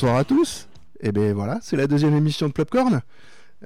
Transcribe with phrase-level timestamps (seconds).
[0.00, 0.68] Bonsoir à tous.
[1.00, 3.00] Et ben voilà, c'est la deuxième émission de Plopcorn.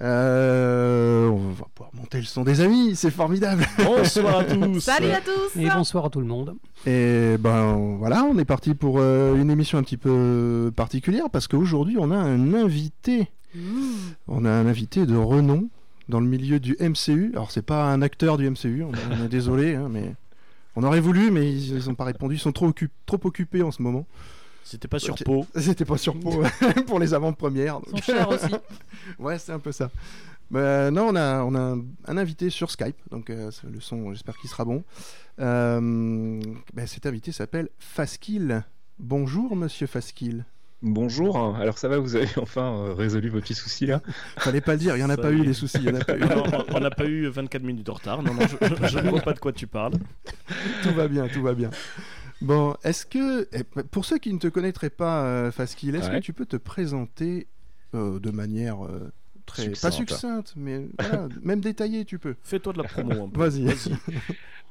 [0.00, 3.66] Euh, on va pouvoir monter le son des amis, c'est formidable.
[3.84, 4.80] Bonsoir à tous.
[4.80, 6.54] Salut à tous Et bonsoir à tout le monde.
[6.86, 11.48] Et ben voilà, on est parti pour euh, une émission un petit peu particulière parce
[11.48, 13.28] qu'aujourd'hui on a un invité.
[14.26, 15.68] On a un invité de renom
[16.08, 17.32] dans le milieu du MCU.
[17.34, 20.14] Alors c'est pas un acteur du MCU, on, on est désolé, hein, mais
[20.76, 22.36] on aurait voulu, mais ils n'ont pas répondu.
[22.36, 22.72] Ils sont trop,
[23.04, 24.06] trop occupés en ce moment.
[24.64, 25.14] C'était pas sur.
[25.16, 25.46] Pau.
[25.56, 26.42] C'était pas sur Pau
[26.86, 27.80] pour les avant-premières.
[27.86, 28.00] Ils donc.
[28.04, 28.54] sont chers aussi.
[29.18, 29.90] Ouais, c'est un peu ça.
[30.50, 34.12] Mais non, on a, on a un, un invité sur Skype, donc euh, le son,
[34.12, 34.84] j'espère qu'il sera bon.
[35.40, 36.40] Euh,
[36.74, 38.62] ben, cet invité s'appelle Faskill.
[38.98, 40.44] Bonjour, monsieur Faskill.
[40.84, 44.02] Bonjour, alors ça va, vous avez enfin euh, résolu vos petits soucis là?
[44.38, 45.90] Fallait pas le dire, il y en a Ça pas eu des soucis, il y
[45.90, 46.20] en a pas eu.
[46.20, 46.42] Non,
[46.74, 48.20] on n'a pas eu 24 minutes de retard.
[48.22, 49.94] Non, non, je, je- je ne vois pas de quoi tu parles.
[50.82, 51.70] tout va bien, tout va bien.
[52.42, 56.18] Bon, est-ce que, eh, pour ceux qui ne te connaîtraient pas, euh, Faskill, est-ce Ouais.
[56.20, 57.46] que tu peux te présenter
[57.94, 59.12] euh, de manière euh,
[59.46, 60.54] très, pas Succincte.
[60.56, 62.34] mais voilà, même détaillée, tu peux.
[62.42, 63.48] Fais-toi de la promo un peu.
[63.48, 63.66] Vas-y.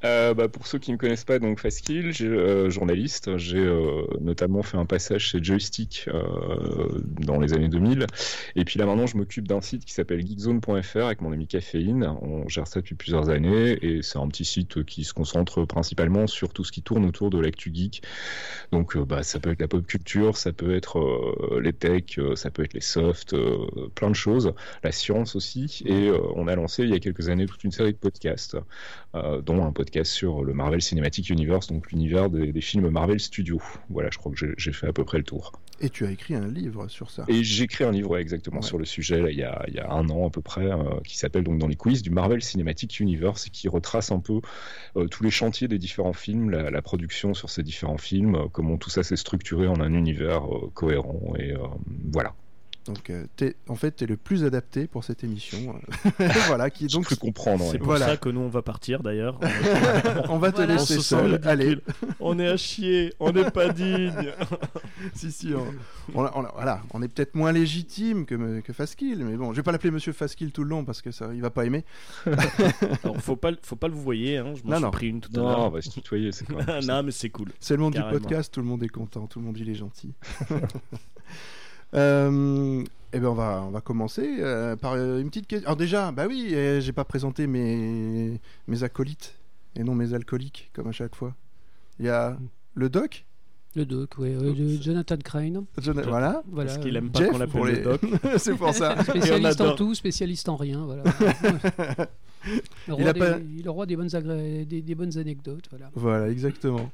[0.04, 3.60] Euh, bah, Pour ceux qui ne me connaissent pas, donc Faskill, j'ai euh, journaliste, j'ai
[3.60, 8.08] euh, notamment fait un passage chez Joystick euh, dans les années 2000,
[8.56, 12.16] et puis là maintenant je m'occupe d'un site qui s'appelle geekzone.fr avec mon ami Caféine,
[12.22, 16.26] on gère ça depuis plusieurs années, et c'est un petit site qui se concentre principalement
[16.26, 18.02] sur tout ce qui tourne autour de l'actu geek,
[18.72, 22.18] donc euh, bah, ça peut être la pop culture, ça peut être euh, les tech,
[22.18, 26.18] euh, ça peut être les softs, euh, plein de choses, la science aussi, et euh,
[26.36, 28.58] on a lancé il y a quelques années toute une série de podcasts,
[29.16, 33.20] euh, dont un podcast sur le Marvel Cinematic Universe, donc l'univers des, des films Marvel
[33.20, 33.62] Studios.
[33.90, 35.52] Voilà, je crois que j'ai- fait à peu près le tour.
[35.82, 37.26] Et tu as écrit un livre sur ça.
[37.28, 38.62] Et j'ai écrit un livre ouais, exactement Ouais.
[38.62, 40.66] sur le sujet là, il, y a, il y a un an à peu près,
[40.72, 44.20] euh, qui s'appelle donc dans les quiz du Marvel Cinematic Universe et qui retrace un
[44.20, 44.40] peu
[45.10, 48.90] tous les chantiers des différents films, la, la production sur ces différents films, comment tout
[48.90, 50.44] ça s'est structuré en un univers
[50.74, 51.54] cohérent et
[52.12, 52.34] voilà.
[52.86, 55.76] Donc, euh, t'es- en fait, tu es le plus adapté pour cette émission.
[56.20, 56.28] euh.
[56.48, 57.64] voilà, qui donc comprendre.
[57.72, 58.08] C'est pour Voilà.
[58.08, 59.40] ça que nous on va partir d'ailleurs.
[60.30, 60.74] on va te Voilà.
[60.74, 61.40] On laisser se seul.
[61.44, 61.78] Allez,
[62.20, 64.32] On est à chier, on n'est pas digne.
[65.14, 65.66] si si, on,
[66.14, 69.92] voilà, on est peut-être moins légitime que que Faskill, mais bon, je vais pas l'appeler
[69.92, 71.86] Monsieur Faskill tout le long parce que ça, il va pas aimer.
[73.04, 74.38] Alors faut pas, faut pas le vous voyez.
[74.38, 74.54] Hein.
[74.56, 74.92] Je m'en Non, suis non.
[74.92, 75.70] pris une tout à Non, on l'heure.
[75.72, 77.50] va se tutoyer, c'est quand même plus non mais c'est cool.
[77.60, 78.14] C'est le monde Carrément.
[78.18, 80.14] du podcast, tout le monde est content, tout le monde il est gentil.
[81.94, 85.68] Euh, eh ben on va on va commencer euh, par euh, une petite question.
[85.68, 89.38] Alors déjà, bah oui, euh, j'ai pas présenté mes mes acolytes
[89.76, 91.36] et non mes alcooliques comme à chaque fois.
[92.00, 92.38] Il y a
[92.74, 93.26] le doc,
[93.76, 95.66] Le doc, oui, euh, Jonathan Crane.
[95.80, 96.72] John- voilà, Voilà.
[96.72, 98.02] Parce qu'il aime pas Jeff qu'on pour l'appelle les le doc.
[98.38, 99.04] c'est pour ça.
[99.04, 99.76] Spécialiste en adore.
[99.76, 101.04] tout, spécialiste en rien, voilà.
[102.88, 105.66] le, roi Il a des, pas- le roi des bonnes, agré- des, des bonnes anecdotes,
[105.70, 105.92] voilà.
[105.96, 106.90] Voilà, exactement.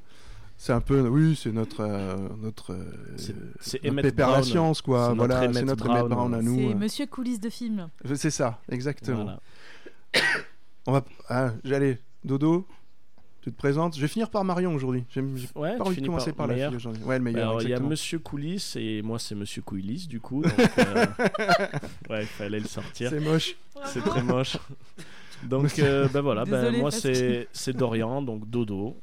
[0.59, 2.75] C'est un peu, oui, c'est notre notre euh, notre
[3.15, 4.43] C'est- c'est notre Emmett la Brown.
[4.43, 5.09] science quoi.
[5.11, 5.97] C'est notre Voilà, c'est notre Brown.
[5.99, 6.55] Emmett Brown à nous.
[6.57, 6.75] C'est euh.
[6.75, 7.89] Monsieur Coulisses de film.
[8.15, 9.23] C'est ça, exactement.
[9.23, 9.39] Voilà.
[10.87, 12.65] On va, ah, j'allais, Dodo,
[13.41, 13.95] tu te présentes.
[13.97, 15.03] Je vais finir par Marion aujourd'hui.
[15.09, 15.21] J'ai
[15.55, 16.69] Ouais, pas envie de commencer par, la meilleur.
[16.71, 17.03] fille aujourd'hui.
[17.03, 17.49] Ouais, le meilleur.
[17.49, 17.79] Alors il y a.
[17.79, 20.41] Monsieur Coulis et moi c'est Monsieur Couillis du coup.
[20.41, 21.05] Donc, euh,
[22.09, 23.11] ouais, il fallait le sortir.
[23.11, 23.55] C'est moche.
[23.85, 24.57] C'est très moche.
[25.43, 28.97] Donc euh, ben voilà, ben, Désolé, moi parce c'est c'est Dorian, donc Dodo.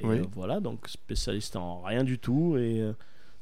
[0.00, 0.18] Et Oui.
[0.18, 2.92] euh, voilà, donc spécialiste en rien du tout et euh,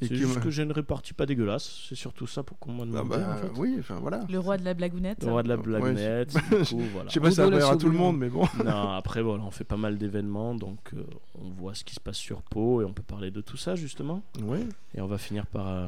[0.01, 1.85] Et c'est juste que j'ai une répartie pas dégueulasse.
[1.89, 3.09] C'est surtout ça pour qu'on m'a Ah demandé.
[3.11, 3.61] bah, en fait.
[3.61, 4.25] oui, enfin voilà.
[4.29, 5.23] Le roi de la blagounette.
[5.25, 7.09] Le roi de la Ouais, blagounette, je- du coup, voilà.
[7.09, 8.45] Je sais pas si ça plaire à tout le monde, mais bon.
[8.65, 11.03] Non, après voilà, on fait pas mal d'événements, donc euh,
[11.43, 13.75] on voit ce qui se passe sur Pau et on peut parler de tout ça
[13.75, 14.23] justement.
[14.43, 14.61] Ouais.
[14.95, 15.87] Et on va finir par euh,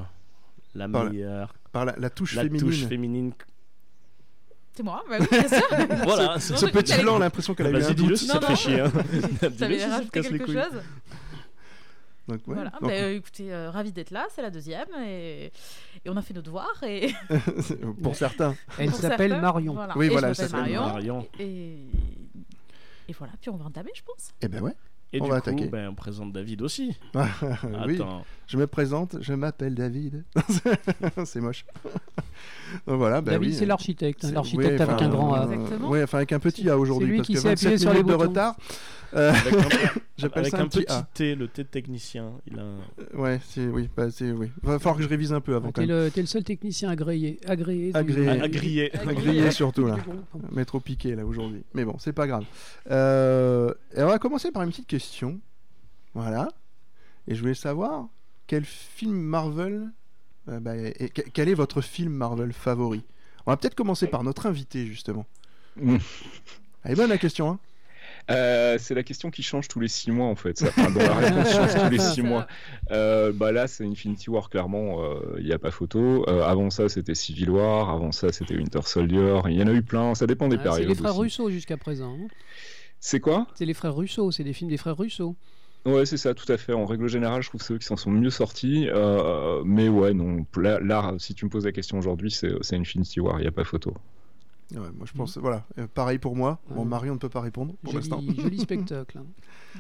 [0.74, 2.66] la Par la- meilleure, Par la, la touche la féminine.
[2.66, 3.32] touche féminine.
[4.78, 5.68] C'est moi, bah oui, bien sûr.
[6.04, 8.14] Voilà, Ce petit blanc, on a l'impression qu'elle a eu un doute.
[8.16, 8.78] si Non, ça te fait chier.
[8.78, 8.92] Hein.
[9.40, 10.54] Te rajouté casse les quelque couilles.
[10.54, 10.82] chose.
[12.28, 12.54] Donc, ouais.
[12.54, 12.70] Voilà.
[12.70, 14.28] Donc, Bah, euh, écoutez, euh, ravi d'être là.
[14.32, 15.46] C'est la deuxième et...
[16.04, 17.12] et on a fait nos devoirs et
[18.04, 18.54] pour certains.
[18.78, 19.76] Elle s'appelle Marion.
[19.96, 20.82] Oui, Et voilà, elle s'appelle Marion.
[20.86, 21.28] Marion.
[21.40, 21.74] Et
[23.08, 23.32] et voilà.
[23.40, 24.30] Puis on va entamer, je pense.
[24.40, 24.74] Eh ben ouais.
[25.12, 25.68] Et On du va coup, attaquer.
[25.68, 26.94] ben, on présente David aussi.
[27.14, 28.24] oui, Attends.
[28.46, 30.24] je me présente, je m'appelle David.
[31.24, 31.64] c'est moche.
[32.86, 33.54] Donc voilà, bah David, oui.
[33.54, 35.46] c'est l'architecte, hein, C'est- l'architecte avec un grand A.
[35.46, 37.66] euh, ouais, enfin avec un petit A aujourd'hui C'est lui parce qui que sait 27
[37.68, 38.18] appuyer sur les de boutons.
[38.28, 38.56] retard.
[39.14, 39.58] Euh, Avec un,
[40.18, 40.84] J'appelle avec ça un, un petit.
[41.14, 42.32] T, le T de technicien.
[42.46, 44.50] Il a un- Ouais, c'est oui, bah, c'est oui.
[44.62, 46.04] Va falloir que je révise un peu avant Ah, quand T'es même.
[46.04, 47.40] le, t'es le seul technicien agréé.
[47.46, 47.92] Agréé.
[47.92, 48.48] du- Agréé.
[48.50, 48.94] griller.
[48.98, 49.94] À Grillé surtout là.
[49.94, 50.00] du.
[50.52, 51.62] Mais trop piqué là aujourd'hui.
[51.74, 52.44] Mais bon, c'est pas grave.
[52.90, 55.40] Euh, et on va commencer par une petite question.
[56.14, 56.48] Voilà.
[57.28, 58.08] Et je voulais savoir
[58.46, 59.90] quel film Marvel.
[60.48, 63.02] euh, bah, et- quel est votre film Marvel favori?
[63.46, 65.24] On va peut-être commencer par notre invité justement.
[65.76, 65.96] Mm.
[66.84, 67.58] Elle est bonne la question, hein?
[68.30, 70.58] Euh, c'est la question qui change tous les six mois en fait.
[70.58, 72.46] Ça, enfin, dont la réponse change tous les six mois.
[72.90, 74.98] Euh, bah là, c'est Infinity War clairement.
[75.38, 76.24] Il n'y a pas photo.
[76.28, 77.88] Euh, avant ça, c'était Civil War.
[77.90, 79.40] Avant ça, c'était Winter Soldier.
[79.46, 80.14] Il y en a eu plein.
[80.14, 80.88] Ça dépend des Ah, c'est périodes.
[80.88, 81.20] les frères aussi.
[81.40, 82.16] Russo jusqu'à présent.
[82.20, 82.28] hein.
[83.00, 83.46] C'est quoi?
[83.54, 85.36] C'est les frères Russo, c'est des films des frères Russo.
[85.86, 86.72] Ouais, c'est ça, tout à fait.
[86.72, 88.88] En règle générale, je trouve que c'est eux qui s'en sont mieux sortis.
[88.92, 90.44] Euh, mais ouais, non.
[90.56, 93.38] Là, là, si tu me poses la question aujourd'hui, c'est c'est Infinity War.
[93.38, 93.94] Il n'y a pas photo.
[94.72, 95.64] Ouais, Moi je pense, voilà.
[95.78, 96.60] Euh, pareil pour moi.
[96.68, 96.84] Bon, Ouais.
[96.88, 98.20] Marion ne peut pas répondre pour l'instant.
[98.36, 99.18] Joli, spectacle.
[99.18, 99.26] hein.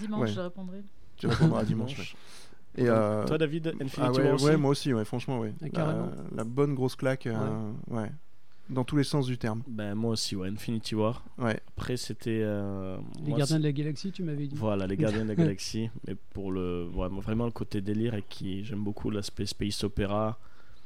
[0.00, 0.34] Dimanche, Ouais.
[0.34, 0.82] je répondrai.
[1.16, 1.98] Tu répondras dimanche.
[1.98, 2.84] ouais.
[2.84, 5.52] Et euh, Toi, David, Infinity ah ouais, War aussi ouais, moi aussi, ouais, franchement, ouais.
[5.60, 6.10] Ah, La, carrément.
[6.34, 8.10] la bonne grosse claque, euh, ouais.
[8.70, 9.62] Dans tous les sens du terme.
[9.66, 11.24] Ben, moi aussi, ouais, Infinity War.
[11.38, 11.58] Ouais.
[11.76, 12.40] Après, c'était.
[12.44, 14.54] euh, Les moi, gardiens de la galaxie, tu m'avais dit.
[14.56, 15.88] Voilà, les gardiens de la galaxie.
[16.06, 20.38] Mais pour le vraiment, vraiment le côté délire et qui j'aime beaucoup l'aspect space opéra,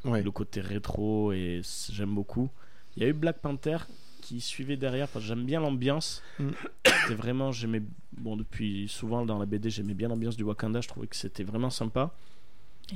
[0.05, 0.23] Ouais.
[0.23, 1.61] le côté rétro et
[1.91, 2.49] j'aime beaucoup.
[2.97, 3.79] Il y a eu Black Panther
[4.21, 6.23] qui suivait derrière parce que j'aime bien l'ambiance.
[6.39, 6.51] Mm.
[6.85, 7.83] C'était vraiment j'aimais
[8.17, 10.81] bon depuis souvent dans la BD j'aimais bien l'ambiance du Wakanda.
[10.81, 12.15] Je trouvais que c'était vraiment sympa.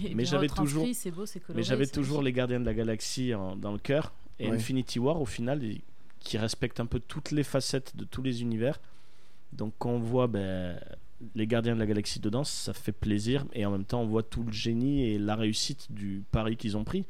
[0.04, 1.56] Et Mais j'avais toujours- C'est beau, c'est coloré.
[1.56, 4.56] Mais j'avais c'est toujours les gardiens de la galaxie en- dans le cœur et Ouais.
[4.56, 5.81] Infinity War au final il-
[6.20, 8.81] qui respecte un peu toutes les facettes de tous les univers.
[9.52, 10.78] Donc quand on voit ben,
[11.34, 14.22] les gardiens de la galaxie dedans, ça fait plaisir et en même temps on voit
[14.25, 17.04] tout le génie et la réussite du pari qu'ils ont pris.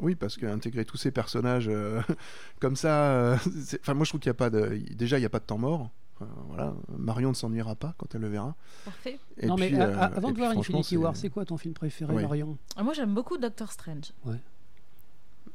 [0.00, 2.00] Oui, parce qu'intégrer tous ces personnages euh,
[2.60, 5.20] comme ça, euh, c'est- enfin moi je trouve qu'il n'y a pas de, déjà il
[5.20, 5.90] n'y a pas de temps mort.
[6.20, 8.54] Enfin, voilà, Marion ne s'ennuiera pas quand elle le verra.
[8.84, 9.18] Parfait.
[9.38, 12.14] Et non, mais puis, euh, avant de voir Infinity War, c'est quoi ton film préféré.
[12.14, 12.56] Marion?
[12.76, 14.12] Ah, Moi, j'aime beaucoup Doctor Strange.
[14.24, 14.36] Ouais.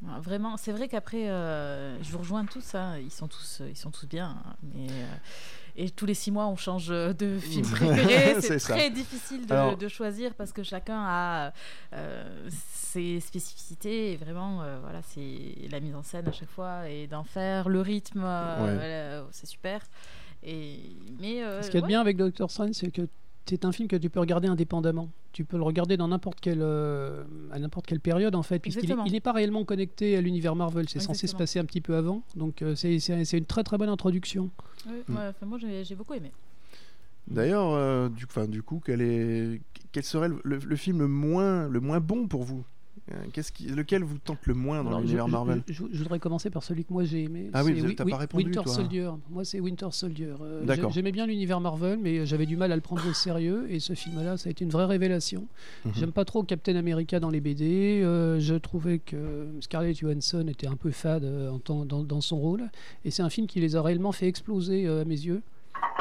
[0.07, 3.69] Ah, Vraiment, c'est vrai qu'après, euh, je vous rejoins tous, hein, ils, sont tous, euh,
[3.69, 4.37] ils sont tous bien.
[4.45, 5.05] hein, mais, euh,
[5.77, 8.33] et tous les six mois, on change euh, de film préféré.
[8.41, 8.73] C'est c'est ça.
[8.73, 11.53] très difficile de, Alors- de choisir parce que chacun a
[11.93, 14.13] euh, ses spécificités.
[14.13, 17.69] Et vraiment, euh, voilà, c'est la mise en scène à chaque fois et d'en faire
[17.69, 19.27] le rythme, euh, Ouais.
[19.31, 19.81] c'est super.
[20.43, 20.79] Et,
[21.19, 21.89] mais, euh, Ce qu'il y a de ouais.
[21.89, 23.07] bien avec Doctor Strange, c'est que
[23.49, 25.09] c'est un film que tu peux regarder indépendamment.
[25.31, 29.11] Tu peux le regarder dans n'importe quelle, euh, à n'importe quelle période, en fait, puisqu'il
[29.11, 30.87] n'est pas réellement connecté à l'univers Marvel.
[30.89, 32.23] C'est censé se passer un petit peu avant.
[32.35, 34.49] Donc, euh, c'est c'est- c'est une très très bonne introduction.
[34.85, 35.15] Mm.
[35.15, 36.31] ouais, moi, j'ai j'ai beaucoup aimé.
[37.27, 39.61] D'ailleurs, euh, du, du coup, quel, est,
[39.91, 42.63] quel serait le, le- le film le moins, le moins bon pour vous?
[43.33, 46.49] Qu'est-ce qui, Lequel vous tente le moins dans l'univers Marvel je- je- je voudrais commencer
[46.49, 47.49] par celui que moi j'ai aimé.
[47.53, 48.73] Ah oui, t'as pas répondu, Winter toi.
[48.73, 49.09] Soldier.
[49.29, 50.33] Moi, c'est Winter Soldier.
[50.41, 50.89] Euh, D'accord.
[50.91, 53.67] j'ai- J'aimais bien l'univers Marvel, mais j'avais du mal à le prendre au sérieux.
[53.69, 55.47] Et ce film-là, ça a été une vraie révélation.
[55.85, 55.91] Mhm.
[55.95, 58.01] J'aime pas trop Captain America dans les BD.
[58.03, 62.37] euh, je trouvais que Scarlett Johansson était un peu fade euh, en dans, dans son
[62.37, 62.63] rôle.
[63.05, 65.41] Et c'est un film qui les a réellement fait exploser euh, à mes yeux.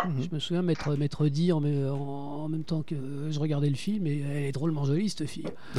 [0.05, 0.23] Mhm.
[0.23, 1.97] Je me souviens m'être m'être dit en, me- en,
[2.45, 2.95] en même temps que
[3.31, 5.47] je regardais le film, et elle est drôlement jolie cette fille.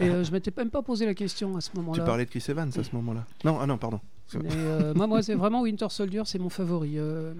[0.00, 2.04] et euh, je m'étais même pas posé la question à ce Tu moment-là.
[2.04, 4.00] parlais de Chris Evans à ce moment-là Non, ah non, pardon.
[4.34, 6.94] Mais, euh, moi, moi c'est vraiment Winter Soldier, c'est mon favori.
[6.98, 7.32] euh,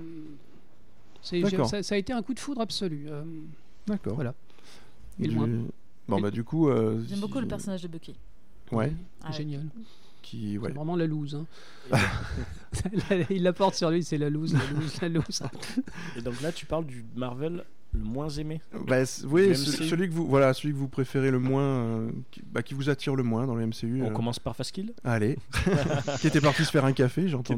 [1.23, 3.07] ça, ça a été un coup de foudre absolu.
[3.09, 3.23] euh,
[3.87, 4.15] D'accord.
[4.15, 4.35] Voilà.
[5.21, 5.49] Et le Du- moins.
[6.07, 6.69] Bon, bah, du coup.
[6.69, 8.15] euh, J'aime beaucoup le personnage de Bucky.
[8.73, 8.93] Ouais,
[9.23, 9.63] Ah, Génial.
[10.25, 10.59] Qui.
[10.59, 10.69] Ouais.
[10.71, 11.37] C'est vraiment la loose.
[11.93, 11.99] hein.
[13.31, 15.43] Il la porte sur lui, c'est la loose, la loose, la loose.
[16.17, 17.65] Et donc là, tu parles du Marvel
[17.97, 18.61] le moins aimé.
[18.89, 22.63] Bah, oui, celui que vous, voilà, celui que vous préférez le moins, euh, qui, bah,
[22.65, 24.03] qui vous attire le moins dans le MCU.
[24.03, 24.93] On euh, commence par Faskill.
[25.05, 25.39] Allez,
[26.21, 27.55] qui était parti se faire un café, j'entends.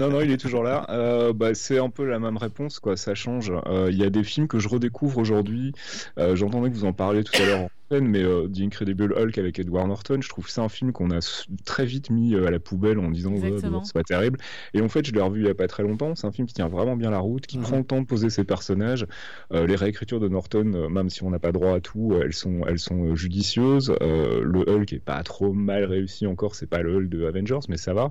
[0.00, 0.86] non, non, il est toujours là.
[0.88, 2.96] Euh, bah, c'est un peu la même réponse, quoi.
[2.96, 3.52] Ça change.
[3.66, 5.74] Euh, Il y a des films que je redécouvre aujourd'hui.
[6.18, 7.68] Euh, J'entendais que vous en parliez tout à l'heure
[8.00, 11.10] mais euh, The Incredible Hulk avec Edward Norton, je trouve que c'est un film qu'on
[11.10, 11.18] a
[11.64, 14.38] très vite mis euh, à la poubelle en disant bon, c'est pas terrible.
[14.74, 16.14] Et en fait, je l'ai revu il y a pas très longtemps.
[16.14, 18.30] C'est un film qui tient vraiment bien la route, qui prend le temps de poser
[18.30, 19.06] ses personnages.
[19.52, 22.32] Euh, les réécritures de Norton, euh, même si on n'a pas droit à tout, elles
[22.32, 23.94] sont, elles sont judicieuses.
[24.00, 26.54] Le Hulk est pas trop mal réussi encore.
[26.54, 28.10] C'est pas le Hulk de Avengers, mais ça va.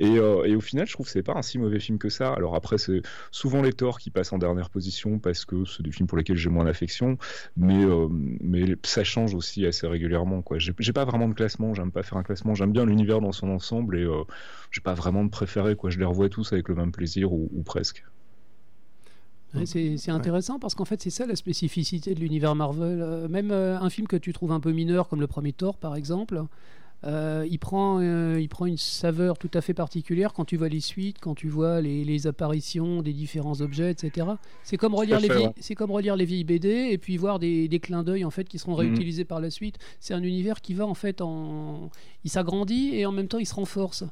[0.00, 2.32] Et, et au final, je trouve que c'est pas un si mauvais film que ça.
[2.32, 5.92] Alors après, c'est souvent les torts qui passent en dernière position parce que c'est des
[5.92, 7.18] films pour lesquels j'ai moins d'affection,
[7.56, 8.76] mais, euh, mais
[9.14, 10.42] change aussi assez régulièrement.
[10.42, 10.58] Quoi.
[10.58, 13.32] J'ai, j'ai pas vraiment de classement, j'aime pas faire un classement, j'aime bien l'univers dans
[13.32, 14.24] son ensemble et euh,
[14.70, 15.76] j'ai pas vraiment de préféré.
[15.76, 15.90] Quoi.
[15.90, 18.04] Je les revois tous avec le même plaisir ou, ou presque.
[19.54, 23.00] Ouais, c'est c'est intéressant parce qu'en fait, c'est ça la spécificité de l'univers Marvel.
[23.00, 25.76] Euh, même euh, un film que tu trouves un peu mineur, comme le premier Thor
[25.76, 26.42] par exemple,
[27.06, 30.68] euh, il, prend, euh, il prend une saveur tout à fait particulière quand tu vois
[30.68, 34.26] les suites, quand tu vois les, les apparitions des différents objets, etc.
[34.62, 35.54] C'est comme, relire les fait, vieilles- ouais.
[35.60, 38.48] c'est comme relire les vieilles BD et puis voir des, des clins d'œil en fait,
[38.48, 38.78] qui seront Mhm.
[38.80, 39.76] réutilisés par la suite.
[40.00, 41.90] C'est un univers qui va en fait en.
[42.24, 44.04] Il s'agrandit et en même temps il se renforce.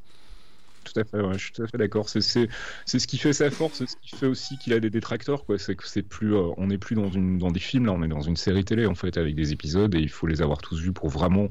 [0.85, 2.09] Tout à fait, ouais, je suis tout à fait d'accord.
[2.09, 2.49] C'est c'est
[2.87, 5.45] c'est ce qui fait sa force, c'est ce qui fait aussi qu'il a des détracteurs,
[5.45, 5.59] quoi.
[5.59, 8.03] C'est que c'est plus, euh, on n'est plus dans une dans des films, là, on
[8.03, 10.59] est dans une série télé en fait avec des épisodes et il faut les avoir
[10.59, 11.49] tous vus pour vraiment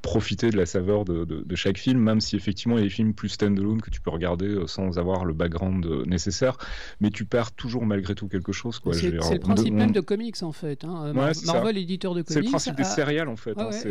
[0.00, 2.86] profiter de la saveur de, de, de chaque film, même si effectivement il y a
[2.86, 6.56] des films plus stand-alone que tu peux regarder euh, sans avoir le background euh, nécessaire,
[7.00, 10.40] mais tu perds toujours malgré tout quelque chose, C'est c'est le principe même de comics
[10.42, 10.84] en fait.
[10.84, 11.12] hein.
[11.12, 11.54] Mar- Ouais, c'est ça.
[11.54, 12.44] Marvel, éditeur de C'est comics.
[12.46, 13.58] le principe des céréales en fait.
[13.58, 13.88] Hein, ouais, c'est,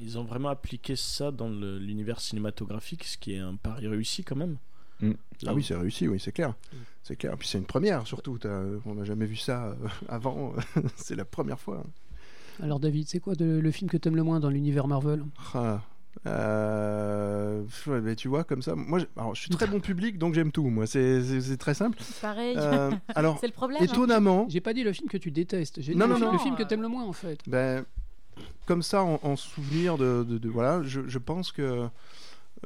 [0.00, 4.36] Ils ont vraiment appliqué ça dans l'univers cinématographique, ce qui est un pari réussi quand
[4.36, 4.56] même.
[5.00, 5.12] Mm.
[5.46, 6.54] Ah où- oui, c'est réussi, oui, c'est clair.
[7.02, 7.36] C'est clair.
[7.36, 8.38] Puis c'est une première, surtout.
[8.86, 9.74] On n'a jamais vu ça euh,
[10.08, 10.52] avant.
[10.96, 11.82] c'est la première fois.
[12.62, 15.24] Alors David, c'est quoi de- le film que t'aimes le moins dans l'univers Marvel?
[15.54, 15.80] Ah.
[16.26, 17.62] Euh,
[18.02, 20.52] mais tu vois, comme ça, moi, je, alors, je suis très bon public, donc j'aime
[20.52, 20.68] tout.
[20.68, 21.98] Moi, c'est très simple.
[22.20, 22.54] Pareil.
[22.56, 23.80] Euh, alors, c'est le problème.
[23.82, 23.84] hein.
[23.84, 26.26] étonnamment, J'ai pas dit le film que tu détestes, j'ai dit Non, le, non, film,
[26.28, 26.32] non.
[26.34, 27.40] le film que Euh, t'aimes le moins en fait.
[27.46, 27.84] ben,
[28.66, 31.86] comme ça, en, en souvenir de, de- de- voilà, je, je pense que,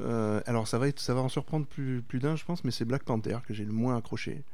[0.00, 2.70] euh, alors ça va être, ça va en surprendre plus, plus d'un, je pense, mais
[2.70, 4.44] c'est Black Panther que j'ai le moins accroché.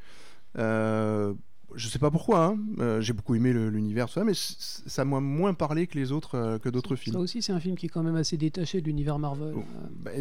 [0.58, 1.34] Euh,
[1.76, 5.18] je sais pas pourquoi, hein, euh, j'ai beaucoup aimé l'univers, tout ça, mais ça m'a
[5.18, 7.14] moins parlé que les autres, euh, que d'autres films.
[7.16, 9.54] Ça aussi, c'est un film qui est quand même assez détaché de l'univers Marvel.
[9.56, 9.64] Oh.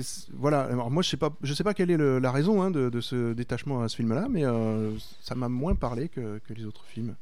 [0.02, 2.64] C- voilà, alors moi je sais pas, je sais pas quelle est le- la raison
[2.64, 6.40] hein, de, de ce détachement à ce film-là, mais euh, ça m'a moins parlé que,
[6.40, 7.14] que les autres films.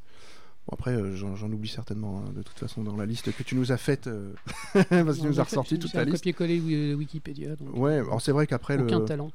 [0.72, 3.44] Bon, après, euh, j'en j'en oublie certainement hein, de toute façon dans la liste que
[3.44, 4.34] tu nous as faite, euh,
[4.74, 6.18] parce que tu nous as ressorti toute C'est la un liste.
[6.20, 7.56] copier-coller Wi- Wikipédia.
[7.58, 9.32] Donc Ouais, alors c'est vrai qu'après le, aucun talent.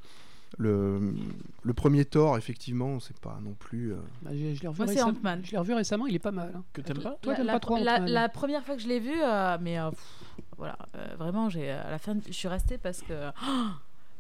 [0.59, 1.13] le,
[1.63, 3.93] le premier Thor, effectivement, c'est pas non plus.
[3.93, 5.41] euh, Bah, je je l'ai revu, Moi, c'est récemment- Ant-Man.
[5.45, 6.53] je l'ai revu récemment, il est pas mal.
[6.57, 6.63] hein.
[6.73, 8.89] Que t'aimes pas Toi, la, t'aimes la- pas trop la, la première fois que je
[8.89, 10.01] l'ai vu, euh, mais euh, pff,
[10.57, 13.13] voilà, euh, vraiment, j'ai à la fin, je suis restée parce que.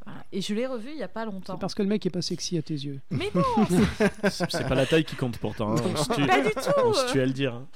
[0.06, 0.20] Voilà.
[0.32, 1.54] Et je l'ai revu il y a pas longtemps.
[1.54, 3.00] C'est parce que le mec est pas sexy à tes yeux.
[3.10, 3.42] Mais non,
[4.30, 5.72] C'est c'est pas la taille qui compte pourtant.
[5.76, 5.82] hein.
[5.84, 6.60] On se tue, pas du tout.
[6.84, 7.54] on se tue à le dire.
[7.54, 7.66] hein.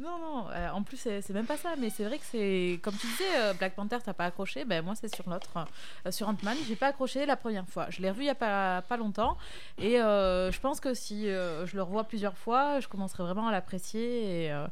[0.00, 0.44] Non, non.
[0.50, 1.70] euh, en plus, c'est même pas ça.
[1.78, 4.64] Mais c'est vrai que c'est comme tu disais, euh, Black Panther, t'as pas accroché.
[4.64, 5.66] Ben moi, c'est sur l'autre,
[6.06, 7.86] euh, sur Ant-Man, j'ai pas accroché la première fois.
[7.90, 9.36] Je l'ai revu il y a pas, pas longtemps,
[9.78, 13.46] et euh, je pense que si euh, je le revois plusieurs fois, je commencerai vraiment
[13.48, 14.64] à l'apprécier et,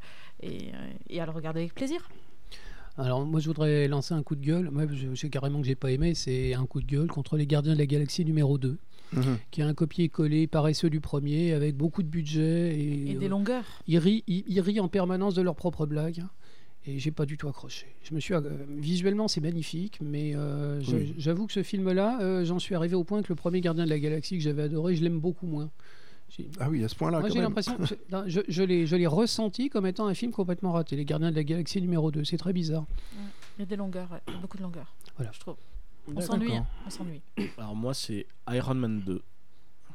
[0.43, 0.73] et,
[1.11, 2.09] et à le regarder avec plaisir.
[2.99, 4.71] Alors moi je voudrais lancer un coup de gueule.
[4.71, 7.47] Moi je, sais carrément que j'ai pas aimé, c'est un coup de gueule contre les
[7.47, 8.76] Gardiens de la Galaxie numéro 2,
[9.12, 9.23] mhm.
[9.50, 13.28] qui est un copier-coller paresseux du premier, avec beaucoup de budget et, Et des euh,
[13.28, 13.83] longueurs.
[13.87, 16.25] ils rient, ils, ils rient en permanence de leurs propres blagues.
[16.87, 17.87] Et j'ai pas du tout accroché.
[18.02, 18.40] Je me suis euh,
[18.78, 21.14] visuellement c'est magnifique, mais euh, Oui.
[21.19, 23.90] j'avoue que ce film-là, euh, j'en suis arrivé au point que le premier Gardien de
[23.90, 25.71] la Galaxie que j'avais adoré, je l'aime beaucoup moins.
[26.61, 27.20] Ah oui, à ce point-là.
[27.20, 27.94] Moi, j'ai l'impression, je,
[28.26, 30.97] je, je l'ai, je l'ai ressenti comme étant un film complètement raté.
[30.97, 32.85] Les Gardiens de la Galaxie numéro 2, c'est très bizarre.
[33.58, 34.20] Il y a des longueurs, ouais.
[34.28, 34.94] Il y a beaucoup de longueurs.
[35.16, 35.32] Voilà.
[35.32, 35.56] Je trouve.
[36.14, 36.54] On s'ennuie.
[36.56, 36.66] hein.
[36.87, 37.20] On s'ennuie.
[37.58, 39.20] Alors moi, c'est Iron Man 2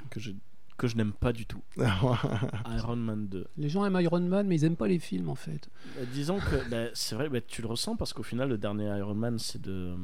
[0.09, 0.31] que je,
[0.77, 1.61] que je n'aime pas du tout.
[1.77, 3.47] Iron Man 2.
[3.57, 5.69] Les gens aiment Iron Man, mais ils aiment pas les films en fait.
[5.97, 8.95] Euh, disons que bah, c'est vrai, bah, tu le ressens parce qu'au final, le dernier
[8.97, 9.95] Iron Man, c'est de.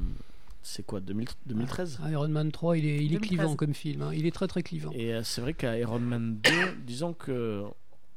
[0.61, 3.27] C'est quoi 2000 2013 Iron Man 3, il est, il est 2013.
[3.27, 4.01] clivant comme film.
[4.01, 4.11] hein.
[4.13, 4.91] Il est très très clivant.
[4.93, 6.51] Et euh, c'est vrai qu'à Iron Man 2,
[6.85, 7.63] disons que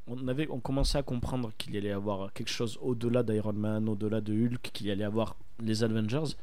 [0.08, 3.88] on avait, on commençait à comprendre qu'il y allait avoir quelque chose au-delà d'Iron Man,
[3.88, 6.34] au-delà de Hulk, qu'il y allait avoir les Avengers.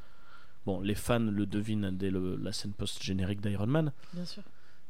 [0.66, 3.92] Bon, les fans le devinent dès le- la scène post-générique d'Iron Man.
[4.14, 4.44] Bien sûr.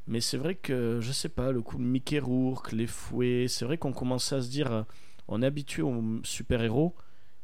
[0.07, 3.65] Mais c'est vrai que, je sais pas, le coup de Mickey Rourke, les fouets, c'est
[3.65, 4.83] vrai qu'on commençait à se dire, euh,
[5.27, 6.95] on est habitué aux super-héros,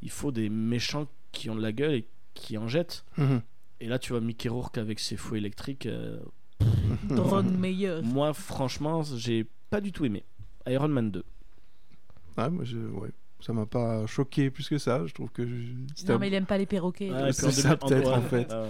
[0.02, 3.04] il faut des méchants qui ont de la gueule et qui en jettent.
[3.16, 3.42] Mhm.
[3.80, 5.86] Et là, tu vois Mickey Rourke avec ses fouets électriques.
[5.86, 6.18] euh,
[7.08, 8.02] Drone meilleur.
[8.02, 10.24] moi, franchement, j'ai pas du tout aimé.
[10.66, 11.22] Iron Man 2.
[12.36, 13.10] Ah, moi, je, ouais.
[13.40, 15.04] Ça m'a pas choqué plus que ça.
[15.06, 15.46] Je trouve que.
[15.46, 17.10] je- Non, un- mais il aime pas les perroquets.
[17.14, 18.46] Ah, c'est ça, 2000 peut-être, en fait.
[18.50, 18.64] ah,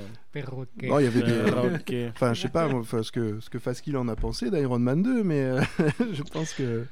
[0.88, 2.08] Non, il y avait des.
[2.14, 4.80] Enfin, je sais pas moi, enfin, ce que ce que Faskill en a pensé d'Iron
[4.80, 5.60] Man 2, mais euh,
[6.12, 6.84] je pense que.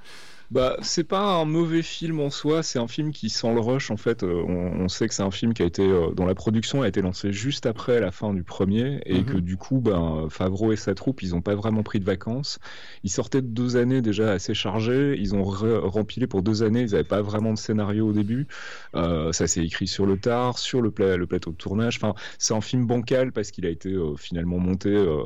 [0.50, 3.90] Bah, c'est pas un mauvais film en soi, c'est un film qui sent le rush
[3.90, 4.22] en fait.
[4.22, 6.82] Euh, on, on sait que c'est un film qui a été, euh, dont la production
[6.82, 9.24] a été lancée juste après la fin du premier et Mhm.
[9.24, 12.58] que du coup, ben, Favreau et sa troupe, ils ont pas vraiment pris de vacances.
[13.04, 16.82] Ils sortaient de deux années déjà assez chargées, ils ont re- rempilé pour deux années,
[16.82, 18.46] ils n'avaient pas vraiment de scénario au début.
[18.94, 21.96] Euh, ça s'est écrit sur le tard, sur le, pla- le plateau de tournage.
[21.96, 25.16] Enfin, c'est un film bancal parce qu'il a été euh, finalement monté euh,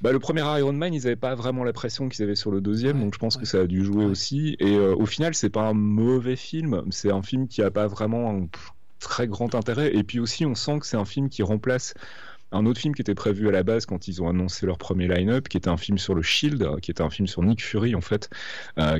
[0.00, 2.60] Bah, le premier Iron Man, ils n'avaient pas vraiment la pression qu'ils avaient sur le
[2.60, 3.42] deuxième, Ouais, donc je pense ouais.
[3.42, 4.10] que ça a dû jouer Ouais.
[4.10, 4.56] aussi.
[4.60, 7.86] Et euh, au final, c'est pas un mauvais film, c'est un film qui a pas
[7.88, 9.94] vraiment un pff, très grand intérêt.
[9.96, 11.94] Et puis aussi, on sent que c'est un film qui remplace
[12.52, 15.08] un autre film qui était prévu à la base quand ils ont annoncé leur premier
[15.08, 17.94] line-up, qui était un film sur le Shield, qui était un film sur Nick Fury
[17.94, 18.30] en fait,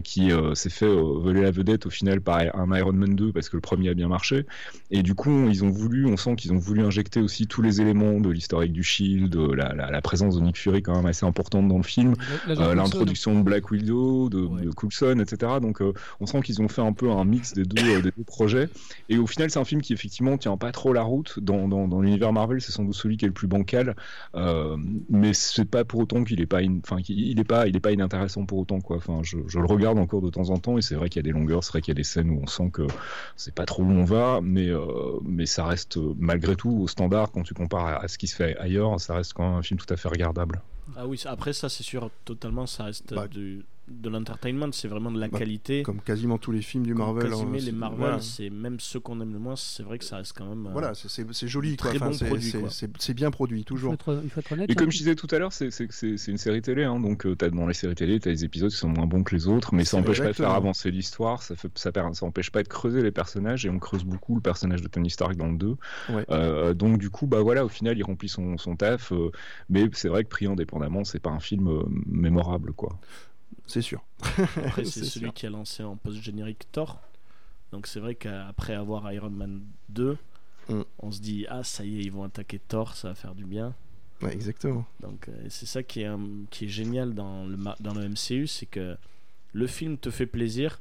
[0.04, 3.56] qui s'est fait voler la vedette au final par un Iron Man 2 parce que
[3.56, 4.46] le premier a bien marché.
[4.90, 7.80] Et du coup, ils ont voulu, on sent qu'ils ont voulu injecter aussi tous les
[7.80, 11.68] éléments de l'historique du Shield, la, la, présence de Nick Fury quand même assez importante
[11.68, 12.14] dans le film,
[12.46, 15.52] l'introduction de Black Widow, de, Coulson, etc.
[15.60, 15.82] Donc
[16.20, 18.68] on sent qu'ils ont fait un peu un mix des deux, des deux projets.
[19.08, 22.00] Et au final, c'est un film qui effectivement tient pas trop la route dans, dans,
[22.00, 22.60] l'univers Marvel.
[22.60, 23.94] C'est sans doute celui qui est le plus bancal,
[24.34, 24.76] euh,
[25.08, 27.92] mais c'est pas pour autant qu'il est pas, enfin, il est pas, il est pas
[27.92, 28.96] inintéressant pour autant quoi.
[28.96, 31.24] Enfin, je, je, le regarde encore de temps en temps et c'est vrai qu'il y
[31.24, 32.86] a des longueurs, c'est vrai qu'il y a des scènes où on sent que
[33.36, 37.30] c'est pas trop où on va, mais euh, mais ça reste malgré tout au standard
[37.30, 39.78] quand tu compares à, ce qui se fait ailleurs, ça reste quand même un film
[39.78, 40.60] tout à fait regardable.
[40.96, 45.10] Ah oui, après ça c'est sûr, totalement, ça reste bah, du de l'entertainment, c'est vraiment
[45.10, 45.82] de la bah, qualité.
[45.82, 47.30] Comme quasiment tous les films du Marvel.
[47.30, 50.16] Quasiment hein, les Marvel, c'est même ceux qu'on aime le moins, c'est vrai que ça
[50.16, 50.66] reste quand même.
[50.66, 52.54] Euh, voilà, c'est joli, très bon produit.
[52.98, 53.94] C'est bien produit, toujours.
[53.94, 54.70] Il faut être, honnête.
[54.70, 57.50] Et comme je disais tout à l'heure, c'est une série télé, hein, donc euh, as,
[57.50, 59.74] dans les séries télé, tu as des épisodes qui sont moins bons que les autres,
[59.74, 63.02] mais ça n'empêche pas de faire avancer l'histoire, ça ça, ça empêche pas de creuser
[63.02, 65.76] les personnages, et on creuse beaucoup le personnage de Tony Stark dans le 2.
[66.30, 69.12] Euh, donc du coup, bah voilà, au final, il remplit son, son taf,
[69.68, 72.98] mais c'est vrai que pris indépendamment, c'est pas un film mémorable, quoi
[73.68, 74.02] c'est sûr.
[74.56, 77.00] Après, c'est celui qui a lancé en post-générique Thor.
[77.70, 80.16] Donc c'est vrai qu'après avoir Iron Man 2,
[80.68, 80.80] mm.
[81.00, 83.44] on se dit ah ça y est ils vont attaquer Thor, ça va faire du
[83.44, 83.74] bien.
[84.22, 84.84] Ouais, exactement.
[85.00, 86.10] Donc euh, c'est ça qui est,
[86.50, 88.96] qui est génial dans le, dans le MCU, c'est que
[89.52, 90.80] le film te fait plaisir,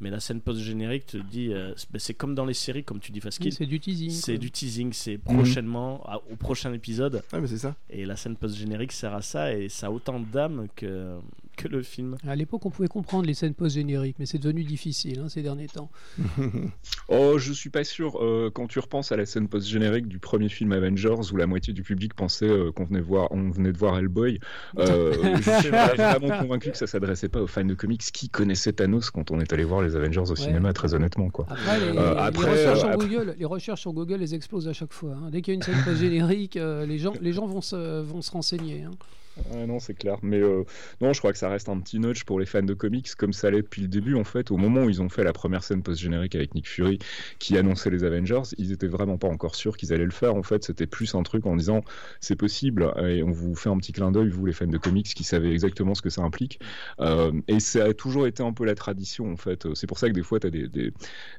[0.00, 3.12] mais la scène post-générique te dit, euh, ben, c'est comme dans les séries, comme tu
[3.12, 3.52] dis, Faskil.
[3.52, 4.10] c'est du teasing.
[4.10, 7.22] C'est du teasing, c'est prochainement, au prochain épisode.
[7.32, 7.74] Ouais, mais c'est ça.
[7.90, 11.18] Et la scène post-générique sert à ça, et ça a autant d'âme que,
[11.56, 12.16] que le film.
[12.26, 15.68] À l'époque, on pouvait comprendre les scènes post-génériques, mais c'est devenu difficile hein, ces derniers
[15.68, 15.90] temps.
[17.08, 18.22] oh, je suis pas sûr.
[18.22, 21.72] Euh, quand tu repenses à la scène post-générique du premier film Avengers, où la moitié
[21.72, 24.40] du public pensait euh, qu'on venait, voir, on venait de voir Hellboy,
[24.78, 29.10] je suis vraiment convaincu que ça s'adressait pas aux fans de comics qui connaissaient Thanos
[29.10, 31.30] quand on est allé voir les Avengers au cinéma, très honnêtement.
[31.30, 31.46] Quoi.
[31.48, 35.12] Après, les, euh, recherches sur Google, les recherches sur Google, les explosent à chaque fois.
[35.12, 35.30] Hein.
[35.30, 38.22] Dès qu'il y a une scène post-générique, euh, les, gens, les gens vont se, vont
[38.22, 38.82] se renseigner.
[38.82, 38.92] Hein
[39.66, 40.18] non, c'est clair.
[40.22, 40.64] Mais euh,
[41.00, 43.32] non, je crois que ça reste un petit nudge pour les fans de comics, comme
[43.32, 44.14] ça l'est depuis le début.
[44.14, 46.98] En fait, au moment où ils ont fait la première scène post-générique avec Nick Fury,
[47.38, 50.34] qui annonçait les Avengers, ils étaient vraiment pas encore sûrs qu'ils allaient le faire.
[50.34, 51.82] En fait, c'était plus un truc en disant
[52.20, 55.06] c'est possible et on vous fait un petit clin d'œil, vous les fans de comics,
[55.06, 56.60] qui savez exactement ce que ça implique.
[57.00, 59.66] Euh, et ça a toujours été un peu la tradition, en fait.
[59.74, 60.68] C'est pour ça que des fois, tu as des,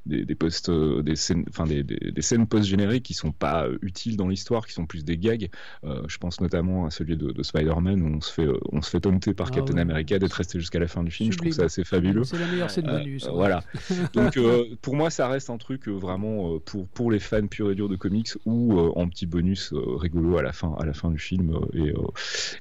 [0.05, 4.27] des, posts, euh, des scènes, enfin, des, des, scènes post-génériques qui sont pas utiles dans
[4.27, 5.49] l'histoire, qui sont plus des gags.
[5.83, 8.89] je pense notamment à celui de, de Spider-Man où on se fait, euh, on se
[8.89, 8.99] fait
[9.33, 11.31] par ah Captain America d'être resté jusqu'à la fin du film.
[11.31, 12.23] Je trouve ça assez fabuleux.
[12.23, 13.25] C'est la meilleure scène bonus.
[13.25, 13.63] Euh, voilà.
[14.13, 14.39] Donc
[14.81, 17.95] pour moi, ça reste un truc vraiment pour, pour les fans purs et durs de
[17.95, 21.59] comics ou en petit bonus rigolo à la fin, à la fin du film.
[21.73, 21.93] et,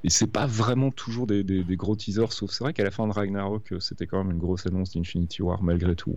[0.04, 3.06] et c'est pas vraiment toujours des, des, gros teasers, sauf c'est vrai qu'à la fin
[3.06, 6.16] de Ragnarok, c'était quand même une grosse annonce d'Infinity War malgré tout.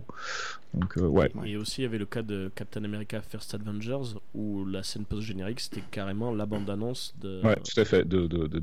[0.74, 1.30] Donc ouais.
[1.46, 5.04] Et aussi, il y avait le cas de Captain America First Avengers où la scène
[5.04, 7.40] post-générique c'était carrément la bande-annonce de.
[7.42, 8.58] Ouais, tout à fait, de, de, de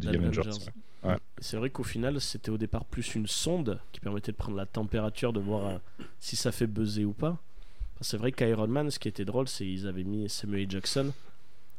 [1.40, 4.66] C'est vrai qu'au final, c'était au départ plus une sonde qui permettait de prendre la
[4.66, 5.78] température, de voir euh,
[6.20, 7.38] si ça fait buzzer ou pas.
[8.02, 11.12] c'est vrai qu'Iron Man, ce qui était drôle, c'est qu'ils avaient mis Samuel Jackson,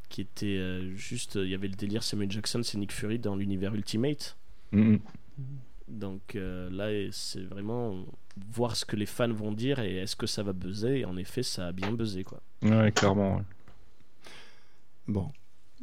[0.09, 1.35] qui était euh, juste.
[1.35, 4.37] Il y avait le délire Samuel Jackson, c'est Nick Fury dans l'univers Ultimate.
[4.73, 4.99] Mm-hmm.
[5.87, 8.05] Donc euh, là, c'est vraiment
[8.51, 10.99] voir ce que les fans vont dire et est-ce que ça va buzzer.
[10.99, 12.41] Et en effet, ça a bien buzzé, quoi.
[12.61, 13.41] Ouais, clairement.
[15.07, 15.31] Bon,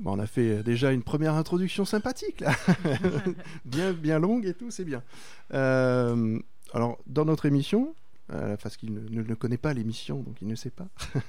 [0.04, 2.54] on a fait déjà une première introduction sympathique là,
[3.64, 5.02] bien bien longue et tout, c'est bien.
[5.52, 6.38] Euh,
[6.72, 7.94] alors dans notre émission,
[8.32, 10.88] euh, parce qu'il ne, connaît pas l'émission, donc il ne sait pas.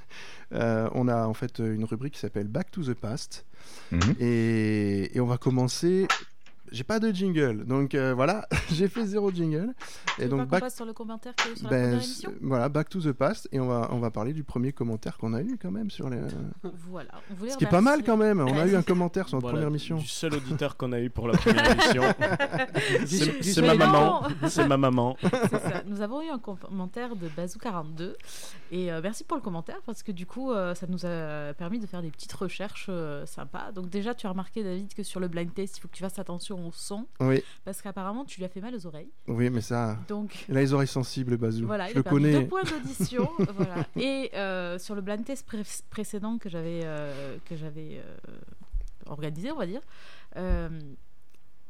[0.54, 3.48] Euh, on a en fait une rubrique qui s'appelle Back to the Past,
[3.92, 4.16] mhm.
[4.20, 6.08] et, on va commencer
[6.72, 9.74] j'ai pas de jingle, donc euh, voilà, j'ai fait zéro jingle.
[10.20, 10.70] et donc back...
[10.72, 12.34] sur le commentaire qui est sur la ben, émission?
[12.42, 15.34] Voilà, back to the past, et on va on va parler du premier commentaire qu'on
[15.34, 16.20] a eu quand même sur les.
[16.90, 17.12] voilà.
[17.32, 18.40] On Ce qui est pas mal quand même.
[18.40, 19.98] On a eu un commentaire sur notre première émission.
[19.98, 22.04] Du seul auditeur qu'on a eu pour la première émission.
[23.42, 24.24] C'est ma maman.
[24.48, 25.18] C'est ma maman.
[25.88, 28.14] Nous avons eu un commentaire de Bazou42
[28.72, 31.80] et euh, merci pour le commentaire parce que du coup euh, ça nous a permis
[31.80, 32.90] de faire des petites recherches
[33.26, 33.72] sympas.
[33.72, 36.04] Donc déjà tu as remarqué David que sur le blind test il faut que tu
[36.04, 37.08] fasses attention son.
[37.20, 37.44] Oui.
[37.64, 39.12] Parce qu'apparemment, tu lui as fait mal aux oreilles.
[39.28, 39.98] Oui, mais ça.
[40.08, 40.46] Donc.
[40.50, 41.66] Il a les oreilles sensibles, Bazou.
[41.66, 42.42] Voilà, je il le connais.
[42.42, 43.30] Deux points d'audition.
[43.56, 43.86] voilà.
[43.96, 45.46] Et euh, sur le blind test
[45.90, 48.38] précédent que j'avais euh, que j'avais euh,
[49.06, 49.82] organisé, on va dire.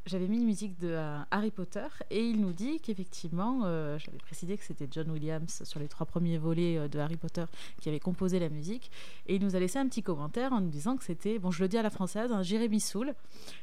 [0.06, 4.18] J'avais mis une musique de euh, Harry Potter et il nous dit qu'effectivement, euh, j'avais
[4.18, 7.44] précisé que c'était John Williams sur les trois premiers volets euh, de Harry Potter
[7.80, 8.90] qui avait composé la musique
[9.26, 11.62] et il nous a laissé un petit commentaire en nous disant que c'était, bon je
[11.62, 13.14] le dis à la française, un Jérémy Soul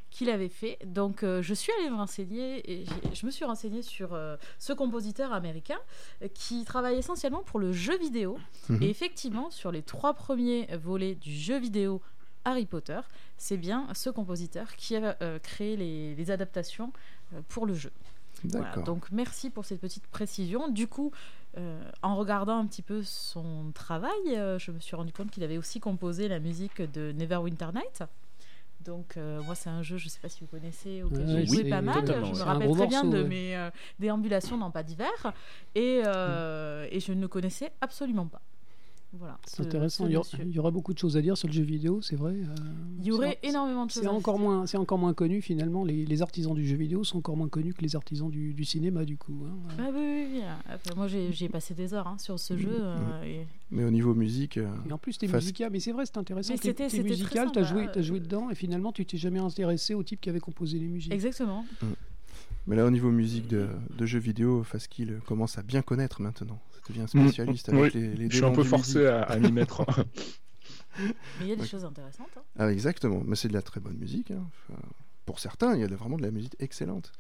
[0.10, 0.78] qui l'avait fait.
[0.86, 4.16] Donc je suis allée me renseigner et je me suis renseignée sur
[4.60, 5.80] ce compositeur américain
[6.36, 8.38] qui travaille essentiellement pour le jeu vidéo
[8.70, 8.84] Mhm.
[8.84, 12.02] et effectivement sur les trois premiers volets du jeu vidéo
[12.46, 13.00] Harry Potter,
[13.38, 16.92] c'est bien ce compositeur qui a euh, créé les, les adaptations
[17.34, 17.92] euh, pour le jeu.
[18.46, 20.68] Voilà, donc merci pour cette petite précision.
[20.68, 21.12] Du coup,
[21.58, 24.12] euh, en regardant un petit peu son travail,
[24.58, 28.04] je me suis rendu compte qu'il avait aussi composé la musique de Neverwinter Night.
[28.84, 31.46] Donc euh, moi c'est un jeu, je sais pas si vous connaissez, auquel Ouais, j'ai
[31.46, 32.06] joué pas mal.
[32.06, 33.30] Je me rappelle très bien morceau, de ouais.
[33.30, 35.34] mes euh, déambulations dans pas d'hiver
[35.76, 38.42] et, euh, et je ne le connaissais absolument pas.
[39.20, 39.38] Voilà.
[39.46, 40.06] C'est ce- intéressant.
[40.06, 40.46] ce Il y, aura, monsieur.
[40.50, 42.34] il y aura beaucoup de choses à dire sur le jeu vidéo, c'est vrai.
[42.34, 42.46] euh,
[43.00, 44.02] Il y aurait énormément de choses.
[44.04, 44.44] C'est à encore, dire.
[44.48, 45.84] moins, c'est encore moins connu finalement.
[45.86, 48.66] Les, les artisans du jeu vidéo sont encore moins connus que les artisans du, du
[48.66, 49.44] cinéma du coup.
[49.46, 49.56] hein.
[49.80, 50.42] Ah oui, oui, oui.
[50.68, 52.70] Enfin, moi j'ai passé des heures hein, sur ce jeu.
[52.72, 56.06] euh, et- Mais au niveau musique, euh, Et en plus, t'es musical, mais c'est vrai,
[56.06, 56.54] c'est intéressant.
[56.54, 58.22] Mais c'était- musical, t'as joué, t'as joué euh.
[58.22, 61.14] dedans, et finalement, tu t'es jamais intéressé au type qui avait composé les musiques.
[61.14, 61.66] Exactement.
[62.66, 66.60] mais là au niveau musique de, de jeux vidéo, Faskill commence à bien connaître maintenant.
[66.86, 68.02] Ça devient un spécialiste Mm, avec oui.
[68.02, 69.86] les, les Je suis un peu forcé à, à m'y mettre.
[71.00, 71.06] Mais
[71.42, 71.68] il y a des Ouais.
[71.68, 72.30] choses intéressantes.
[72.38, 72.42] hein.
[72.60, 74.30] Ah, exactement, mais c'est de la très bonne musique.
[74.32, 74.46] hein.
[74.70, 74.80] Enfin,
[75.26, 77.12] pour certains, il y a vraiment de la musique excellente.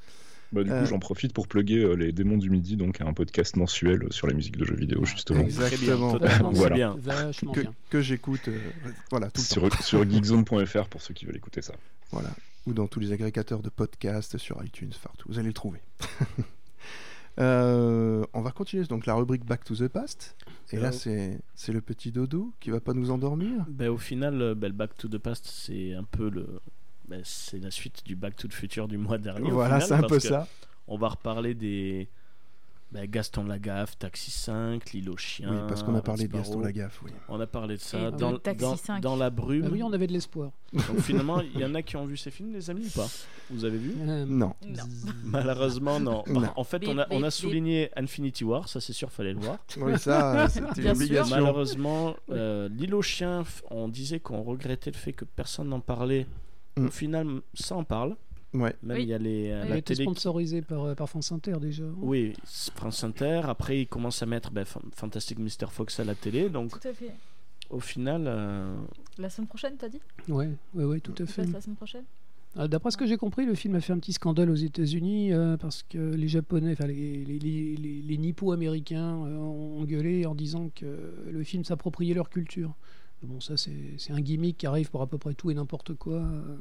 [0.52, 0.82] Bah, du Euh.
[0.82, 4.28] coup, j'en profite pour plugger euh, les Démons du Midi, donc un podcast mensuel sur
[4.28, 5.39] les musiques de jeux vidéo, justement.
[5.41, 6.19] Exactement.
[6.52, 6.76] Voilà.
[6.76, 6.95] bien.
[7.89, 8.60] Que, j'écoute, euh,
[9.10, 9.82] voilà, tout le Sur, temps.
[9.82, 11.73] sur geekzone.fr pour ceux qui veulent écouter ça.
[12.12, 12.30] Voilà.
[12.67, 15.28] Ou dans tous les agrégateurs de podcasts, sur iTunes, partout.
[15.30, 15.80] Vous allez le trouver.
[17.39, 20.36] Euh, on va continuer donc la rubrique Back to the Past.
[20.72, 23.65] Et là, c'est le petit dodo qui va pas nous endormir.
[23.67, 26.60] Ben, au final, euh, ben, le Back to the Past, c'est un peu le.
[27.08, 29.52] ben, c'est la suite du Back to the Future du mois dernier.
[29.52, 30.48] Voilà, c'est un peu ça.
[30.88, 32.10] On va reparler des.
[32.94, 35.50] Ben, Gaston Lagaffe, Taxi 5, L'île aux chiens.
[35.52, 36.34] Oui, parce qu'on a parlé de.
[36.38, 37.02] Gaston Lagaffe.
[37.04, 37.12] Oui.
[37.28, 38.12] On a parlé de Et ça.
[38.12, 39.02] de Dans, Taxi dans, 5.
[39.02, 39.64] dans la brume.
[39.66, 40.52] Ah oui, on avait de l'espoir.
[40.74, 43.08] Donc finalement, il y en a qui ont vu ces films, les amis, ou pas?
[43.50, 43.96] Vous avez vu?
[44.00, 44.54] Euh, Non.
[44.68, 44.84] Non.
[45.26, 46.24] Malheureusement, non.
[46.28, 46.50] Non.
[46.56, 49.58] En fait, on a, on a souligné Infinity War, ça c'est sûr, fallait le voir.
[49.78, 51.36] Oui, ça, c'était une obligation.
[51.36, 56.28] Malheureusement, euh, l'île aux chiens, on disait qu'on regrettait le fait que personne n'en parlait.
[56.78, 56.88] Mm.
[56.88, 58.16] Au final, ça en parle.
[58.54, 58.76] Ouais.
[58.84, 59.04] Même Oui.
[59.04, 59.66] il y a les, euh, Oui.
[59.68, 59.98] Il la était télé.
[60.06, 61.84] qui- sponsorisé par, euh, par France Inter déjà.
[61.98, 62.34] Oui,
[62.76, 63.42] France Inter.
[63.46, 65.68] Après, ils commencent à mettre ben, Fan- Fantastic Mr.
[65.72, 66.50] Fox à la télé.
[66.50, 67.12] Donc, Tout à fait.
[67.70, 68.76] au final, euh,
[69.18, 70.02] La semaine prochaine, t'as dit?
[70.30, 71.42] Ouais, ouais, ouais, tout à fait.
[71.44, 72.04] passe la semaine prochaine
[72.56, 75.34] Ah, D'après ce que j'ai compris, le film a fait un petit scandale aux États-Unis
[75.34, 80.28] euh, parce que les Japonais, enfin les, les, les, les- les Nippo-américains euh, ont gueulé
[80.28, 80.86] en disant que
[81.32, 82.76] le film s'appropriait leur culture.
[83.24, 86.16] Bon, ça, c'est un gimmick qui arrive pour à peu près tout et n'importe quoi.
[86.18, 86.56] Euh,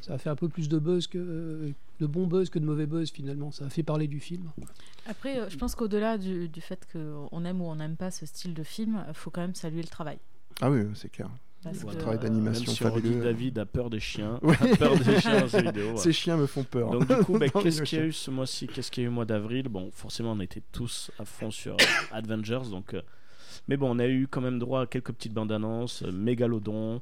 [0.00, 2.64] Ça a fait un peu plus de buzz que euh, de bon buzz que de
[2.64, 3.52] mauvais buzz finalement.
[3.52, 4.50] Ça a fait parler du film.
[5.06, 8.26] Après, euh, je pense qu'au-delà du, du fait qu'on aime ou on n'aime pas ce
[8.26, 10.18] style de film, il faut quand même saluer le travail.
[10.60, 11.30] Ah oui, c'est clair.
[11.62, 12.64] Parce que, Travail d'animation.
[12.64, 13.22] même si fabuleux.
[13.22, 14.56] David a peur des chiens, Ouais.
[14.60, 15.96] a peur des chiens dans ces vidéos.
[15.96, 16.90] Ces chiens me font peur.
[16.90, 18.66] Donc du coup, bah, qu'est-ce qu'il y a eu ce mois-ci?
[18.66, 19.68] Qu'est-ce qu'il y a eu au mois d'avril?
[19.68, 21.76] Bon, forcément, on était tous à fond sur
[22.10, 22.96] Avengers, donc.
[23.68, 27.00] Mais bon, on a eu quand même droit à quelques petites bandes annonces, euh, Mégalodon,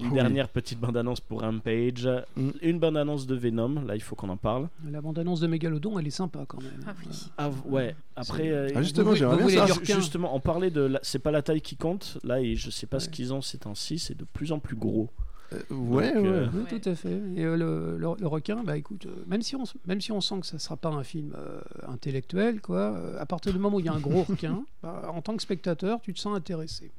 [0.00, 0.14] une oui.
[0.14, 2.50] dernière petite bande annonce pour Rampage, Mm.
[2.62, 3.80] une bande annonce de Venom.
[3.86, 4.68] Là, il faut qu'on en parle.
[4.90, 6.80] La bande-annonce de Mégalodon, elle est sympa quand même.
[6.86, 7.16] Ah oui.
[7.38, 7.94] Ah, ouais.
[8.16, 9.48] Après, euh, Ah, justement, vous- vous
[9.84, 12.18] qu'un- justement, on parlait de, la- c'est pas la taille qui compte.
[12.24, 14.76] Là, et je sais pas ce qu'ils ont ces temps-ci, c'est de plus en plus
[14.76, 15.10] gros.
[15.52, 16.28] Euh, ouais, Donc, ouais.
[16.30, 16.80] euh, Oui, Ouais.
[16.80, 17.20] tout à fait.
[17.36, 20.20] Et euh, le, le- le requin, bah écoute, euh, même si on, même si on
[20.20, 23.76] sent que ça sera pas un film euh, intellectuel, quoi, euh, à partir du moment
[23.76, 26.36] où il y a un gros requin, bah, en tant que spectateur, tu te sens
[26.36, 26.90] intéressé.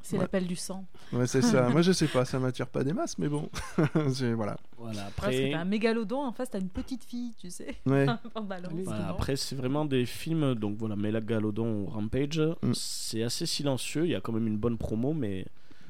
[0.00, 0.22] C'est Ouais.
[0.22, 0.86] l'appel du sang.
[1.12, 1.68] Ouais, c'est ça.
[1.70, 3.50] Moi, je sais pas, ça m'attire pas des masses, mais bon.
[4.10, 4.56] C'est- voilà.
[4.78, 5.02] Voilà.
[5.16, 7.74] Parce que Après, t'as un mégalodon, en face, t'as une petite fille, tu sais.
[7.84, 8.06] Ouais.
[8.42, 8.72] balance.
[8.84, 12.72] Voilà, après, c'est vraiment des films, donc voilà, Mégalodon ou Rampage, Mm.
[12.74, 15.44] c'est assez silencieux, il y a quand même une bonne promo, mais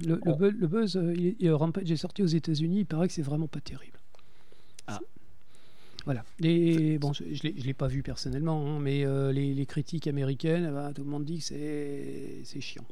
[0.06, 0.36] Le, le Oh.
[0.36, 3.48] bu- le buzz, euh, il Rampage est sorti aux États-Unis, il paraît que c'est vraiment
[3.48, 3.98] pas terrible.
[4.86, 5.00] Ah.
[6.04, 6.24] Voilà.
[6.42, 10.66] Et bon, je, je l'ai- pas vu personnellement, hein, mais euh, les, les critiques américaines,
[10.68, 12.84] eh ben, tout le monde dit que c'est chiant.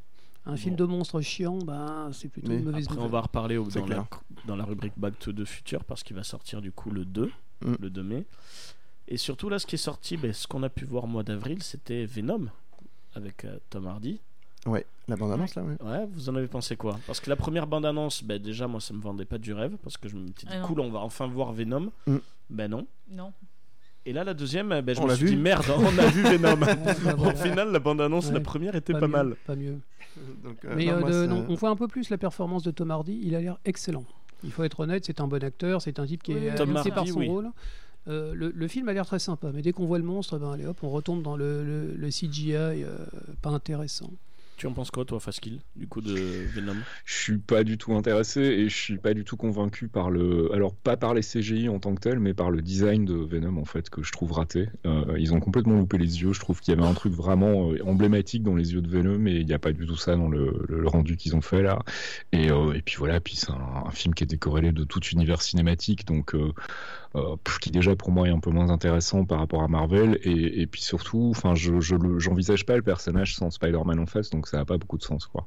[0.49, 3.12] Un film de monstre chiant, ben, c'est plutôt Mais une mauvaise après on nouvelle.
[3.12, 4.09] va reparler au- C'est dans, la, clair.
[4.47, 7.33] dans la rubrique Back to the Future parce qu'il va sortir du coup le 2,
[7.62, 7.75] Mm.
[7.81, 8.27] le 2 mai.
[9.09, 11.23] Et surtout là, ce qui est sorti, ben, ce qu'on a pu voir au mois
[11.23, 12.47] d'avril, c'était Venom
[13.14, 14.21] avec euh, Tom Hardy.
[14.66, 15.76] Ouais, la bande-annonce, là, ouais.
[15.83, 16.98] Ouais, vous en avez pensé quoi?
[17.07, 19.96] Parce que la première bande-annonce, ben, déjà moi ça me vendait pas du rêve parce
[19.96, 20.66] que je me suis dit Ah non.
[20.66, 21.90] cool, on va enfin voir Venom.
[22.07, 22.16] Mm.
[22.50, 22.87] Ben non.
[23.11, 23.33] Non.
[24.05, 26.07] Et là la deuxième, ben, je On me l'a suis vu dit merde, on a
[26.09, 26.57] vu Venom.
[26.57, 28.35] bah, Au final, la bande-annonce, Ouais.
[28.35, 29.37] la première était pas, mieux, mal.
[29.46, 29.79] Pas mieux.
[30.44, 32.18] Donc, euh, Mais non, euh, moi, de- ça- non, on voit un peu plus la
[32.18, 33.20] performance de Tom Hardy.
[33.22, 34.05] Il a l'air excellent.
[34.44, 36.72] Il faut être honnête, c'est un bon acteur, c'est un type qui Oui, est Tom
[36.72, 37.29] par Hardy, son oui.
[37.29, 37.50] rôle.
[38.09, 40.52] Euh, le, le film a l'air très sympa, mais dès qu'on voit le monstre, ben,
[40.52, 42.96] allez hop, on retombe dans le, le- le CGI euh,
[43.42, 44.11] pas intéressant.
[44.57, 46.77] Tu en penses quoi, toi, Faskill, du coup de Venom?
[47.05, 50.51] Je suis pas du tout intéressé et je suis pas du tout convaincu par le.
[50.55, 53.59] Alors, pas par les CGI en tant que tel, mais par le design de Venom,
[53.59, 54.71] en fait, que je trouve raté.
[54.87, 56.33] Euh, ils ont complètement loupé les yeux.
[56.33, 59.27] Je trouve qu'il y avait un truc vraiment euh, emblématique dans les yeux de Venom
[59.27, 61.81] et il n'y a pas du tout ça dans le, rendu qu'ils ont fait là.
[62.33, 66.07] Et, euh, puis voilà, puis c'est un, film qui est décorrélé de tout univers cinématique,
[66.07, 66.35] donc.
[67.62, 70.83] qui déjà pour moi est un peu moins intéressant par rapport à Marvel et, puis
[70.83, 74.79] surtout enfin je j'envisage pas le personnage sans Spider-Man en face donc ça a pas
[74.79, 75.47] beaucoup de sens quoi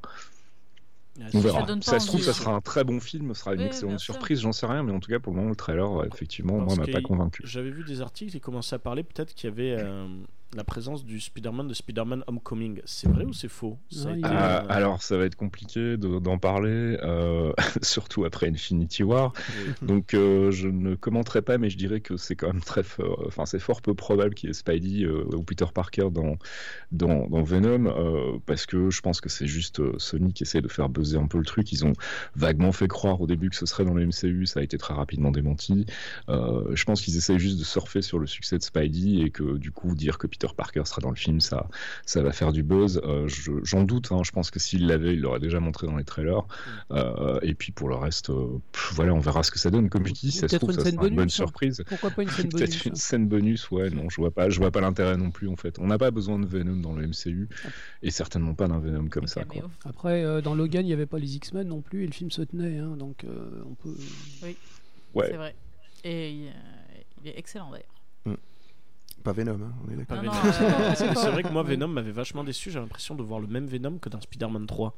[1.34, 1.66] on verra.
[1.82, 4.42] Ça se trouve, ça sera un très bon film, ce sera une Oui, excellente surprise,
[4.42, 6.78] j'en sais rien, mais en tout cas, pour le moment, le trailer, euh, effectivement, Parce
[6.78, 7.42] moi, m'a pas convaincu.
[7.46, 10.08] J'avais vu des articles qui commençaient à parler peut-être qu'il y avait euh,
[10.56, 12.82] la présence du Spider-Man de Spider-Man Homecoming.
[12.86, 13.78] C'est vrai ou c'est faux?
[13.92, 16.38] Ça a Non, il été, est- Euh, euh, alors, ça va être compliqué de- d'en
[16.40, 19.34] parler, euh, surtout après Infinity War.
[19.38, 19.88] oui.
[19.88, 23.24] Donc, euh, je ne commenterai pas, mais je dirais que c'est quand même très fort.
[23.28, 26.36] Enfin, c'est fort peu probable qu'il y ait Spidey euh, ou Peter Parker dans,
[26.92, 30.62] dans, dans Venom, euh, parce que je pense que c'est juste euh, Sony qui essaie
[30.62, 31.72] de faire buzzer un peu le truc.
[31.72, 31.94] Ils ont
[32.36, 34.94] vaguement fait croire au début que ce serait dans le MCU, ça a été très
[34.94, 35.86] rapidement démenti.
[36.30, 39.58] Euh, je pense qu'ils essayent juste de surfer sur le succès de Spidey et que
[39.58, 41.68] du coup, dire que Peter Parker sera dans le film, ça,
[42.06, 43.02] ça va faire du buzz.
[43.04, 44.22] Euh, je- J'en doute, hein.
[44.24, 46.46] je pense que s'il l'avait, il l'aurait déjà montré dans les trailers.
[46.92, 49.90] Euh, et puis pour le reste, euh, pff, voilà, on verra ce que ça donne.
[49.90, 51.30] Comme je dis, ça se trouve, une ça scène sera une bonne hein.
[51.30, 51.84] surprise.
[51.88, 52.96] Pourquoi pas une scène bonus Peut-être une hein.
[52.96, 55.78] scène bonus, ouais, non, je vois pas, je vois pas l'intérêt non plus en fait.
[55.80, 57.50] On n'a pas besoin de Venom dans le MCU
[58.02, 59.44] et certainement pas d'un Venom comme ça.
[59.44, 59.70] Quoi.
[59.86, 62.32] Après, euh, dans Logan, il n'y avait pas les X-Men non plus, et le film
[62.32, 63.96] se tenait, hein, donc euh, on peut.
[65.14, 65.28] Ouais.
[65.30, 65.56] C'est vrai.
[66.04, 66.52] Et euh,
[67.24, 67.86] il est excellent d'ailleurs.
[69.34, 70.18] Pas Venom, hein, on est d'accord.
[70.24, 71.64] Non, non, c'est vrai que moi.
[71.64, 72.72] Venom m'avait vachement déçu.
[72.72, 74.96] J'ai l'impression de voir le même Venom que dans Spider-Man 3.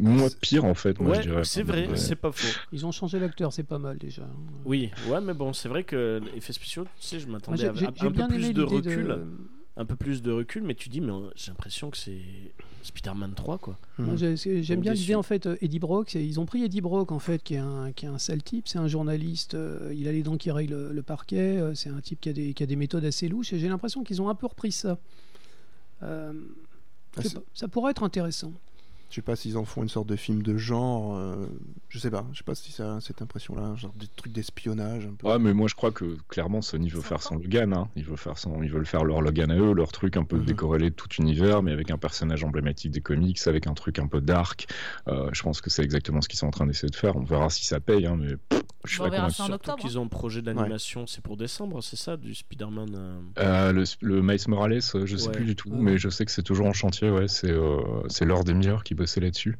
[0.00, 1.44] Moi, pire en fait, moi ouais, je dirais.
[1.44, 1.96] c'est vrai, Ouais.
[1.96, 2.46] c'est pas faux.
[2.72, 4.22] Ils ont changé l'acteur, c'est pas mal déjà.
[4.64, 7.70] Oui, ouais, mais bon, c'est vrai que les effets spéciaux, tu sais, je m'attendais à,
[7.70, 9.06] un peu plus de recul.
[9.08, 9.26] de.
[9.76, 12.20] Un peu plus de recul, mais tu dis, mais j'ai l'impression que c'est
[12.82, 13.78] Spider-Man 3, quoi.
[14.36, 16.14] C'est- J'aime bien l'idée en fait, euh, Eddie Brock.
[16.14, 18.68] Ils ont pris Eddie Brock en fait, qui est un, qui est un sale type.
[18.68, 19.54] C'est un journaliste.
[19.54, 21.58] euh, il a les dents qui rayent le, le parquet.
[21.58, 23.52] euh, c'est un type qui a, des, qui a des méthodes assez louches.
[23.52, 24.98] Et j'ai l'impression qu'ils ont un peu repris ça.
[26.02, 26.32] Euh,
[27.16, 27.22] Ah,
[27.54, 28.52] ça pourrait être intéressant.
[29.10, 31.16] Je sais pas s'ils en font une sorte de film de genre.
[31.16, 31.46] euh,
[31.88, 32.26] je sais pas.
[32.32, 35.26] Je sais pas si ça a cette impression-là, genre des trucs d'espionnage un peu.
[35.28, 37.72] Ouais, mais moi je crois que clairement Sony veut faire son Logan.
[37.72, 37.88] Hein.
[37.96, 38.62] Ils, veulent faire son...
[38.62, 40.44] Ils veulent faire leur Logan à eux, leur truc un peu Mhm.
[40.44, 44.06] décorrélé de tout univers, mais avec un personnage emblématique des comics, avec un truc un
[44.08, 44.66] peu dark.
[45.08, 47.16] Euh, je pense que c'est exactement ce qu'ils sont en train d'essayer de faire.
[47.16, 49.36] On verra si ça paye, hein, mais pff, je suis on pas verra convaincu.
[49.36, 49.78] ça en Surtout octobre.
[49.88, 53.84] qu'ils ont un projet d'animation, c'est pour décembre, c'est ça, du Spider-Man euh, Euh, le,
[54.02, 55.32] le Miles Morales, je sais Ouais.
[55.32, 55.78] plus du tout, Ouais.
[55.80, 57.08] mais je sais que c'est toujours en chantier.
[57.10, 59.56] Ouais, c'est euh, c'est Lord Emir qui bossait là-dessus.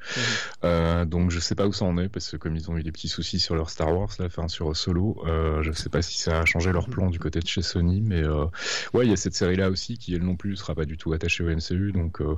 [0.65, 2.83] Euh, donc je sais pas où ça en est parce que comme ils ont eu
[2.83, 6.03] des petits soucis sur leur Star Wars, là, enfin sur Solo, euh, je sais pas
[6.03, 8.45] si ça a changé leur plan du côté de chez Sony, mais euh,
[8.93, 11.13] ouais, il y a cette série-là aussi qui elle non plus sera pas du tout
[11.13, 12.35] attachée au MCU, donc euh,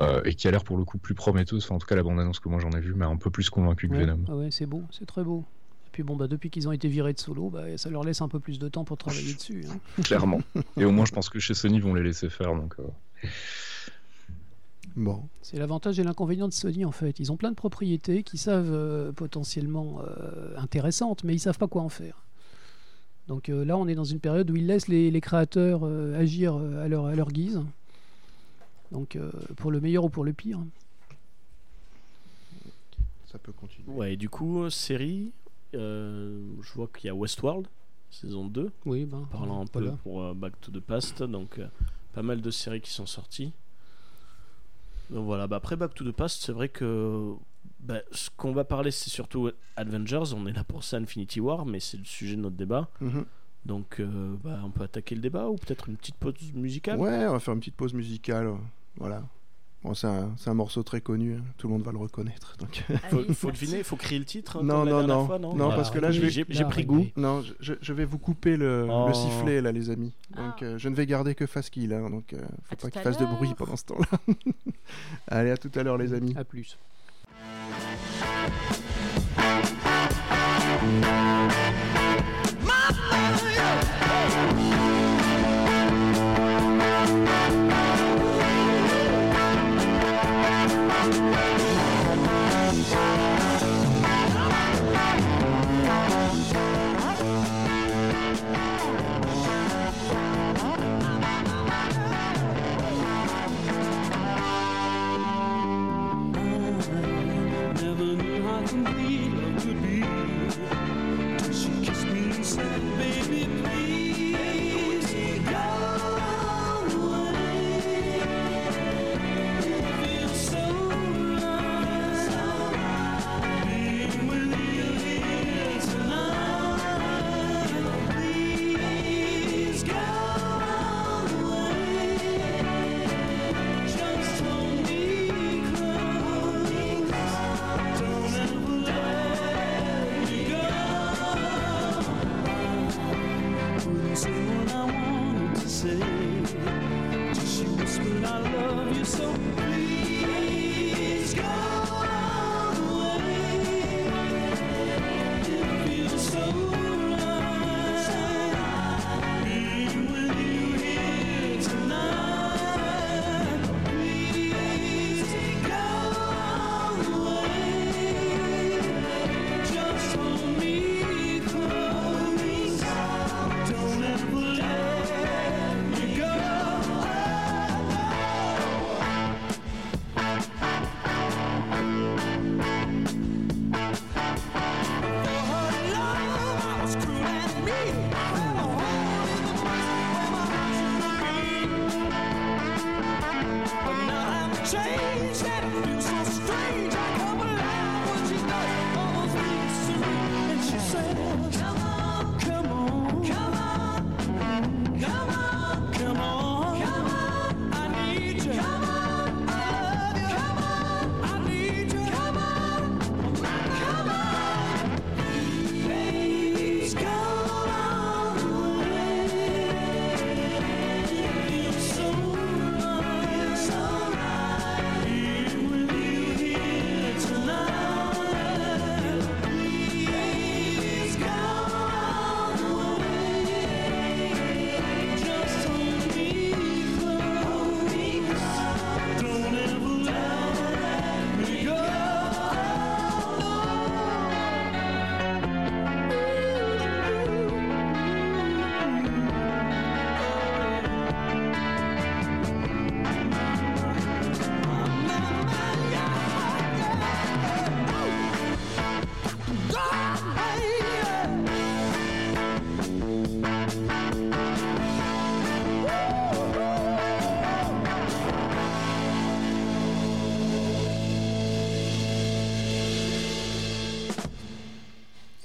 [0.00, 1.64] euh, et qui a l'air pour le coup plus prometteuse.
[1.64, 3.48] Enfin, en tout cas, la bande-annonce que moi j'en ai vue m'a un peu plus
[3.50, 4.24] convaincu que Ouais, Venom.
[4.28, 5.44] ah ouais, c'est beau, c'est très beau.
[5.86, 8.20] Et puis bon, bah, depuis qu'ils ont été virés de solo, bah, ça leur laisse
[8.20, 9.64] un peu plus de temps pour travailler dessus.
[9.70, 10.02] hein.
[10.02, 10.40] clairement.
[10.76, 12.54] Et au moins, je pense que chez Sony ils vont les laisser faire.
[12.54, 13.26] Donc euh,
[14.96, 15.28] Bon.
[15.42, 17.18] C'est l'avantage et l'inconvénient de Sony en fait.
[17.20, 21.68] Ils ont plein de propriétés qui savent euh, potentiellement euh, intéressantes, mais ils savent pas
[21.68, 22.24] quoi en faire.
[23.28, 26.18] Donc euh, là, on est dans une période où ils laissent les, les créateurs euh,
[26.18, 27.60] agir à leur, à leur guise.
[28.90, 30.58] Donc euh, pour le meilleur ou pour le pire.
[33.30, 33.88] Ça peut continuer.
[33.96, 35.32] Ouais, et du coup, série,
[35.74, 37.68] euh, je vois qu'il y a Westworld,
[38.10, 39.26] saison 2, Oui, ben.
[39.30, 39.96] parlant un peu voilà.
[40.02, 41.68] pour euh, Back to the Past, donc euh,
[42.12, 43.52] pas mal de séries qui sont sorties.
[45.10, 47.34] Donc voilà, bah après Back to the Past, c'est vrai que
[47.80, 51.66] bah, ce qu'on va parler, c'est surtout Avengers, on est là pour ça, Infinity War,
[51.66, 52.88] mais c'est le sujet de notre débat.
[53.00, 53.24] Mhm.
[53.66, 56.98] Donc euh, bah, on peut attaquer le débat ou peut-être une petite pause musicale?
[56.98, 58.54] Ouais, on va faire une petite pause musicale.
[58.96, 59.24] Voilà.
[59.82, 62.54] Bon, c'est un, morceau très connu, hein, tout le monde va le reconnaître.
[62.58, 62.84] Donc...
[63.34, 65.26] faut, deviner, faut crier le titre hein, Non, non, non.
[65.26, 67.06] fois, non Non, Ah, parce que là, vais- j'ai pris goût.
[67.16, 69.06] Non, je- vais vous couper le, Oh.
[69.08, 70.12] le sifflet là, les amis.
[70.36, 70.64] Donc, Ah.
[70.64, 73.24] euh, je ne vais garder que Faskill, hein, donc euh, faut pas qu'il fasse de
[73.24, 74.18] bruit pendant ce temps-là.
[75.28, 76.34] Allez, à tout à l'heure, les amis.
[76.36, 76.76] À plus.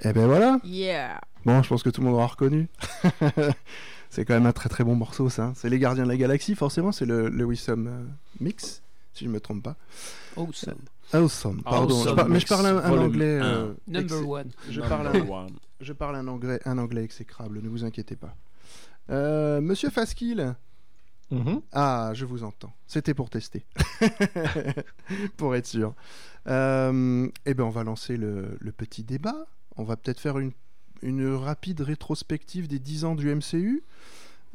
[0.08, 0.60] Et ben voilà.
[0.64, 1.20] Yeah.
[1.46, 2.68] Bon, je pense que tout le monde aura reconnu.
[4.10, 5.52] c'est quand même un très très bon morceau, ça.
[5.56, 6.92] C'est Les Gardiens de la Galaxie, forcément.
[6.92, 8.04] C'est le, le Wissam euh,
[8.40, 8.82] Mix,
[9.14, 9.76] si je me trompe pas.
[10.38, 10.76] Awesome.
[11.14, 11.96] Awesome, pardon.
[11.96, 13.40] Awesome Je par- mais je parle un, un anglais.
[13.40, 13.44] un.
[13.46, 14.52] euh, Number ex- one.
[14.70, 15.52] Je parle, un, Number one.
[15.82, 18.36] je parle un anglais, un anglais exécrable, ne vous inquiétez pas.
[19.10, 20.56] Euh, Monsieur Faskill,
[21.32, 21.62] Mhm.
[21.74, 22.74] ah, je vous entends.
[22.88, 23.66] C'était pour tester,
[25.38, 25.94] pour être sûr.
[26.48, 29.46] Euh, eh ben, on va lancer le, le petit débat.
[29.78, 30.52] On va peut-être faire une,
[31.02, 33.84] une rapide rétrospective des 10 ans du MCU.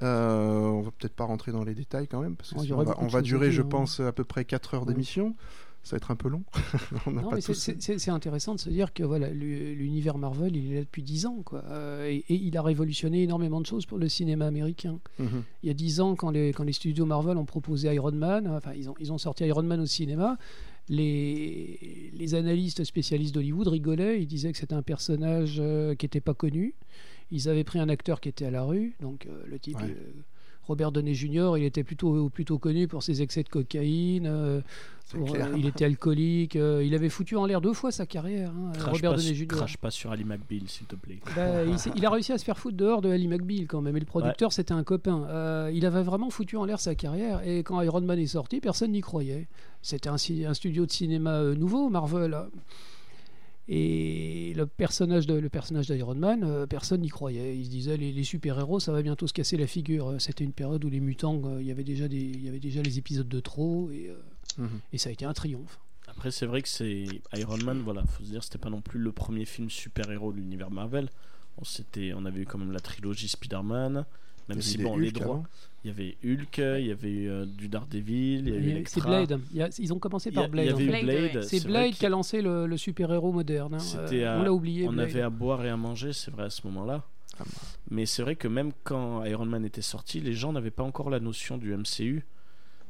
[0.03, 2.83] Euh, on va peut-être pas rentrer dans les détails quand même, parce que Oh, on
[2.85, 3.67] va, on durer, je hein.
[3.69, 4.93] pense, à peu près 4 heures Ouais.
[4.95, 5.35] d'émission.
[5.83, 6.43] Ça va être un peu long.
[7.41, 11.25] c'est- intéressant de se dire que voilà, l'u- l'univers Marvel, il est là depuis 10
[11.25, 11.39] ans.
[11.43, 11.65] Quoi.
[11.69, 14.99] Euh, et, et il a révolutionné énormément de choses pour le cinéma américain.
[15.19, 15.43] Mhm.
[15.63, 18.47] Il y a 10 ans, quand les, quand les studios Marvel ont proposé Iron Man,
[18.49, 20.37] enfin, ils ont, ils ont sorti Iron Man au cinéma,
[20.91, 24.21] les, les analystes spécialistes d'Hollywood rigolaient.
[24.21, 26.75] Ils disaient que c'était un personnage euh, qui n'était pas connu.
[27.31, 29.77] Ils avaient pris un acteur qui était à la rue, donc euh, le type.
[29.77, 29.85] Ouais.
[29.89, 30.13] euh,
[30.65, 34.63] Robert Downey Jr., il était plutôt, plutôt connu pour ses excès de cocaïne,
[35.11, 35.47] pour, clair.
[35.47, 38.73] euh, il était alcoolique, euh, il avait foutu en l'air deux fois sa carrière, hein,
[38.75, 39.47] Crache Robert pas, Downey Jr.
[39.47, 41.19] crache pas sur Ali McBeal, s'il te plaît.
[41.37, 43.97] Bah, il, a réussi à se faire foutre dehors de Ali McBeal quand même.
[43.97, 45.27] Et le producteur, c'était un copain.
[45.29, 47.47] Euh, il avait vraiment foutu en l'air sa carrière.
[47.47, 49.49] Et quand Iron Man est sorti, personne n'y croyait.
[49.83, 52.37] C'était un, studio de cinéma euh, nouveau, Marvel.
[53.73, 57.57] Et le personnage de le personnage d'Iron Man, euh, personne n'y croyait.
[57.57, 60.17] Il se disait les, les super-héros, ça va bientôt se casser la figure.
[60.19, 62.59] C'était une période où les mutants, euh, il y avait déjà des, il y avait
[62.59, 64.21] déjà les épisodes de trop, et, euh,
[64.59, 64.81] Mhm.
[64.93, 65.79] et ça a été un triomphe.
[66.09, 68.99] Après, c'est vrai que c'est Iron Man, voilà, faut se dire, c'était pas non plus
[68.99, 71.09] le premier film super-héros de l'univers Marvel.
[71.59, 74.05] On, s'était- on avait eu quand même la trilogie Spider-Man, même
[74.49, 75.35] avait si, bon, les Hulk droits.
[75.37, 75.47] avant.
[75.85, 78.85] Il y avait Hulk, il y avait eu euh, du Daredevil, il y a eu
[78.87, 79.01] C'est.
[79.03, 79.41] Blade.
[79.53, 80.69] Il y a- ils ont commencé par il Blade.
[80.69, 81.37] avait Blade, Blade.
[81.37, 81.43] ouais.
[81.43, 83.75] C'est Blade qui a lancé le, le super-héros moderne.
[83.75, 83.79] hein.
[83.97, 84.89] Euh, à- on l'a oublié.
[84.89, 85.09] On Blade.
[85.11, 87.05] avait à boire et à manger, c'est vrai, à ce moment-là.
[87.39, 87.51] Ah bah.
[87.91, 91.09] Mais c'est vrai que même quand Iron Man était sorti, les gens n'avaient pas encore
[91.09, 92.25] la notion du MCU.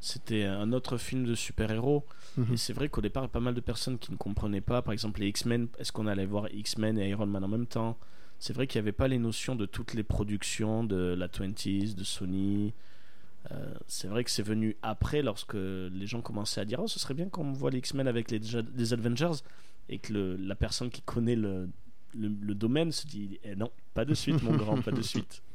[0.03, 2.05] C'était un autre film de super-héros.
[2.39, 2.55] Mhm.
[2.55, 4.61] Et c'est vrai qu'au départ, il y a pas mal de personnes qui ne comprenaient
[4.63, 4.81] pas.
[4.83, 7.99] Par exemple, les X-Men, est-ce qu'on allait voir X-Men et Iron Man en même temps?
[8.39, 11.95] C'est vrai qu'il n'y avait pas les notions de toutes les productions de la 20s,
[11.95, 12.73] de Sony.
[13.53, 16.99] Euh, c'est vrai que c'est venu après, lorsque les gens commençaient à dire Oh, ce
[16.99, 18.41] serait bien qu'on voit les X-Men avec les,
[18.77, 19.43] les Avengers.
[19.91, 21.69] Et que le- la personne qui connaît le,
[22.15, 25.43] le, le domaine se dit Eh non, pas de suite, mon grand, pas de suite.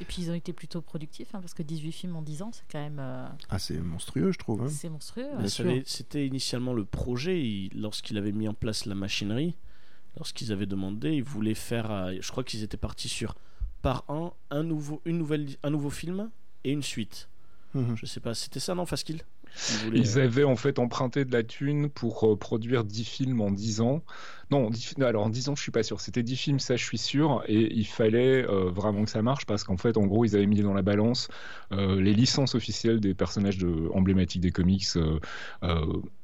[0.00, 2.50] Et puis ils ont été plutôt productifs, hein, parce que 18 films en 10 ans,
[2.52, 4.62] c'est quand même euh, Ah, c'est monstrueux, je trouve.
[4.62, 4.68] hein.
[4.68, 5.24] c'est monstrueux.
[5.86, 9.56] C'était initialement le projet, il- lorsqu'il avait mis en place la machinerie,
[10.16, 13.34] lorsqu'ils avaient demandé, ils voulaient faire, euh, je crois qu'ils étaient partis sur
[13.82, 16.30] par an un nouveau, une nouvelle, un nouveau film
[16.64, 17.28] et une suite.
[17.74, 17.96] Mhm.
[17.96, 19.22] Je sais pas, c'était ça, non, Faskill
[19.92, 23.40] Ils Ils euh, avaient en fait emprunté de la thune pour euh, produire 10 films
[23.40, 24.02] en 10 ans.
[24.50, 26.00] Non, 10 fi- alors en 10 ans, je suis pas sûr.
[26.00, 27.42] C'était 10 films, ça, je suis sûr.
[27.48, 30.46] Et il fallait euh, vraiment que ça marche parce qu'en fait, en gros, ils avaient
[30.46, 31.28] mis dans la balance
[31.72, 34.84] euh, les licences officielles des personnages de, emblématiques des comics.
[34.96, 35.18] euh,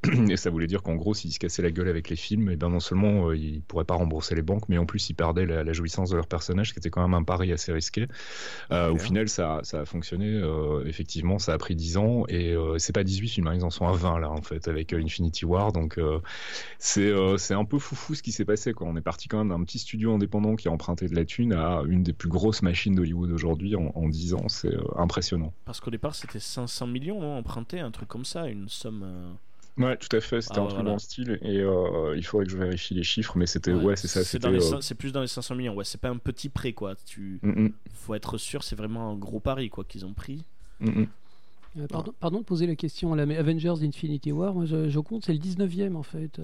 [0.31, 2.57] et ça voulait dire qu'en gros, s'ils se cassaient la gueule avec les films, et
[2.57, 5.65] ben non seulement ils pourraient pas rembourser les banques, mais en plus, ils perdaient la,
[5.65, 8.07] la jouissance de leurs personnages, qui était quand même un pari assez risqué.
[8.71, 10.41] Au final, ça, ça a fonctionné.
[10.87, 13.87] effectivement, ça a pris 10 ans et c'est pas 18 films, hein, ils en sont
[13.87, 15.73] à 20 là en fait avec Infinity War.
[15.73, 15.99] Donc
[16.79, 18.73] c'est c'est un peu foufou ce qui s'est passé.
[18.73, 18.87] Quoi.
[18.87, 21.53] On est parti quand même d'un petit studio indépendant qui a emprunté de la thune
[21.53, 24.49] à une des plus grosses machines d'Hollywood aujourd'hui en, en 10 ans.
[24.49, 25.53] C'est euh, impressionnant.
[25.65, 29.03] Parce qu'au départ, c'était 500 millions non, empruntés, un truc comme ça, une somme.
[29.05, 29.33] euh,
[29.79, 30.43] Ouais, tout à fait.
[30.43, 30.89] C'était Ah, un truc voilà.
[30.91, 33.97] dans le style et euh, il faudrait que je vérifie les chiffres, mais c'était ouais,
[33.97, 34.25] c'est ça.
[34.25, 35.75] C'est euh, plus dans les 500 millions.
[35.75, 36.95] Ouais, c'est pas un petit prêt quoi.
[37.07, 40.45] Tu mm, mm, faut être sûr, c'est vraiment un gros pari quoi qu'ils ont pris.
[40.81, 41.05] mm.
[41.79, 44.99] Euh, pardon, pardon de poser la question là, mais Avengers Infinity War, moi, je, je
[44.99, 46.41] compte, c'est le 19e en fait.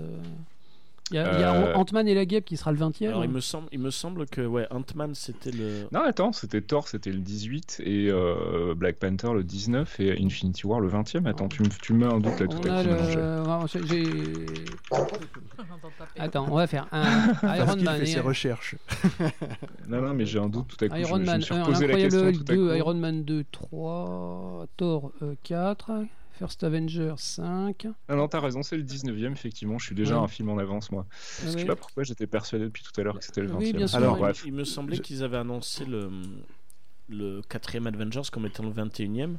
[1.13, 1.13] Euh.
[1.13, 1.75] Il y a, y a Euh.
[1.75, 3.09] Ant-Man et la Guêpe qui sera le 20e.
[3.09, 5.87] Alors il me semble, il me semble que ouais, Ant-Man c'était le.
[5.93, 10.67] Non, attends, c'était Thor, c'était le 18 et euh, Black Panther le 19 et Infinity
[10.67, 11.27] War le 20e.
[11.29, 12.87] Attends, tu me, tu me mets un doute là tout On à taper.
[16.19, 17.05] Attends, on va faire un
[17.57, 18.77] Iron Man, fait et ses un- recherches.
[19.89, 20.97] Non, non, mais j'ai un doute tout à coup.
[20.97, 22.75] Iron je, je Man me suis 1, reposé la question Hulk tout à 2, coup.
[22.75, 25.93] Iron Man 2, 3, Thor euh, 4,
[26.39, 27.87] First Avenger 5.
[28.09, 29.79] Ah non, t'as raison, c'est le 19e, effectivement.
[29.79, 30.25] Je suis déjà Ouais.
[30.25, 31.07] un film en avance, moi.
[31.43, 31.65] Je sais Ouais.
[31.65, 33.59] pas pourquoi j'étais persuadé depuis tout à l'heure que c'était le 20e.
[33.59, 33.97] Oui, bien sûr.
[33.99, 34.43] Alors, il- bref.
[34.47, 36.11] il me semblait Je- qu'ils avaient annoncé le
[37.09, 39.39] le quatrième Avengers comme étant le 21e.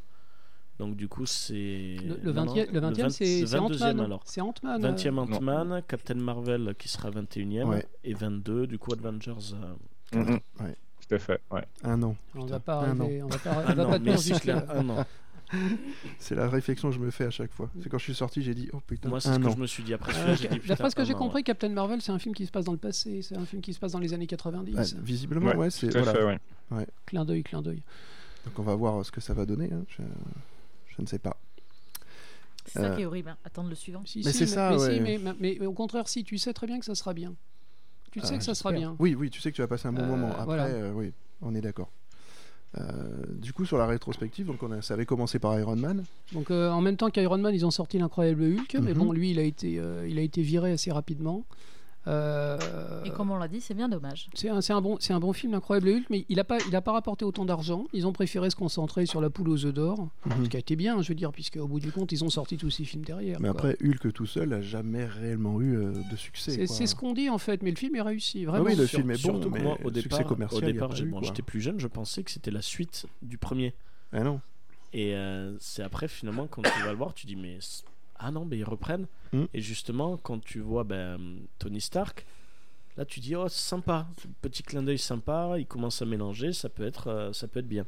[0.80, 3.58] Donc du coup c'est Le, le non, non, 20e, le 20e vingt- c'est le c'est
[3.58, 4.00] 22e Ant-Man.
[4.06, 4.22] alors.
[4.26, 4.82] C'est Ant-Man.
[4.82, 5.22] 20e euh.
[5.24, 7.86] Ant-Man, Captain Marvel qui sera 21e Ouais.
[8.04, 9.34] et 22 du coup Avengers.
[9.54, 9.74] euh,
[10.18, 10.40] Mm, mm.
[10.64, 10.76] Ouais.
[11.10, 11.64] Tout à fait, ouais.
[11.84, 12.16] Un an.
[12.36, 14.66] On Putain, va pas on va pas, on va pas mais tenir c'est jusque clair,
[14.66, 14.78] là.
[14.80, 15.06] un an.
[16.20, 17.70] C'est la réflexion que je me fais à chaque fois.
[17.82, 19.68] C'est quand je suis sorti, j'ai dit oh putain, Moi c'est ce que je me
[19.68, 22.36] suis dit après Euh, D'après putain, ce que j'ai compris, Captain Marvel, c'est un film
[22.36, 24.28] qui se passe dans le passé, c'est un film qui se passe dans les années
[24.28, 24.76] 90.
[24.76, 26.20] Ouais, visiblement, ouais, c'est Tout à voilà.
[26.20, 26.40] fait,
[26.76, 26.88] ouais.
[27.06, 27.82] Clin d'œil, clin d'œil.
[28.46, 29.70] Donc on va voir ce que ça va donner.
[29.74, 29.84] hein.
[29.90, 30.04] Je...
[30.96, 31.38] je ne sais pas.
[32.66, 32.96] C'est ça Euh.
[32.96, 33.30] qui est horrible.
[33.30, 33.38] hein.
[33.46, 34.02] Attendre le suivant.
[34.06, 34.94] Si, Mais si, c'est ça, mais, ouais.
[34.96, 37.34] si, mais, mais- mais au contraire, si, tu sais très bien que ça sera bien.
[38.12, 38.96] Tu sais Ah, que ça sera bien.
[39.00, 40.32] Oui, oui, tu sais que tu vas passer un bon Euh, moment.
[40.32, 40.66] Après, voilà.
[40.66, 41.90] euh, oui, on est d'accord.
[42.78, 42.84] Euh,
[43.42, 46.04] du coup, sur la rétrospective, donc on a, ça avait commencé par Iron Man.
[46.34, 48.98] Donc euh, en même temps qu'Iron Man, ils ont sorti l'incroyable Hulk, mais Mhm.
[49.00, 51.46] bon, lui, il a été, euh, il a été viré assez rapidement.
[52.08, 54.30] Euh, Et comme on l'a dit, c'est bien dommage.
[54.34, 56.58] C'est un, c'est un bon, c'est un bon film, l'incroyable Hulk, mais il n'a pas,
[56.68, 57.86] il a pas rapporté autant d'argent.
[57.94, 60.46] Ils ont préféré se concentrer sur la poule aux œufs d'or, Mhm.
[60.46, 62.30] ce qui a été bien, je veux dire, puisque au bout du compte, ils ont
[62.30, 63.40] sorti tous ces films derrière.
[63.42, 63.70] Mais quoi.
[63.72, 66.66] après, Hulk tout seul n'a jamais réellement eu euh, de succès.
[66.68, 68.66] c'est ce qu'on dit en fait, mais le film est réussi, Ah vraiment.
[68.66, 71.42] oui, le Sur- film est bon, mais moi, au départ, commercial, au départ bon, j'étais
[71.42, 73.74] plus jeune, je pensais que c'était la suite du premier.
[74.14, 74.40] Ah non.
[74.94, 77.58] Et euh, c'est après, finalement, quand tu vas le voir, tu dis, mais
[78.20, 79.08] ah non, mais ils reprennent.
[79.34, 79.46] Mm.
[79.54, 82.26] Et justement, quand tu vois ben, Tony Stark,
[82.98, 84.08] là tu dis, oh, c'est sympa,
[84.42, 87.68] petit clin d'œil sympa, il commence à mélanger, ça peut être, euh, ça peut être
[87.68, 87.86] bien.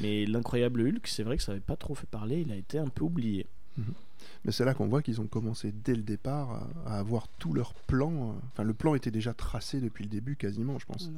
[0.00, 2.78] Mais l'incroyable Hulk, c'est vrai que ça n'avait pas trop fait parler, il a été
[2.78, 3.46] un peu oublié.
[4.44, 7.74] Mais c'est là qu'on voit qu'ils ont commencé dès le départ à, avoir tout leur
[7.74, 8.12] plan.
[8.12, 11.10] euh, Enfin, le plan était déjà tracé depuis le début, quasiment, je pense.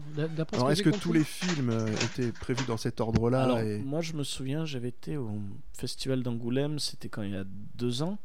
[0.52, 3.78] Alors, est-ce que tous les films euh, étaient prévus dans cet ordre-là Alors, et...
[3.78, 5.30] moi je me souviens, j'avais été au
[5.74, 7.44] festival d'Angoulême, c'était quand il y a
[7.76, 8.18] deux ans,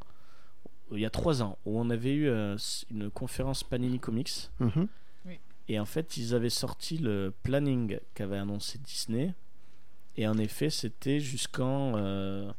[0.91, 2.55] il y a trois ans, où on avait eu euh,
[2.89, 4.49] une conférence Panini Comics.
[4.59, 4.87] Mhm.
[5.67, 9.33] Et en fait, ils avaient sorti le planning qu'avait annoncé Disney.
[10.15, 11.93] Et en effet, c'était jusqu'en.
[11.97, 12.51] euh,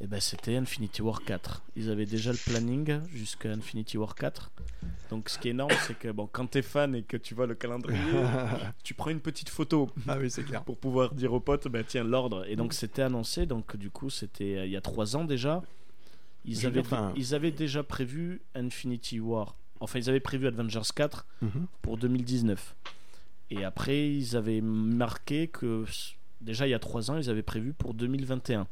[0.00, 1.62] eh ben, c'était Infinity War 4.
[1.76, 4.50] Ils avaient déjà le planning jusqu'à Infinity War 4.
[5.10, 7.46] Donc, ce qui est énorme, c'est que bon, quand t'es fan et que tu vois
[7.46, 7.98] le calendrier,
[8.84, 10.62] tu prends une petite photo ah oui, c'est clair.
[10.64, 12.44] pour pouvoir dire aux potes, ben, tiens, l'ordre.
[12.48, 13.46] Et donc, c'était annoncé.
[13.46, 15.62] Donc, du coup, c'était euh, il y a trois ans déjà.
[16.44, 19.56] Ils avaient, enfin- ils avaient déjà prévu Infinity War.
[19.80, 21.66] Enfin, ils avaient prévu Avengers 4 Mhm.
[21.82, 22.76] pour 2019.
[23.50, 25.84] Et après, ils avaient marqué que
[26.40, 28.66] déjà il y a trois ans, ils avaient prévu pour 2021.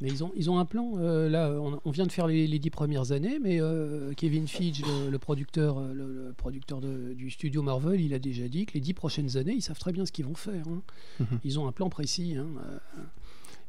[0.00, 0.92] Mais ils ont, ils ont un plan.
[0.98, 4.46] euh, là, on, on vient de faire les, les dix premières années, mais euh, Kevin
[4.46, 8.46] Feige, le, le producteur, euh, le, le producteur de- du studio Marvel, il a déjà
[8.46, 10.64] dit que les dix prochaines années, ils savent très bien ce qu'ils vont faire.
[10.68, 10.82] hein.
[11.18, 11.26] Mhm.
[11.44, 12.36] Ils ont un plan précis.
[12.36, 12.46] hein,
[12.96, 13.02] euh.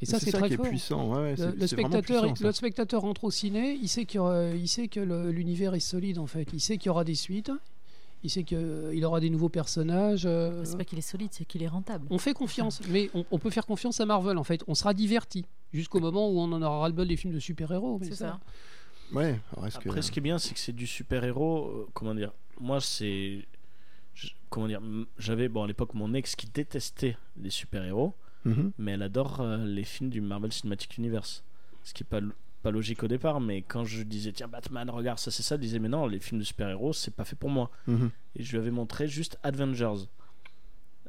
[0.01, 0.65] Et ça, c'est très qui fort.
[0.65, 1.11] est puissant.
[1.11, 4.21] Ouais, ouais, Le, spectateur, puissant, le spectateur rentre au ciné, il sait, qu'il
[4.55, 4.99] il sait que
[5.31, 6.47] l'univers est solide en fait.
[6.53, 7.51] Il sait qu'il y aura des suites,
[8.23, 10.23] il sait qu'il aura des nouveaux personnages.
[10.25, 12.05] euh, C'est pas qu'il est solide, c'est qu'il est rentable.
[12.09, 14.63] on fait confiance, mais on, on peut faire confiance à Marvel en fait.
[14.67, 17.99] On sera diverti jusqu'au moment où on en aura ras-le-bol des films de super-héros.
[18.03, 18.39] C'est ça.
[19.13, 19.89] Ouais, est-ce que...
[19.89, 21.67] Après, ce qui est bien, c'est que c'est du super-héros.
[21.67, 23.45] euh, comment dire Moi, c'est.
[24.49, 24.81] comment dire,
[25.17, 28.13] j'avais bon à l'époque mon ex qui détestait les super-héros,
[28.45, 28.71] Mhm.
[28.77, 31.43] mais elle adore euh, les films du Marvel Cinematic Universe.
[31.83, 32.19] Ce qui est pas,
[32.61, 35.61] pas logique au départ, mais quand je disais tiens Batman, regarde ça c'est ça, elle
[35.61, 37.69] disait mais non, les films de super-héros c'est pas fait pour moi.
[37.87, 38.09] Mhm.
[38.35, 40.05] Et je lui avais montré juste Avengers.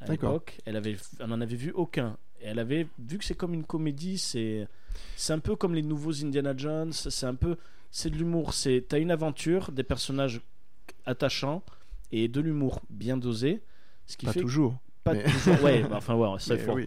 [0.01, 2.17] À l'époque, elle avait, elle n'en avait vu aucun.
[2.41, 4.67] Et elle avait vu que c'est comme une comédie, c'est,
[5.17, 6.93] c'est un peu comme les nouveaux Indiana Jones.
[6.93, 7.59] C'est un peu,
[7.91, 8.55] c'est de l'humour.
[8.55, 10.41] C'est, t'as une aventure, des personnages
[11.05, 11.63] attachants
[12.13, 13.61] et de l'humour bien dosé.
[14.07, 14.79] Ce qui Pas fait toujours.
[15.05, 15.63] pas mais- toujours.
[15.63, 16.85] Ouais, bah, enfin ouais, ça il faut en oui.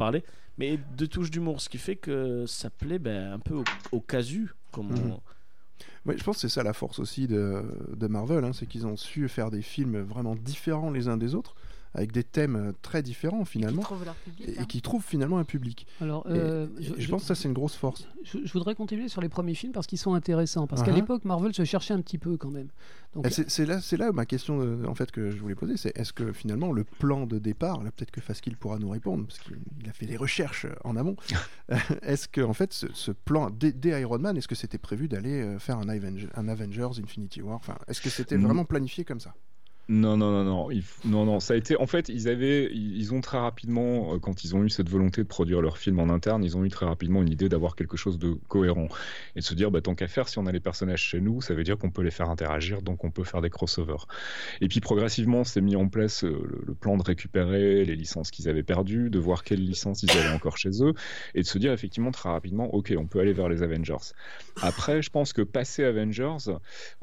[0.58, 4.00] Mais de touches d'humour, ce qui fait que ça plaît ben, un peu au, au
[4.02, 5.20] casu, comme on-
[6.06, 6.18] Mhm.
[6.18, 7.64] Je pense que c'est ça la force aussi de,
[7.96, 11.34] de Marvel, hein, c'est qu'ils ont su faire des films vraiment différents les uns des
[11.34, 11.56] autres,
[11.96, 14.48] avec des thèmes euh, très différents Qui finalement, trouvent leur public.
[14.48, 14.64] et, hein.
[14.64, 15.86] et qui trouvent finalement un public.
[16.02, 18.08] Alors, euh, et je, je, je- pense que ça c'est une grosse force.
[18.24, 20.66] je- je voudrais continuer sur les premiers films parce qu'ils sont intéressants.
[20.68, 20.96] Parce qu'à Uh-huh.
[20.96, 22.68] l'époque, Marvel se cherchait un petit peu quand même.
[23.48, 26.14] C'est là, c'est là ma question euh, en fait que je voulais poser, c'est est-ce
[26.14, 29.60] que finalement le plan de départ, là peut-être que Faskill pourra nous répondre parce qu'il
[29.82, 31.16] il a fait des recherches en amont.
[32.02, 35.08] est-ce que en fait ce, ce plan dès, dès Iron Man, est-ce que c'était prévu
[35.08, 37.56] d'aller faire un, un Avengers Infinity War?
[37.58, 38.46] Enfin, est-ce que c'était Mm.
[38.46, 39.36] vraiment planifié comme ça?
[39.90, 40.70] Non, non, non, non.
[41.04, 41.40] Non, non.
[41.42, 41.76] Ça a été.
[41.78, 45.22] En fait, ils avaient, ils ont très rapidement, euh, quand ils ont eu cette volonté
[45.22, 47.98] de produire leur film en interne, ils ont eu très rapidement une idée d'avoir quelque
[47.98, 48.88] chose de cohérent
[49.36, 51.42] et de se dire, bah, tant qu'à faire, si on a les personnages chez nous,
[51.42, 54.08] ça veut dire qu'on peut les faire interagir, donc on peut faire des crossovers.
[54.62, 58.32] Et puis progressivement, s'est mis en place euh, le, le plan de récupérer les licences
[58.32, 60.94] qu'ils avaient perdues, de voir quelles licences ils avaient encore chez eux,
[61.36, 64.14] et de se dire effectivement très rapidement, ok, on peut aller vers les Avengers.
[64.62, 66.54] Après, je pense que passé Avengers,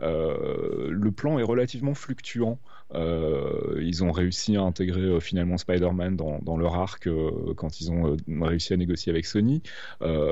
[0.01, 2.59] euh, le plan est relativement fluctuant.
[2.95, 7.91] Euh, ils ont réussi à intégrer euh, finalement Spider-Man dans, leur arc euh, quand ils
[7.93, 9.62] ont réussi à négocier avec Sony.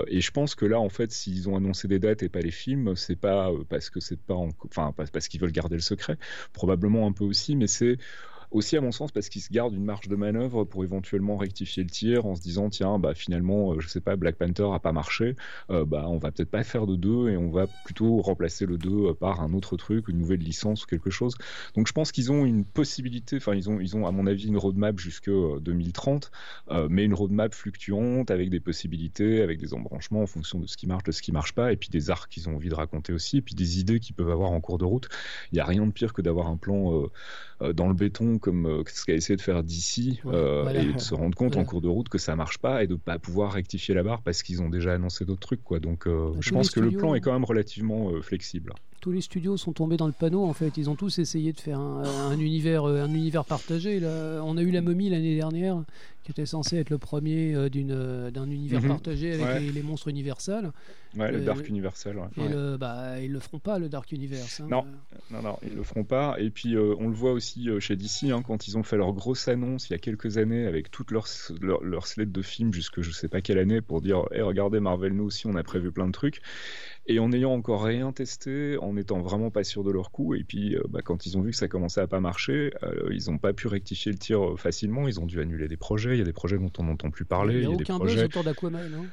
[0.08, 2.50] Et je pense que là, en fait, s'ils ont annoncé des dates et pas les
[2.50, 6.18] films, c'est pas parce que c'est pas, en- enfin, parce qu'ils veulent garder le secret,
[6.52, 7.98] probablement un peu aussi, mais c'est
[8.50, 11.82] aussi à mon sens parce qu'ils se gardent une marge de manœuvre pour éventuellement rectifier
[11.82, 14.78] le tir en se disant tiens bah finalement euh, je sais pas Black Panther a
[14.78, 15.36] pas marché
[15.70, 18.78] euh, bah on va peut-être pas faire de 2 et on va plutôt remplacer le
[18.78, 21.34] 2 par un autre truc une nouvelle licence ou quelque chose.
[21.74, 24.46] Donc je pense qu'ils ont une possibilité enfin ils ont ils ont à mon avis
[24.46, 26.30] une roadmap jusque euh, 2030
[26.70, 30.76] euh, mais une roadmap fluctuante avec des possibilités avec des embranchements en fonction de ce
[30.76, 32.74] qui marche de ce qui marche pas et puis des arcs qu'ils ont envie de
[32.74, 35.08] raconter aussi et puis des idées qu'ils peuvent avoir en cours de route.
[35.52, 37.10] Il y a rien de pire que d'avoir un plan euh,
[37.62, 40.82] euh, dans le béton comme euh, ce qu'a essayé de faire d'ici Ouais, euh, voilà.
[40.82, 41.62] et de se rendre compte Voilà.
[41.62, 44.22] en cours de route que ça marche pas et de pas pouvoir rectifier la barre
[44.22, 46.90] parce qu'ils ont déjà annoncé d'autres trucs quoi donc euh, Bah, je pense que le
[46.90, 50.52] plan est quand même relativement flexible tous les studios sont tombés dans le panneau en
[50.52, 50.76] fait.
[50.76, 54.00] Ils ont tous essayé de faire un, un univers, un univers partagé.
[54.00, 55.84] Là, on a eu la momie l'année dernière,
[56.28, 58.88] qui était censé être le premier euh, d'une, euh, d'un univers Mhm.
[58.88, 59.60] partagé avec Ouais.
[59.60, 60.72] les, les monstres universels.
[61.16, 62.26] ouais, le Euh, Dark Universal ouais.
[62.44, 64.60] Et le, bah, ils le feront pas le Dark Universe.
[64.60, 64.66] hein.
[64.70, 64.84] Non.
[65.30, 66.36] Non, non, ils le feront pas.
[66.38, 69.14] Et puis, euh, on le voit aussi chez DC, hein, quand ils ont fait leur
[69.14, 71.26] grosse annonce il y a quelques années avec toute leur,
[71.62, 74.80] leur, leur slate de films jusque je sais pas quelle année pour dire hey, regardez,
[74.80, 76.42] Marvel, nous aussi, on a prévu plein de trucs.
[77.10, 80.44] Et en n'ayant encore rien testé, en étant vraiment pas sûr de leur coup, et
[80.44, 83.30] puis euh, bah, quand ils ont vu que ça commençait à pas marcher, euh, ils
[83.30, 85.08] n'ont pas pu rectifier le tir euh, facilement.
[85.08, 86.14] Ils ont dû annuler des projets.
[86.16, 87.54] Il y a des projets dont on n'entend plus parler.
[87.54, 88.14] Il n'y a, y a des aucun projets.
[88.16, 88.80] buzz autour d'Aquaman.
[88.94, 89.06] hein.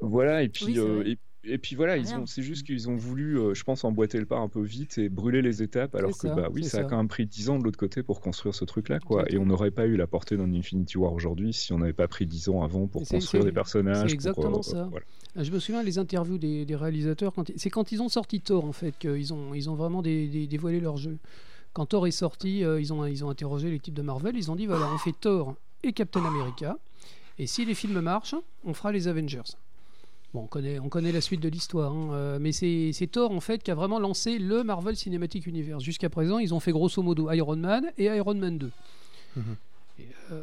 [0.00, 1.18] Voilà, et puis, Oui, euh, et,
[1.48, 2.20] et puis voilà, ils Rien.
[2.20, 4.98] ont, c'est juste qu'ils ont voulu, euh, je pense, emboîter le pas un peu vite
[4.98, 7.50] et brûler les étapes, alors que ça, bah oui, ça, a quand même pris 10
[7.50, 9.24] ans de l'autre côté pour construire ce truc-là, quoi.
[9.32, 12.08] Et on n'aurait pas eu la portée d'un Infinity War aujourd'hui si on n'avait pas
[12.08, 13.96] pris 10 ans avant pour construire des personnages.
[13.96, 14.88] c'est pour, exactement euh, ça.
[14.90, 15.06] voilà.
[15.36, 17.32] Je me souviens les interviews des, des réalisateurs.
[17.34, 20.28] Quand c'est quand ils ont sorti Thor en fait qu'ils ont, ils ont vraiment dé-
[20.28, 21.18] dé- dévoilé leur jeu.
[21.74, 24.34] Quand Thor est sorti, euh, ils, ont, ils ont interrogé les types de Marvel.
[24.36, 26.78] Ils ont dit voilà, on fait Thor et Captain America.
[27.38, 28.34] Et si les films marchent,
[28.64, 29.42] on fera les Avengers.
[30.34, 33.40] Bon, on connaît, on connaît la suite de l'histoire, hein, euh, mais c'est Thor en
[33.40, 35.82] fait qui a vraiment lancé le Marvel Cinematic Universe.
[35.82, 38.70] Jusqu'à présent, ils ont fait grosso modo Iron Man et Iron Man 2.
[39.36, 39.56] Mhm.
[40.32, 40.42] Euh,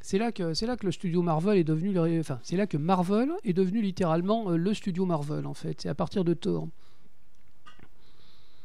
[0.00, 2.66] c'est là que c'est là que le studio Marvel est devenu, le- enfin c'est là
[2.66, 5.80] que Marvel est devenu littéralement euh, le studio Marvel en fait.
[5.82, 6.66] C'est à partir de Thor.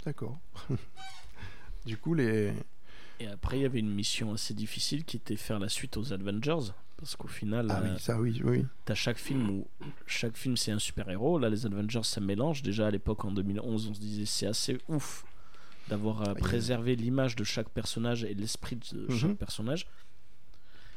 [0.05, 0.39] D'accord.
[1.85, 2.53] du coup, les.
[3.19, 6.11] Et après, il y avait une mission assez difficile qui était faire la suite aux
[6.11, 6.71] Avengers.
[6.97, 8.65] Parce qu'au final, Ah euh, oui, ça oui, oui.
[8.85, 9.67] t'as chaque film où
[10.07, 11.37] chaque film c'est un super-héros.
[11.39, 12.61] Là, les Avengers, ça mélange.
[12.63, 15.25] Déjà à l'époque, en 2011, on se disait c'est assez ouf
[15.89, 19.17] d'avoir euh, y a- préservé l'image de chaque personnage et l'esprit de Mhm.
[19.17, 19.87] chaque personnage.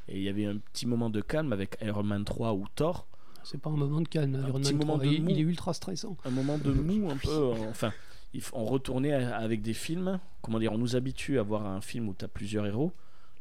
[0.09, 3.07] Et il y avait un petit moment de calme avec Iron Man 3 ou Thor.
[3.43, 4.37] C'est pas un moment de calme.
[4.37, 5.31] Un Iron petit Man moment 3, de il, mou.
[5.31, 6.17] il est ultra stressant.
[6.25, 7.93] un moment de mou un peu euh, enfin
[8.53, 12.15] on retournait avec des films comment dire on nous habitue à voir un film où
[12.15, 12.93] tu as plusieurs héros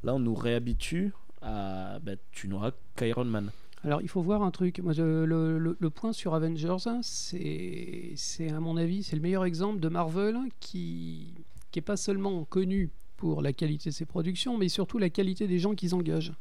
[0.03, 1.11] là on nous réhabitue
[1.41, 3.51] à bah, tu n'auras qu'Iron Man
[3.83, 4.79] Alors il faut voir un truc.
[4.79, 9.21] Moi, je- le, le- le point sur Avengers, c'est c'est, à mon avis c'est le
[9.21, 11.33] meilleur exemple de Marvel qui
[11.71, 15.47] qui est pas seulement connu pour la qualité de ses productions, mais surtout la qualité
[15.47, 16.33] des gens qu'ils engagent.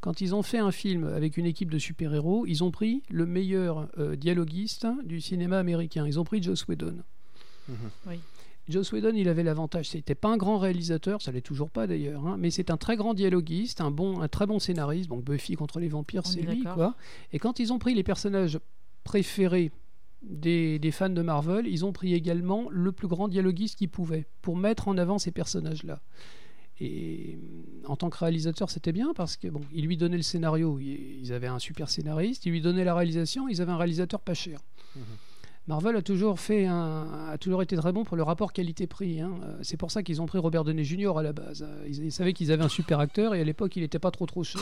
[0.00, 3.26] Quand ils ont fait un film avec une équipe de super-héros, ils ont pris le
[3.26, 6.06] meilleur euh, dialoguiste du cinéma américain.
[6.06, 6.96] Ils ont pris Joss Whedon.
[8.06, 8.18] Oui.
[8.70, 12.26] Joss Whedon, il avait l'avantage, c'était pas un grand réalisateur, ça l'est toujours pas d'ailleurs,
[12.26, 15.08] hein, mais c'est un très grand dialoguiste, un bon, un très bon scénariste.
[15.08, 16.94] Donc Buffy contre les vampires, c'est est lui, quoi.
[17.32, 18.58] Et quand ils ont pris les personnages
[19.04, 19.72] préférés
[20.22, 24.26] des, des fans de Marvel, ils ont pris également le plus grand dialoguiste qu'ils pouvaient
[24.42, 26.00] pour mettre en avant ces personnages-là.
[26.82, 27.38] Et
[27.84, 31.18] en tant que réalisateur, c'était bien parce que bon, ils lui donnaient le scénario, ils
[31.20, 34.34] ils avaient un super scénariste, ils lui donnaient la réalisation, ils avaient un réalisateur pas
[34.34, 34.60] cher.
[35.66, 39.20] Marvel a toujours fait a toujours été très bon pour le rapport qualité-prix.
[39.20, 39.34] hein.
[39.44, 41.16] Euh, C'est pour ça qu'ils ont pris Robert Downey Jr.
[41.18, 41.62] à la base.
[41.62, 44.10] Euh, Ils, ils savaient qu'ils avaient un super acteur et à l'époque il n'était pas
[44.10, 44.60] trop trop cher.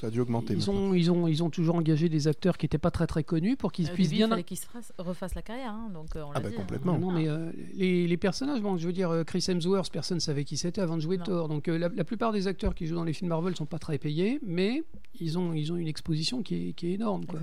[0.00, 0.54] Ça a dû augmenter.
[0.54, 0.72] Ils maintenant.
[0.74, 3.56] ont, ils ont, ils ont toujours engagé des acteurs qui n'étaient pas très très connus
[3.56, 4.26] pour qu'ils Au puissent bien.
[4.28, 6.48] il fallait qu'il se fasse- refasse la carrière, hein, donc euh, on Ah l'a bah
[6.48, 6.58] dit, hein.
[6.60, 6.98] complètement.
[6.98, 10.20] Non, mais euh, les, les personnages, bon, je veux dire, euh, Chris Hemsworth, personne ne
[10.20, 11.24] savait qui c'était avant de jouer Non.
[11.24, 11.48] Thor.
[11.48, 13.78] Donc euh, la, la plupart des acteurs qui jouent dans les films Marvel sont pas
[13.78, 14.82] très payés, mais
[15.20, 17.26] ils ont, ils ont une exposition qui est, qui est énorme.
[17.26, 17.40] Quoi.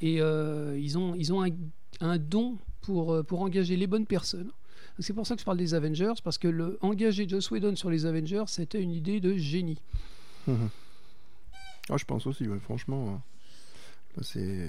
[0.00, 1.50] Et euh, ils ont, ils ont un,
[2.00, 4.50] un don pour, euh, pour engager les bonnes personnes.
[4.98, 7.90] C'est pour ça que je parle des Avengers, parce que le, engager Joss Whedon sur
[7.90, 9.78] les Avengers, c'était une idée de génie.
[10.46, 10.68] Mhm.
[11.90, 13.08] Ah, je pense aussi, ouais, franchement.
[13.08, 13.16] euh,
[14.16, 14.68] bah, C'est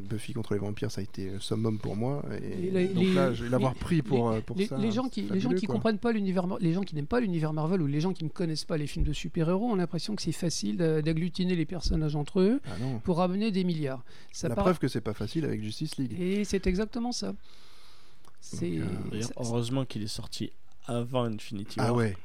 [0.00, 2.22] Buffy contre les vampires, ça a été le summum pour moi.
[2.42, 4.66] Et, Et les- donc les- là, je vais l'avoir pris pour, les, euh, pour les-
[4.66, 4.76] ça.
[4.76, 5.76] les gens c'est qui, les gens qui quoi.
[5.76, 8.28] comprennent pas l'univers, les gens qui n'aiment pas l'univers Marvel ou les gens qui ne
[8.28, 12.16] connaissent pas les films de super-héros ont l'impression que c'est facile d'a- d'agglutiner les personnages
[12.16, 12.70] entre eux Ah
[13.04, 14.04] pour ramener des milliards.
[14.32, 16.14] Ça La part- preuve que c'est pas facile avec Justice League.
[16.20, 17.34] Et c'est exactement ça.
[18.40, 18.84] C'est euh,
[19.38, 20.52] heureusement qu'il est sorti
[20.86, 21.96] avant Infinity Ah War.
[21.96, 22.16] ouais.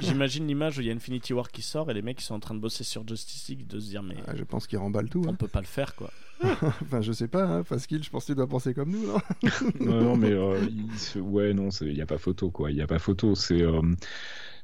[0.00, 2.34] J'imagine l'image où il y a Infinity War qui sort et les mecs qui sont
[2.34, 4.78] en train de bosser sur Justice League de se dire mais Ah, je pense qu'il
[4.78, 5.22] remballe tout.
[5.26, 5.34] on hein.
[5.34, 6.10] peut pas le faire quoi.
[6.42, 9.18] enfin, je sais pas, hein, Faskill, je pense que tu dois penser comme nous, non?
[9.80, 10.66] Non, non, mais euh,
[11.14, 12.70] il ouais, non, il n'y a pas photo, quoi.
[12.70, 13.34] Il n'y a pas photo.
[13.34, 13.80] C'est euh,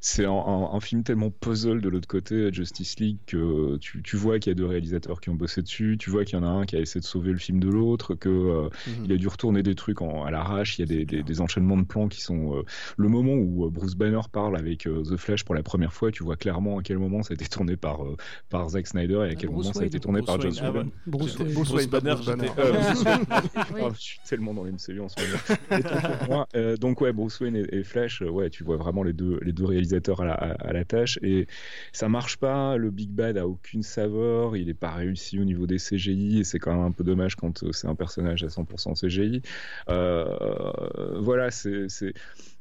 [0.04, 4.16] c'est un, un- un film tellement puzzle de l'autre côté, Justice League, que tu, tu
[4.16, 6.44] vois qu'il y a deux réalisateurs qui ont bossé dessus, tu vois qu'il y en
[6.44, 9.04] a un qui a essayé de sauver le film de l'autre, que euh, Mhm.
[9.04, 10.76] il a dû retourner des trucs en- à l'arrache.
[10.78, 12.56] Il y a des, des- des enchaînements de plans qui sont.
[12.56, 12.62] euh,
[12.96, 16.10] le moment où euh, Bruce Banner parle avec euh, The Flash pour la première fois,
[16.10, 18.16] tu vois clairement à quel moment ça a été tourné par, euh,
[18.50, 20.58] par Zack Snyder et à quel Bruce moment ça a été tourné Bruce par Joss
[20.62, 20.90] ah Whedon.
[21.06, 22.14] Bruce Banner, Bruce Banner.
[22.48, 23.24] j'étais- Euh, Bruce Wayne.
[23.74, 23.80] Oui.
[23.84, 25.38] Oh, je suis tellement dans l'MCU en ce moment.
[25.70, 28.76] Et donc, pour moi, euh, donc ouais, Bruce Wayne et, et Flash, ouais, tu vois
[28.76, 31.46] vraiment les deux, les deux réalisateurs à la, tâche et
[31.92, 32.76] ça marche pas.
[32.76, 36.44] Le Big Bad a aucune saveur, il est pas réussi au niveau des CGI et
[36.44, 39.42] c'est quand même un peu dommage quand euh, c'est un personnage à 100% CGI.
[39.88, 41.86] Euh, voilà, c'est,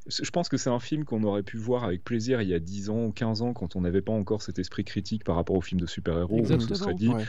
[0.08, 2.58] je pense que c'est un film qu'on aurait pu voir avec plaisir il y a
[2.58, 5.56] 10 ans ou 15 ans quand on n'avait pas encore cet esprit critique par rapport
[5.56, 6.40] aux films de super-héros.
[6.40, 6.74] On se Exactement.
[6.78, 7.24] serait dit, Ouais.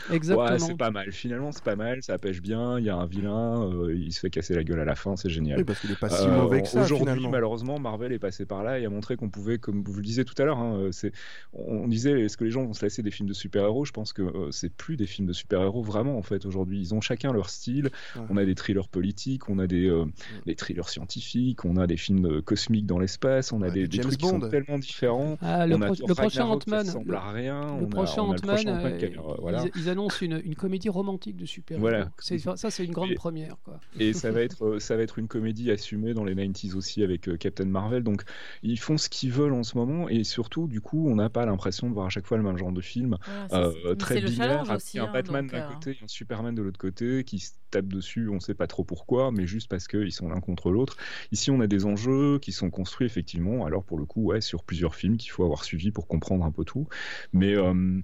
[0.60, 1.12] C'est pas mal.
[1.12, 2.02] Finalement, c'est pas mal.
[2.04, 2.80] Ça pêche bien.
[2.80, 3.64] Il y a un vilain.
[3.70, 5.16] euh, il se fait casser la gueule à la fin.
[5.16, 5.58] C'est génial.
[5.60, 8.46] Oui, parce qu'il est pas si Euh, mauvais que ça, Aujourd'hui, malheureusement, Marvel est passé
[8.46, 10.78] par là et a montré qu'on pouvait, comme vous le disiez tout à l'heure, hein,
[10.78, 11.10] euh,
[11.54, 13.86] on disait est-ce que les gens vont se lasser des films de super-héros?
[13.86, 16.80] Je pense que euh, c'est plus des films de super-héros vraiment en fait aujourd'hui.
[16.80, 17.90] Ils ont chacun leur style.
[18.16, 18.22] Ouais.
[18.30, 20.06] On a des thrillers politiques, on a des, euh,
[20.46, 23.88] des thrillers scientifiques, on a des films euh, cosmiques dans l'espace, on a Ouais, des,
[23.88, 25.38] des trucs qui sont tellement différents.
[25.42, 26.86] Ah, le, on a pro- Thor le prochain Ant-Man.
[26.86, 27.62] ressemble le- à rien.
[27.78, 29.66] Le on prochain Ant-Man, prochain Ant-Man euh, euh, voilà.
[29.76, 32.10] ils, ils annoncent une, une comédie romantique de super Voilà.
[32.20, 33.56] Ça, c'est une grande Et- première.
[33.64, 33.80] Quoi.
[34.00, 37.04] Et ça va être, euh, ça va être une comédie assumée dans les 90s aussi
[37.04, 38.04] avec euh, Captain Marvel.
[38.04, 38.24] Donc
[38.64, 41.46] ils font ce qu'ils veulent en ce moment et surtout, du coup, on n'a pas
[41.46, 43.18] l'impression de voir à chaque fois le même genre de film.
[43.52, 45.00] Euh, mais très binaire, avec aussi.
[45.00, 47.92] un hein, Batman donc, d'un côté et un Superman de l'autre côté qui se tapent
[47.94, 50.98] dessus, on sait pas trop pourquoi, mais juste parce qu'ils sont l'un contre l'autre.
[51.32, 54.64] Ici, on a des enjeux qui sont construits effectivement, alors pour le coup, ouais, sur
[54.64, 56.88] plusieurs films qu'il faut avoir suivi pour comprendre un peu tout.
[57.34, 58.00] Mais euh,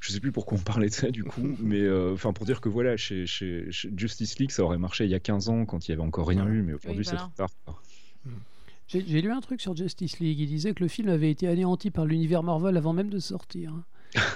[0.00, 2.60] je sais plus pourquoi on parlait de ça du coup, mais euh, enfin pour dire
[2.60, 5.64] que voilà, chez, chez- chez Justice League, ça aurait marché il y a 15 ans
[5.64, 7.82] quand il y avait encore rien eu, mais aujourd'hui Oui, c'est trop tard.
[8.88, 10.38] J'ai, j'ai lu un truc sur Justice League.
[10.38, 13.72] Il disait que le film avait été anéanti par l'univers Marvel avant même de sortir.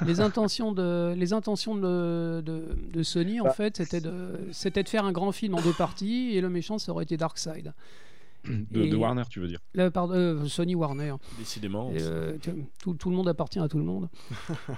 [0.07, 4.83] Les intentions de, les intentions de, de, de Sony, en Bah, fait, c'était de, c'était
[4.83, 7.73] de faire un grand film en deux parties et le méchant, ça aurait été Darkseid.
[8.45, 11.15] De, de Warner, tu veux dire Là, pardon, euh, Sony Warner.
[11.39, 11.93] Décidément.
[11.95, 12.39] Euh,
[12.83, 14.09] tout, tout le monde appartient à tout le monde.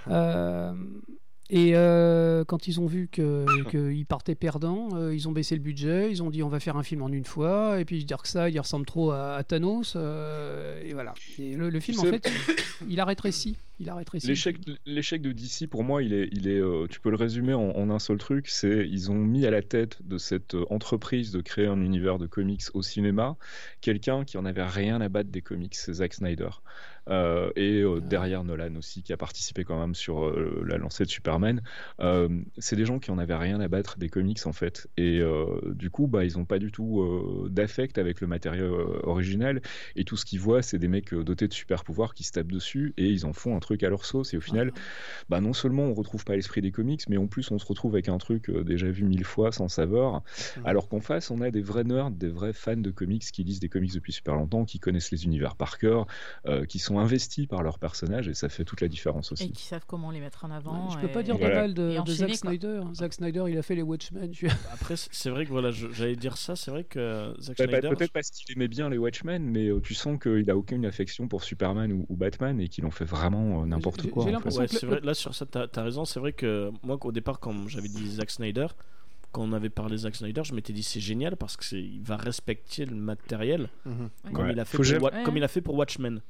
[0.08, 0.72] Euh,
[1.50, 5.60] et euh, quand ils ont vu que- qu'ils partaient perdants, euh, ils ont baissé le
[5.60, 8.54] budget, ils ont dit on va faire un film en une fois, et puis Darkseid
[8.54, 11.14] il ressemble trop à, à Thanos, euh, et voilà.
[11.38, 12.30] Et le, le film Tu en sais- fait,
[12.88, 13.56] il a rétréci.
[13.80, 14.28] Il a rétréci.
[14.28, 17.90] L'échec, de DC, pour moi, il est, il est, tu peux le résumer en, en
[17.90, 21.66] un seul truc, c'est ils ont mis à la tête de cette entreprise de créer
[21.66, 23.36] un univers de comics au cinéma
[23.80, 26.50] quelqu'un qui en avait rien à battre des comics, c'est Zack Snyder.
[27.08, 31.04] Euh, et euh, derrière Nolan aussi, qui a participé quand même sur euh, la lancée
[31.04, 31.62] de Superman.
[32.58, 34.88] C'est des gens qui en avaient rien à battre des comics en fait.
[34.96, 35.22] Et
[35.66, 39.62] du coup, bah, ils n'ont pas du tout d'affect avec le matériau euh, original.
[39.96, 42.52] Et tout ce qu'ils voient, c'est des mecs dotés de super pouvoirs qui se tapent
[42.52, 44.34] dessus et ils en font un truc à leur sauce.
[44.34, 44.72] Et au final,
[45.28, 47.94] bah, non seulement on retrouve pas l'esprit des comics, mais en plus on se retrouve
[47.94, 50.22] avec un truc déjà vu mille fois sans saveur.
[50.64, 53.60] Alors qu'en face, on a des vrais nerds, des vrais fans de comics qui lisent
[53.60, 56.06] des comics depuis super longtemps, qui connaissent les univers par cœur,
[56.68, 59.44] qui sont investis par leurs personnages et ça fait toute la différence aussi.
[59.44, 60.90] Et qui savent comment les mettre en avant.
[60.90, 61.54] Je peux pas dire Voilà.
[61.54, 62.36] de mal de, de Zack quoi.
[62.36, 62.80] Snyder.
[62.94, 64.32] Zack Snyder, il a fait les Watchmen.
[64.32, 66.56] Je- Après, c'est vrai que voilà, j'allais dire ça.
[66.56, 67.96] C'est vrai que Zack Bah, bah, Snyder.
[67.96, 71.28] Peut-être parce qu'il aimait bien les Watchmen, mais euh, tu sens qu'il a aucune affection
[71.28, 74.24] pour Superman ou, ou Batman et qu'il en fait vraiment euh, n'importe quoi.
[74.24, 76.04] j'ai l'impression Ouais, que là sur ça, t'as as raison.
[76.04, 78.66] C'est vrai que moi, au départ, quand j'avais dit Zack Snyder,
[79.32, 82.02] quand on avait parlé Zack Snyder, je m'étais dit c'est génial parce que c'est il
[82.02, 83.68] va respecter le matériel
[84.32, 84.52] comme Ouais.
[84.52, 85.22] il a fait Faut pour, jamais- Wa- Ouais.
[85.22, 86.20] comme il a fait pour Watchmen.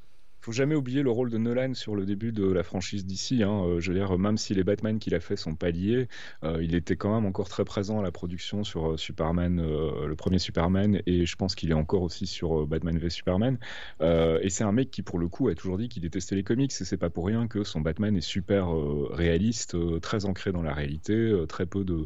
[0.43, 3.43] Faut jamais oublier le rôle de Nolan sur le début de la franchise d'ici.
[3.43, 3.63] Hein.
[3.65, 6.09] Euh, Je veux dire, même si les Batman qu'il a fait sont pas liés,
[6.43, 10.15] euh, il était quand même encore très présent à la production sur euh, Superman, le
[10.15, 13.57] premier Superman, et je pense qu'il est encore aussi sur Batman v Superman.
[14.01, 16.71] Et c'est un mec qui, pour le coup, a toujours dit qu'il détestait les comics,
[16.71, 18.67] et c'est pas pour rien que son Batman est super
[19.11, 22.05] réaliste, très ancré dans la réalité, très peu de,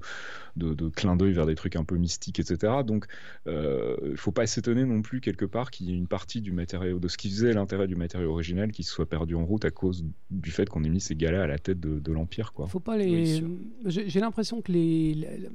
[0.55, 2.73] de, clins d'œil vers des trucs un peu mystiques, etc.
[2.85, 3.07] Donc,
[3.47, 6.99] il faut pas s'étonner non plus quelque part qu'il y ait une partie du matériau,
[6.99, 9.71] de ce qui faisait l'intérêt du matériau original, qui se soit perdu en route à
[9.71, 12.67] cause du fait qu'on ait mis ces gars-là à la tête de, de l'empire, quoi.
[12.67, 13.41] Faut pas les.
[13.85, 15.13] J'ai l'impression que les.
[15.13, 15.49] les- les-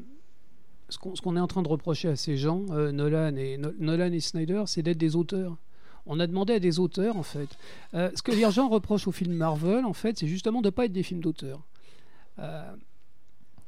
[0.88, 3.56] Ce qu'on ce qu'on est en train de reprocher à ces gens, euh, Nolan, et,
[3.56, 5.56] No- Nolan et Snyder, c'est d'être des auteurs.
[6.04, 7.48] On a demandé à des auteurs, en fait.
[7.94, 10.70] Euh, ce que les gens reprochent aux films Marvel, en fait, c'est justement de ne
[10.70, 11.62] pas être des films d'auteurs.
[12.40, 12.72] Euh,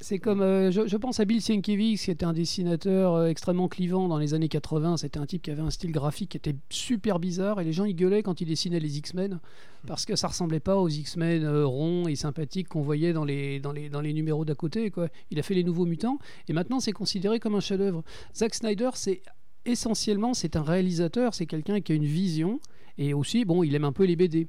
[0.01, 4.09] c'est comme, euh, je, pense à Bill Sienkiewicz, qui était un dessinateur euh, extrêmement clivant
[4.09, 4.99] dans les années 80.
[4.99, 7.85] C'était un type qui avait un style graphique qui était super bizarre, et les gens
[7.85, 9.41] y gueulaient quand il dessinait les X-Men,
[9.87, 13.61] parce que ça ressemblait pas aux X-Men euh, ronds et sympathiques qu'on voyait dans les,
[13.61, 14.91] dans, les, dans les numéros d'à côté.
[14.91, 15.09] Quoi.
[15.31, 16.19] Il a fait les Nouveaux Mutants,
[16.49, 18.03] et maintenant c'est considéré comme un chef-d'œuvre.
[18.35, 19.23] Zack Snyder, c'est
[19.65, 22.61] essentiellement c'est un réalisateur, c'est quelqu'un qui a une vision,
[22.99, 24.49] et aussi, bon, il aime un peu les BD.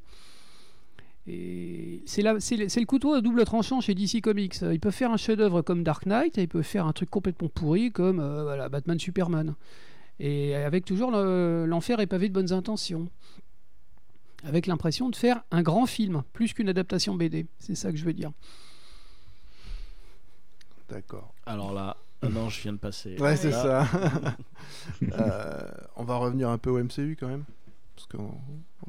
[1.28, 4.58] Et c'est le, le couteau à double tranchant chez DC Comics.
[4.62, 7.50] Il peut faire un chef-d'œuvre comme Dark Knight, et il peut faire un truc complètement
[7.50, 9.56] pourri comme euh, voilà, Batman Superman.
[10.20, 13.10] Et avec toujours le- l'enfer est pavé de bonnes intentions.
[14.44, 17.48] Avec l'impression de faire un grand film, plus qu'une adaptation BD.
[17.58, 18.32] C'est ça que je veux dire.
[20.90, 21.34] D'accord.
[21.48, 23.18] Alors là, un ange vient de passer.
[23.20, 23.88] Ouais, c'est ça.
[25.12, 27.44] Euh, on va revenir un peu au MCU quand même.
[27.96, 28.32] Parce qu'on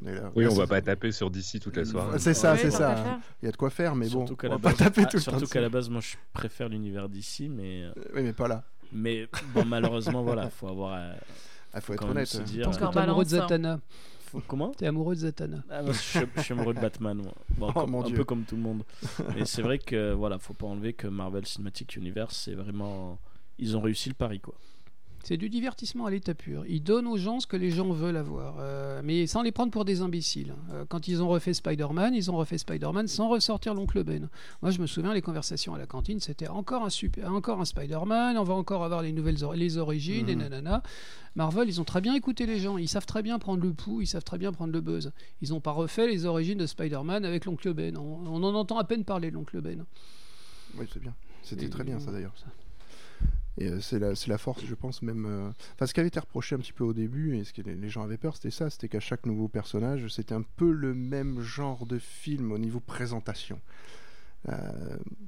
[0.01, 0.31] on est là.
[0.35, 2.19] Oui, Là, on va pas taper sur DC toute la soirée.
[2.19, 3.19] C'est ça, Ouais, c'est ça.
[3.41, 5.05] Il y a de quoi faire, mais surtout bon, on va pas base, taper ah,
[5.07, 5.31] tout le temps.
[5.31, 8.63] surtout qu'à la base, moi, je préfère l'univers d'ici, mais Euh, Oui, mais pas là.
[8.91, 10.95] mais bon, malheureusement, voilà, faut avoir.
[10.95, 11.13] euh,
[11.75, 12.27] Il faut être honnête.
[12.27, 13.39] se dire, Parce que Encore t'es amoureux de hein.
[13.41, 13.79] Zatanna.
[14.25, 15.63] faut- comment T'es amoureux de Zatanna.
[15.69, 17.33] Ah, je, suis, je suis amoureux de Batman, moi.
[17.57, 18.15] Bon, Oh, comme- mon un Dieu.
[18.17, 18.83] peu comme tout le monde.
[19.35, 23.17] Mais c'est vrai que voilà, faut pas enlever que Marvel Cinematic Universe, c'est vraiment,
[23.57, 24.55] ils ont réussi le pari quoi.
[25.27, 26.63] C'est du divertissement à l'état pur.
[26.69, 29.73] Ils donnent aux gens ce que les gens veulent avoir, euh, mais sans les prendre
[29.73, 30.53] pour des imbéciles.
[30.71, 34.29] Euh, quand ils ont refait Spider-Man, ils ont refait Spider-Man sans ressortir l'oncle Ben.
[34.61, 37.65] Moi, je me souviens, les conversations à la cantine, c'était encore un, super, encore un
[37.65, 40.43] Spider-Man, on va encore avoir les nouvelles or- les origines, et Mhm.
[40.43, 40.81] nanana.
[41.35, 42.77] Marvel, ils ont très bien écouté les gens.
[42.77, 45.11] Ils savent très bien prendre le pouls, ils savent très bien prendre le buzz.
[45.41, 47.97] Ils n'ont pas refait les origines de Spider-Man avec l'oncle Ben.
[47.97, 49.83] On, on en entend à peine parler de l'oncle Ben.
[50.77, 51.13] Oui, c'est bien.
[51.43, 52.33] C'était très bien ça d'ailleurs.
[53.59, 55.25] Et euh, c'est la, c'est la force, je pense, même.
[55.25, 57.61] euh, Enfin, ce qui avait été reproché un petit peu au début, et ce que
[57.63, 60.93] les, gens avaient peur, c'était ça c'était qu'à chaque nouveau personnage, c'était un peu le
[60.93, 63.59] même genre de film au niveau présentation.
[64.49, 64.53] Euh,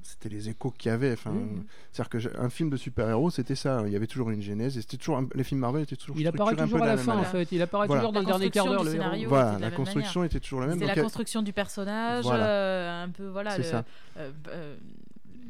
[0.04, 1.12] c'était les échos qu'il y avait.
[1.12, 1.64] Enfin, Mhm.
[1.92, 3.82] C'est-à-dire qu'un film de super-héros, c'était ça.
[3.86, 5.18] Il y avait toujours une genèse, et c'était toujours.
[5.18, 6.16] un- Les films Marvel étaient toujours.
[6.18, 7.52] Il apparaît structurés un peu toujours à la même fin, en fait.
[7.52, 8.00] Il apparaît Voilà.
[8.02, 9.28] toujours dans La le dernier quart d'heure, construction le scénario.
[9.28, 10.78] Voilà, la la construction était toujours la même.
[10.78, 12.46] Donc la construction du personnage, Voilà.
[12.46, 13.84] euh, un peu voilà, C'est le- ça.
[14.16, 14.76] euh, euh,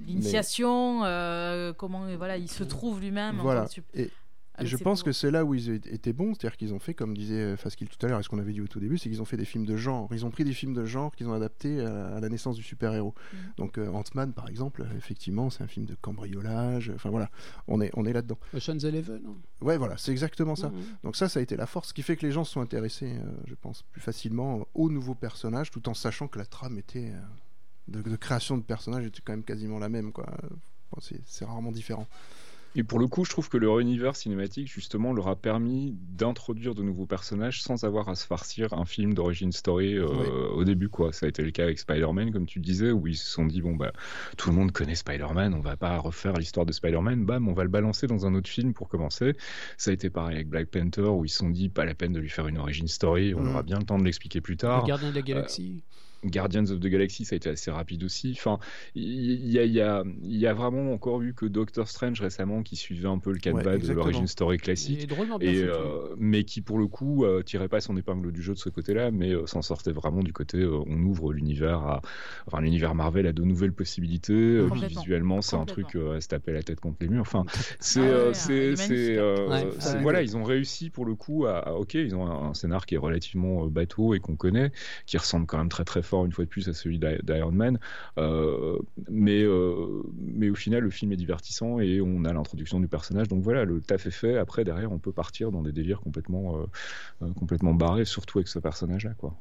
[0.07, 3.41] l'initiation, euh, comment voilà, il se trouve lui-même.
[3.41, 3.63] en Voilà.
[3.67, 4.11] tant que Et, et
[4.55, 7.17] avec je pense que c'est là où ils étaient bons, c'est-à-dire qu'ils ont fait, comme
[7.17, 9.09] disait euh, Faskill tout à l'heure, et ce qu'on avait dit au tout début, c'est
[9.09, 10.09] qu'ils ont fait des films de genre.
[10.13, 12.63] Ils ont pris des films de genre qu'ils ont adaptés à, à la naissance du
[12.63, 13.15] super-héros.
[13.33, 13.39] Mhm.
[13.57, 16.93] Donc euh, Ant-Man, par exemple, effectivement, c'est un film de cambriolage.
[16.95, 17.31] Enfin voilà,
[17.69, 18.39] on est, on est là-dedans.
[18.55, 19.23] Ocean's Eleven.
[19.27, 19.35] hein.
[19.63, 20.69] Ouais, voilà, c'est exactement ça.
[20.69, 20.77] Mhm.
[21.05, 22.61] Donc ça, ça a été la force, ce qui fait que les gens se sont
[22.61, 26.77] intéressés, euh, je pense, plus facilement aux nouveaux personnages, tout en sachant que la trame
[26.77, 27.21] était euh,
[27.91, 30.27] de, de création de personnages était quand même quasiment la même, quoi.
[30.93, 32.07] Bon, c'est rarement différent.
[32.77, 36.77] Et pour le coup, je trouve que leur univers cinématique, justement, leur a permis d'introduire
[36.77, 40.29] de nouveaux personnages sans avoir à se farcir un film d'origine story euh, Oui.
[40.55, 41.13] au début, quoi.
[41.13, 43.61] Ça a été le cas avec Spider-Man, comme tu disais, où ils se sont dit,
[43.61, 43.93] bon, bah,
[44.37, 47.65] tout le monde connaît Spider-Man, on va pas refaire l'histoire de Spider-Man, bam, on va
[47.65, 49.35] le balancer dans un autre film pour commencer.
[49.77, 52.13] Ça a été pareil avec Black Panther, où ils se sont dit, pas la peine
[52.13, 53.49] de lui faire une origin story, on Mhm.
[53.51, 54.83] aura bien le temps de l'expliquer plus tard.
[54.83, 55.83] Le gardien de la galaxie.
[56.25, 58.33] Guardians of the Galaxy, ça a été assez rapide aussi.
[58.37, 58.59] Enfin,
[58.95, 62.21] il y, a- il y a, il y a vraiment encore eu que Doctor Strange
[62.21, 64.05] récemment qui suivait un peu le canevas de exactement.
[64.05, 65.01] l'origin story classique.
[65.03, 65.07] Et
[65.51, 68.59] Et, euh, mais qui pour le coup euh, tirait pas son épingle du jeu de
[68.59, 72.03] ce côté-là, mais euh, s'en sortait vraiment du côté euh, on ouvre l'univers à,
[72.47, 74.33] enfin l'univers Marvel a de nouvelles possibilités.
[74.35, 77.23] euh, puis visuellement, c'est un truc euh, à se taper la tête contre les murs.
[77.23, 77.45] Enfin,
[77.81, 80.03] c'est, Ah ouais, euh, ouais, c'est, c'est, euh, Ouais, c'est- ouais.
[80.03, 82.85] voilà, ils ont réussi pour le coup à, à- ok, ils ont un, un scénar
[82.87, 84.71] qui est relativement bateau et qu'on connaît,
[85.07, 87.53] qui ressemble quand même très très fort une fois de plus à celui d'I- d'Iron
[87.53, 87.79] Man.
[88.19, 92.89] Euh, mais, euh, mais au final, le film est divertissant et on a l'introduction du
[92.89, 93.29] personnage.
[93.29, 94.37] Donc voilà, le taf est fait.
[94.39, 96.59] Après, derrière, on peut partir dans des délires complètement,
[97.23, 99.15] euh, complètement barrés, surtout avec ce personnage-là.
[99.19, 99.35] Quoi.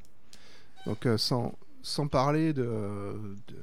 [0.86, 2.64] Donc euh, sans, sans parler de,
[3.48, 3.56] de-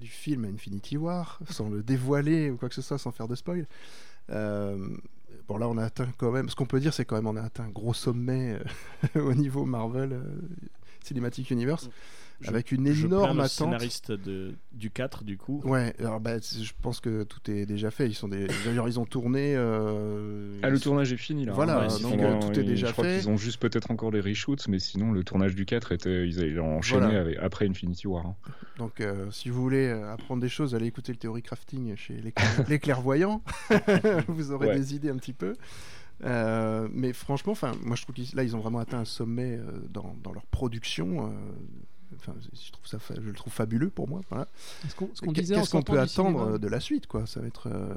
[0.00, 3.34] du film Infinity War, sans le dévoiler ou quoi que ce soit, sans faire de
[3.34, 3.66] spoil.
[4.30, 4.76] euh,
[5.48, 7.36] bon là on a atteint quand même, ce qu'on peut dire c'est quand même on
[7.36, 8.58] a atteint un gros sommet
[9.16, 10.22] euh, au niveau Marvel euh,
[11.02, 11.90] Cinematic Universe
[12.40, 13.50] Je- avec une je énorme le attente.
[13.50, 15.60] scénariste de, du 4 du coup.
[15.64, 18.06] Ouais, alors bah, je pense que tout est déjà fait.
[18.08, 18.48] Ils sont des...
[18.64, 19.54] D'ailleurs, ils ont tourné.
[19.56, 21.52] euh, Ah, le ils- tournage est fini là.
[21.52, 23.18] Voilà, donc, Ils euh, tout est ils- déjà Je crois fait.
[23.20, 26.40] qu'ils ont juste peut-être encore les reshoots, mais sinon le tournage du 4 était, ils
[26.40, 27.20] avaient enchaîné Voilà.
[27.20, 28.26] avec- après Infinity War.
[28.26, 28.36] hein.
[28.78, 32.32] Donc, euh, si vous voulez apprendre des choses, allez écouter le théorie crafting chez les,
[32.32, 33.42] clair- les clairvoyants.
[34.28, 34.76] vous aurez Ouais.
[34.78, 35.54] des idées un petit peu.
[36.24, 39.56] Euh, mais franchement, enfin, moi je trouve qu'ils là ils ont vraiment atteint un sommet
[39.58, 41.26] euh, dans, dans leur production.
[41.26, 41.30] euh,
[42.16, 44.20] Enfin, je trouve ça, fa- je le trouve fabuleux pour moi.
[44.30, 44.48] Voilà.
[44.88, 46.54] Ce qu'on ce qu'on Qu'est- disait en Qu'est-ce qu'on peut attendre cinéma.
[46.54, 47.68] euh, de la suite, quoi Ça va être.
[47.68, 47.94] euh,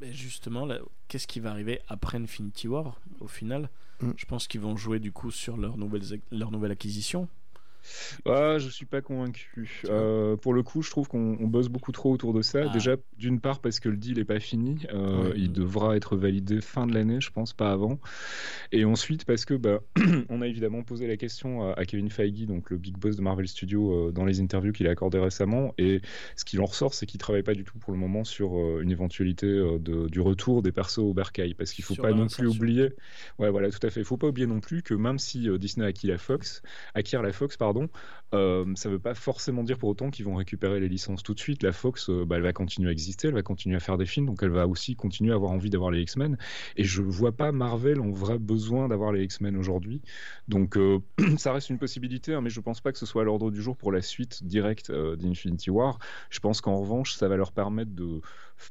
[0.00, 3.68] Mais justement, là, qu'est-ce qui va arriver après Infinity War au final?
[4.00, 4.12] Mm.
[4.16, 7.28] Je pense qu'ils vont jouer du coup sur leur nouvelle, leur nouvelle acquisition.
[8.26, 9.82] Ah, je suis pas convaincu.
[9.88, 12.62] Euh, pour le coup, je trouve qu'on on bosse beaucoup trop autour de ça.
[12.66, 12.72] Ah.
[12.72, 15.34] Déjà, d'une part parce que le deal est pas fini, Euh, Ouais.
[15.36, 17.98] il devra être validé fin de l'année, je pense, pas avant.
[18.72, 19.80] Et ensuite parce que bah,
[20.28, 23.48] on a évidemment posé la question à, Kevin Feige, donc le big boss de Marvel
[23.48, 25.74] Studios, euh, dans les interviews qu'il a accordées récemment.
[25.78, 26.00] Et
[26.36, 28.90] ce qu'il en ressort, c'est qu'il travaille pas du tout pour le moment sur une
[28.90, 32.46] éventualité de- du retour des persos au bercail, parce qu'il faut Sur pas non plus
[32.46, 32.90] oublier.
[33.38, 34.00] Ouais, voilà, tout à fait.
[34.00, 36.62] Il faut pas oublier non plus que même si Disney acquiert la Fox,
[36.94, 37.77] acquiert la Fox, pardon.
[38.34, 41.34] Euh, ça ne veut pas forcément dire pour autant qu'ils vont récupérer les licences tout
[41.34, 41.62] de suite.
[41.62, 44.06] La Fox, euh, bah, elle va continuer à exister, elle va continuer à faire des
[44.06, 46.36] films, donc elle va aussi continuer à avoir envie d'avoir les X-Men.
[46.76, 50.02] Et je vois pas Marvel en vrai besoin d'avoir les X-Men aujourd'hui.
[50.46, 50.98] Donc euh,
[51.38, 53.62] ça reste une possibilité, hein, mais je pense pas que ce soit à l'ordre du
[53.62, 55.98] jour pour la suite directe d'Infinity War.
[56.30, 58.20] Je pense qu'en revanche, ça va leur permettre de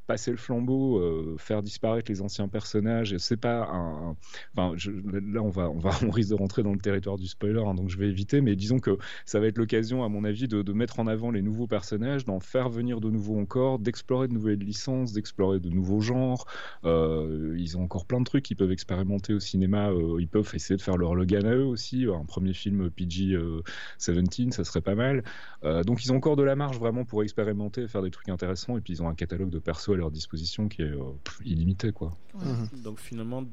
[0.08, 3.18] passer le flambeau, euh, faire disparaître les anciens personnages.
[3.18, 4.16] C'est pas un,
[4.56, 7.28] Enfin, je- là, on va, on va, on risque de rentrer dans le territoire du
[7.28, 8.42] spoiler, hein, donc je vais éviter.
[8.42, 11.42] Mais disons que ça va être l'occasion, à mon avis, de, mettre en avant les
[11.42, 16.02] nouveaux personnages, d'en faire venir de nouveaux encore, d'explorer de nouvelles licences, d'explorer de nouveaux
[16.02, 16.46] genres.
[16.86, 19.90] Euh, ils ont encore plein de trucs qu'ils peuvent expérimenter au cinéma.
[19.90, 22.06] Euh, ils peuvent essayer de faire leur Logan à eux aussi.
[22.06, 25.24] Un premier film PG-17, ça serait pas mal.
[25.64, 28.78] Donc ils ont encore de la marge vraiment pour expérimenter, faire des trucs intéressants.
[28.78, 31.04] Et puis ils ont un catalogue de persos à leur disposition qui est euh,
[31.46, 32.16] illimité, quoi.
[32.36, 32.82] Mhm.
[32.82, 33.44] Donc finalement,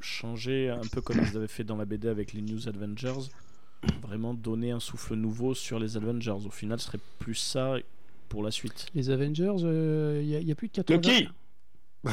[0.00, 3.30] changer un peu comme ils avaient fait dans la BD avec les News Avengers,
[4.02, 6.30] vraiment donner un souffle nouveau sur les Avengers.
[6.46, 7.76] Au final, ce serait plus ça
[8.28, 8.86] pour la suite.
[8.94, 10.96] Les Avengers, il n'y a, plus de 80.
[10.96, 11.28] Loki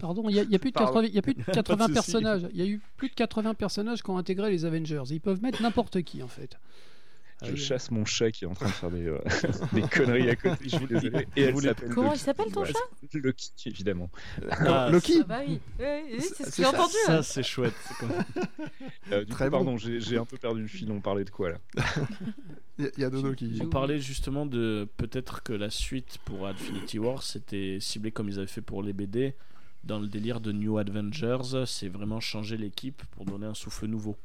[0.00, 1.02] Pardon, il y, a- y a plus de Pardon.
[1.02, 1.92] 80, y a plus de Pas 80 de souci.
[1.92, 2.48] personnages.
[2.52, 5.02] Il y a eu plus de 80 personnages qui ont intégré les Avengers.
[5.10, 6.56] Ils peuvent mettre n'importe qui en fait.
[7.44, 9.18] Je chasse mon chat qui est en train de faire des, euh,
[9.72, 10.56] des conneries à côté.
[10.64, 11.28] Je suis désolé.
[11.36, 12.18] Et elle s'appelle Comment Loki.
[12.18, 14.10] il s'appelle ton Ouais, chat Loki, évidemment.
[14.50, 15.84] Ah, Loki Ah bah oui, oui,
[16.14, 16.94] oui, c'est ce que j'ai ça, entendu.
[17.06, 17.22] Ça, hein.
[17.22, 17.74] c'est chouette.
[18.00, 18.10] comme-
[19.12, 19.56] Euh, du Très coup, bon.
[19.64, 20.90] pardon, j'ai un peu perdu le fil.
[20.90, 21.58] On parlait de quoi là
[22.78, 23.58] Il y a- il y, a Dodo qui.
[23.62, 28.38] On parlait justement de peut-être que la suite pour Infinity War, c'était ciblé comme ils
[28.38, 29.34] avaient fait pour les BD.
[29.84, 34.16] Dans le délire de New Avengers, c'est vraiment changer l'équipe pour donner un souffle nouveau.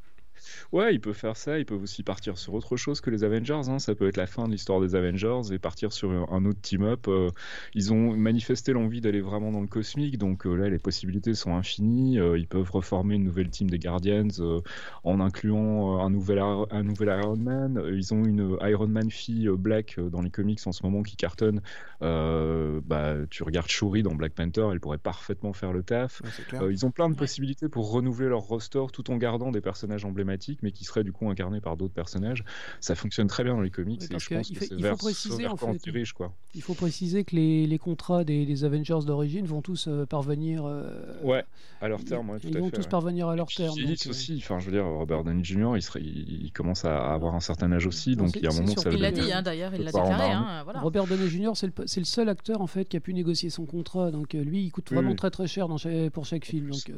[0.72, 1.60] Ouais, ils peuvent faire ça.
[1.60, 3.70] Ils peuvent aussi partir sur autre chose que les Avengers.
[3.70, 3.80] hein.
[3.80, 7.08] Ça peut être la fin de l'histoire des Avengers et partir sur un, autre team-up.
[7.08, 7.30] Euh,
[7.74, 10.18] ils ont manifesté l'envie d'aller vraiment dans le cosmique.
[10.18, 12.20] Donc euh, là, les possibilités sont infinies.
[12.20, 14.60] Euh, ils peuvent reformer une nouvelle team des Guardians euh,
[15.04, 17.82] en incluant euh, un nouvel, Ar- un nouvel Iron Man.
[17.94, 21.04] Ils ont une Iron Man fille euh, Black euh, dans les comics en ce moment
[21.04, 21.62] qui cartonne.
[22.02, 26.22] Euh, bah, tu regardes Shuri dans Black Panther, elle pourrait parfaitement faire le taf.
[26.22, 26.60] Ouais.
[26.62, 30.04] Euh, ils ont plein de possibilités pour renouveler leur roster tout en gardant des personnages
[30.06, 32.44] emblématiques mais qui serait du coup incarné par d'autres personnages.
[32.82, 34.66] Ça fonctionne très bien dans les comics Oui, et je que pense il que fait-
[34.68, 35.78] c'est il faut vers, préciser, en fait.
[35.84, 36.34] dirige, quoi.
[36.56, 40.66] Il faut préciser que les, les contrats des, des Avengers d'origine vont tous euh, parvenir.
[40.66, 41.44] euh, Ouais,
[41.82, 42.78] à leur terme, ouais, tout ils à vont fait.
[42.78, 42.88] tous ouais.
[42.90, 43.74] parvenir à leur terme.
[43.76, 45.74] Phillips donc, euh, aussi, enfin je veux dire, Robert Downey Jr.
[45.76, 48.52] il, serait, il, il commence à avoir un certain âge aussi, donc il y a
[48.52, 50.32] un moment ça Il l'a dit, hein, d'ailleurs, il l'a déclaré.
[50.32, 50.64] hein.
[50.76, 51.52] Robert Downey Jr.
[51.56, 54.12] c'est le, c'est le seul acteur en fait qui a pu négocier son contrat.
[54.12, 55.68] Donc lui, il coûte vraiment très très cher
[56.14, 56.70] pour chaque film.
[56.70, 56.92] Donc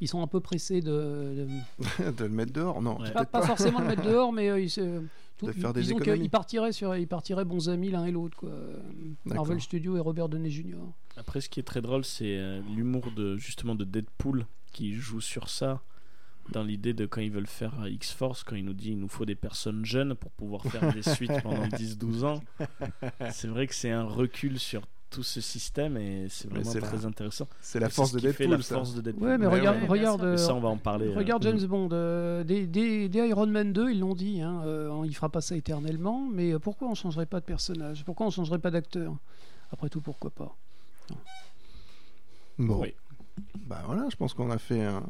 [0.00, 3.10] ils sont un peu pressés de, de- de le mettre dehors Non, Ouais.
[3.12, 5.02] peut-être pas, pas forcément le mettre dehors, mais euh, ils se-
[5.36, 8.44] tout- De faire des disons qu'ils partiraient sur, ils partiraient bons amis l'un et l'autre.
[9.24, 10.76] Marvel Studios et Robert Downey Jr.
[11.16, 15.20] Après, ce qui est très drôle, c'est euh, l'humour de justement de Deadpool qui joue
[15.20, 15.82] sur ça.
[16.50, 19.06] Dans l'idée de quand ils veulent faire euh, X-Force, quand il nous dit il nous
[19.08, 22.40] faut des personnes jeunes pour pouvoir faire des suites pendant 10-12 ans,
[23.30, 24.82] c'est vrai que c'est un recul sur
[25.12, 27.46] tout ce système et c'est vraiment c'est très la- intéressant.
[27.60, 28.74] C'est la force ce de Deadpool, la ça.
[28.76, 29.28] force de Deadpool.
[29.28, 29.86] Ouais, mais Ouais, regarde, ouais.
[29.86, 31.06] regarde, ça, euh, on va en parler.
[31.08, 31.42] euh, Regarde.
[31.42, 35.14] James Bond, euh, des, des- des Iron Man 2, ils l'ont dit, hein, euh, il
[35.14, 38.04] fera pas ça éternellement, mais euh, pourquoi on changerait pas de personnage?
[38.04, 39.14] Pourquoi on changerait pas d'acteur?
[39.70, 40.56] Après tout, pourquoi pas?
[42.58, 42.94] Bon, Oui.
[43.66, 45.02] bah voilà, je pense qu'on a fait un,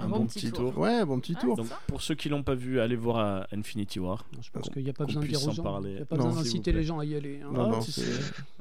[0.00, 0.76] Un bon petit tour.
[0.78, 1.56] Ouais, bon petit Ouais, tour.
[1.56, 4.24] Donc, pour ceux qui l'ont pas vu, allez voir à Infinity War.
[4.40, 5.90] Je pense qu'il n'y a pas besoin de dire aux gens, parler.
[5.92, 7.40] il y a pas Non, besoin d'inciter les gens à y aller.
[7.44, 7.50] hein.
[7.52, 7.80] Non, Ah, non.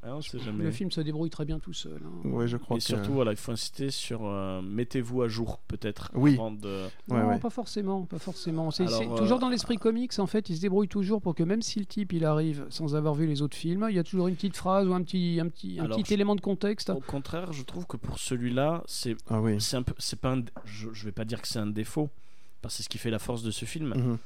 [0.02, 0.64] Ah, on sait jamais.
[0.64, 2.00] Le film se débrouille très bien tout seul.
[2.06, 2.30] hein.
[2.30, 2.86] Ouais, je crois Et que.
[2.86, 6.10] surtout, voilà, il faut insister sur euh, mettez-vous à jour, peut-être.
[6.14, 6.34] Oui.
[6.36, 7.40] avant de- Ouais, non, ouais.
[7.40, 8.72] pas forcément, pas forcément.
[8.72, 11.62] C'est euh, toujours dans l'esprit comics, en fait, il se débrouille toujours pour que même
[11.62, 14.28] si le type il arrive sans avoir vu les autres films, il y a toujours
[14.28, 16.90] une petite phrase ou un petit, un petit, un Alors, petit je- élément de contexte.
[16.92, 19.58] Au contraire, je trouve que pour celui-là, c'est Ah oui.
[19.60, 22.10] c'est un peu, c'est pas, un- je, je vais pas dire que c'est un défaut,
[22.62, 23.94] parce que c'est ce qui fait la force de ce film.
[23.96, 24.18] Mhm.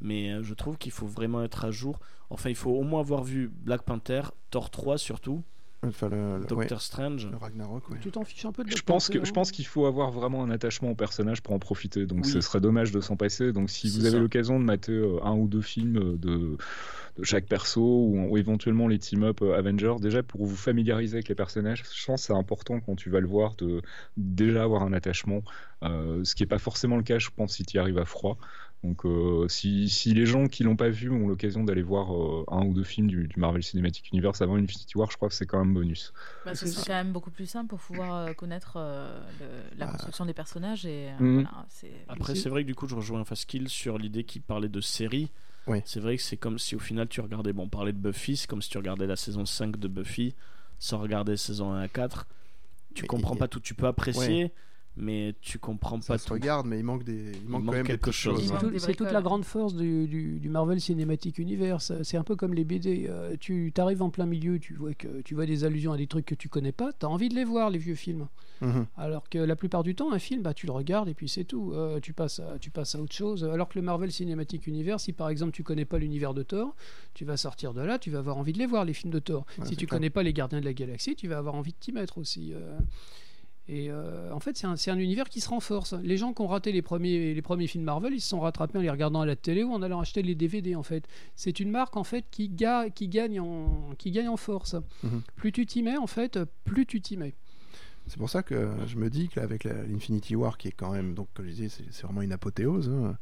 [0.00, 2.00] Mais euh, je trouve qu'il faut vraiment être à jour.
[2.30, 5.42] Enfin, il faut au moins avoir vu Black Panther, Thor 3 surtout,
[5.82, 7.28] Enfin, le, le- ouais, Doctor Strange.
[7.30, 7.98] le Ragnarok, ouais.
[8.00, 10.42] Tu t'en fiches un peu de Je pense, que, je pense qu'il faut avoir vraiment
[10.42, 12.06] un attachement au personnage pour en profiter.
[12.06, 12.30] Donc Oui.
[12.30, 13.52] ce serait dommage de s'en passer.
[13.52, 16.56] Donc si vous avez l'occasion de mater euh, un ou deux films euh, de,
[17.18, 21.28] de chaque perso ou, ou éventuellement les team-up euh, Avengers, déjà pour vous familiariser avec
[21.28, 23.80] les personnages, je pense que c'est important quand tu vas le voir de
[24.16, 25.42] déjà avoir un attachement.
[25.82, 28.06] Euh, ce qui n'est pas forcément le cas, je pense, si tu y arrives à
[28.06, 28.38] froid.
[28.86, 32.44] Donc euh, si, si les gens qui l'ont pas vu ont l'occasion d'aller voir euh,
[32.48, 35.34] un ou deux films du, du Marvel Cinematic Universe avant Infinity War, je crois que
[35.34, 36.12] c'est quand même bonus.
[36.44, 39.86] Bah, ce C'est quand même beaucoup plus simple pour pouvoir euh, connaître euh, le- la
[39.88, 39.92] Ah.
[39.92, 41.34] construction des personnages et Mhm.
[41.42, 41.66] voilà,
[42.08, 45.30] Après, C'est- vrai que du coup, je rejoins Faskill sur l'idée qu'il parlait de série.
[45.66, 45.82] Oui.
[45.84, 48.36] C'est vrai que c'est comme si au final tu regardais, bon, on parlait de Buffy,
[48.36, 50.32] c'est comme si tu regardais la saison 5 de Buffy
[50.78, 52.26] sans regarder saison 1 à 4.
[52.94, 54.52] Tu Mais comprends pas tout, tu peux apprécier,
[54.96, 56.34] mais tu comprends Ça pas se tout.
[56.34, 58.40] regarde, mais il manque des, il manque manque quand même quelque chose.
[58.42, 58.58] Il C'est hein.
[58.60, 61.92] tout- c'est toute la grande force du, du- du Marvel Cinematic Universe.
[62.02, 63.06] C'est un peu comme les BD.
[63.08, 66.06] Euh, tu arrives en plein milieu, tu vois, que, tu vois des allusions à des
[66.06, 68.28] trucs que tu connais pas, tu as envie de les voir, les vieux films.
[68.62, 68.86] Mhm.
[68.96, 71.44] Alors que la plupart du temps, un film, bah, tu le regardes et puis c'est
[71.44, 71.72] tout.
[71.74, 73.44] Euh, tu, passes à, tu passes à autre chose.
[73.44, 76.74] Alors que le Marvel Cinematic Universe, si par exemple tu connais pas l'univers de Thor,
[77.12, 79.18] tu vas sortir de là, tu vas avoir envie de les voir, les films de
[79.18, 79.44] Thor.
[79.58, 79.98] Ouais, si tu clair.
[79.98, 82.52] connais pas les Gardiens de la Galaxie, tu vas avoir envie de t'y mettre aussi.
[82.54, 82.78] euh.
[83.68, 85.92] Et euh, en fait, c'est un, univers qui se renforce.
[85.94, 88.78] Les gens qui ont raté les premiers, les premiers films Marvel, ils se sont rattrapés
[88.78, 90.76] en les regardant à la télé ou en allant acheter les DVD.
[90.76, 91.04] En fait,
[91.34, 94.76] c'est une marque en fait qui, ga- qui gagne en, qui gagne en force.
[95.02, 95.22] Mhm.
[95.34, 97.34] Plus tu t'y mets, en fait, plus tu t'y mets.
[98.06, 101.26] C'est pour ça que je me dis qu'avec l'Infinity War, qui est quand même, donc
[101.34, 102.88] comme je disais, c'est c'est vraiment une apothéose.
[102.88, 103.18] hein,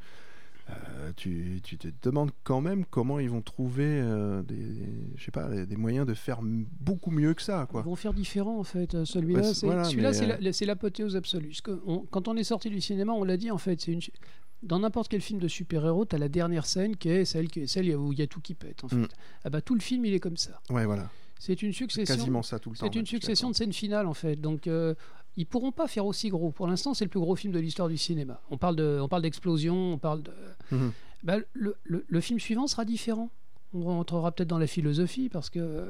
[0.70, 4.86] euh, tu, tu te demandes quand même comment ils vont trouver euh, des,
[5.32, 7.82] pas, des moyens de faire beaucoup mieux que ça, Ils quoi.
[7.82, 8.94] vont faire différent en fait.
[8.94, 11.52] Euh, Celui-là, c'est- voilà, c'est euh, la- l'apothéose absolue.
[11.62, 14.00] Que on- quand on est sorti du cinéma, on l'a dit en fait, c'est une
[14.62, 17.60] dans n'importe quel film de super-héros, tu as la dernière scène qui est celle, qui
[17.60, 18.82] est celle où il y a tout qui pète.
[18.82, 18.96] En fait.
[18.96, 19.08] Mm.
[19.44, 20.58] Ah bah, tout le film, il est comme ça.
[20.70, 21.10] Ouais, voilà.
[21.38, 22.14] C'est une succession.
[22.16, 22.86] quasiment ça tout le temps.
[22.90, 24.36] C'est une succession de scènes finales en fait.
[24.36, 24.94] Donc euh,
[25.36, 26.50] ils pourront pas faire aussi gros.
[26.50, 28.40] Pour l'instant, c'est le plus gros film de l'histoire du cinéma.
[28.50, 30.32] On parle de, on parle d'explosion, on parle de.
[30.70, 30.92] Mhm.
[31.22, 33.30] Bah, le, le- le film suivant sera différent.
[33.72, 35.84] On rentrera peut-être dans la philosophie parce que euh,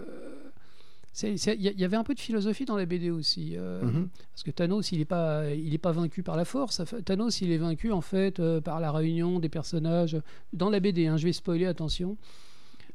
[1.23, 3.53] il y, avait un peu de philosophie dans la BD aussi.
[3.57, 4.09] euh, Mhm.
[4.33, 6.83] Parce que Thanos, il n'est pas, il est pas vaincu par la force.
[7.05, 10.17] Thanos, il est vaincu en fait euh, par la réunion des personnages
[10.53, 11.07] dans la BD.
[11.07, 12.17] hein, je vais spoiler, attention.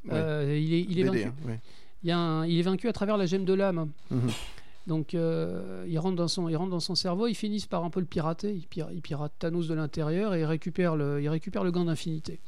[0.10, 0.62] Ouais.
[0.62, 1.28] Il est, il est BD, vaincu.
[1.28, 1.60] hein, ouais.
[2.04, 3.90] Y a un- il est vaincu à travers la gemme de l'âme.
[4.12, 4.30] Mhm.
[4.88, 7.90] Donc euh, il, rentre dans son, il rentre dans son cerveau, ils finissent par un
[7.90, 11.30] peu le pirater, il, pira- il pirate Thanos de l'intérieur et il récupère le, il
[11.30, 12.40] récupère le gant d'infinité.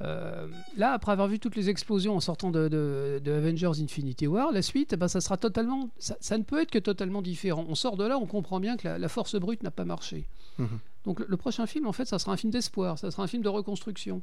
[0.00, 4.26] Euh, là, après avoir vu toutes les explosions en sortant de, de- de Avengers Infinity
[4.26, 7.22] War, la suite, eh ben, ça sera totalement, ça, ça ne peut être que totalement
[7.22, 7.64] différent.
[7.68, 10.26] On sort de là, on comprend bien que la, la force brute n'a pas marché.
[10.58, 10.80] Mhm.
[11.04, 13.26] Donc le, le prochain film, en fait, ça sera un film d'espoir, ça sera un
[13.28, 14.20] film de reconstruction,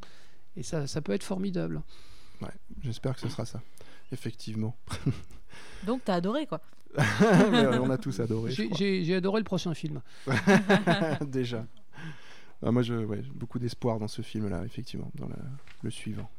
[0.58, 1.82] et ça, ça peut être formidable.
[2.84, 3.62] J'espère que ce sera ça.
[4.12, 4.76] Effectivement.
[5.86, 6.62] Donc t'as adoré quoi.
[6.98, 8.52] On a tous adoré.
[8.52, 10.02] J'ai adoré le prochain film.
[11.26, 11.66] Déjà.
[12.64, 15.36] Ah, moi, ouais, j'ai beaucoup d'espoir dans ce film-là, effectivement, dans le,
[15.82, 16.30] le suivant.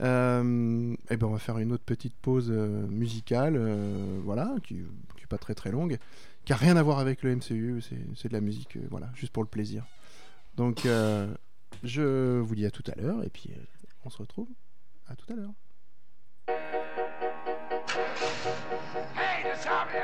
[0.00, 4.74] Euh, et ben, on va faire une autre petite pause euh, musicale, euh, voilà, qui
[4.74, 5.98] n'est pas très très longue,
[6.44, 7.80] qui a rien à voir avec le MCU.
[7.82, 9.84] C'est, c'est de la musique, euh, voilà, juste pour le plaisir.
[10.56, 11.32] Donc, euh,
[11.84, 13.60] je vous dis à tout à l'heure, et puis euh,
[14.04, 14.48] on se retrouve
[15.06, 15.52] à tout à l'heure.
[19.62, 20.02] Champion!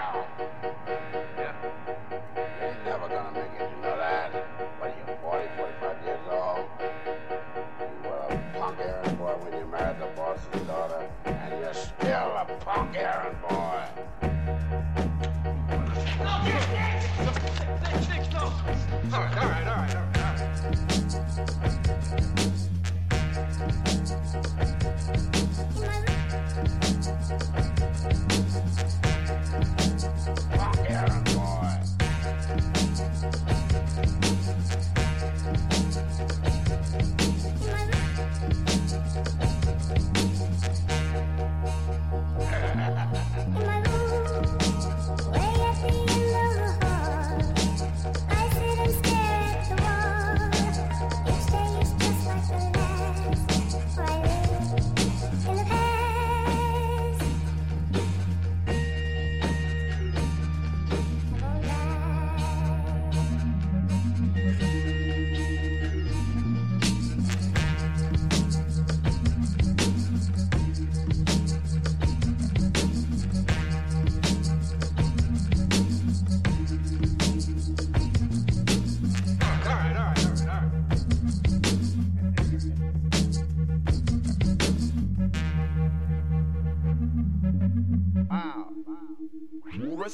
[1.37, 1.53] Yeah.
[2.63, 3.98] You're never gonna make it, you know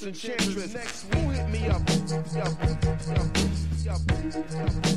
[0.03, 0.75] Enchantress.
[0.75, 1.81] Next, who hit me up?
[1.81, 4.94] up, up, up, up.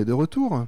[0.00, 0.66] Est de retour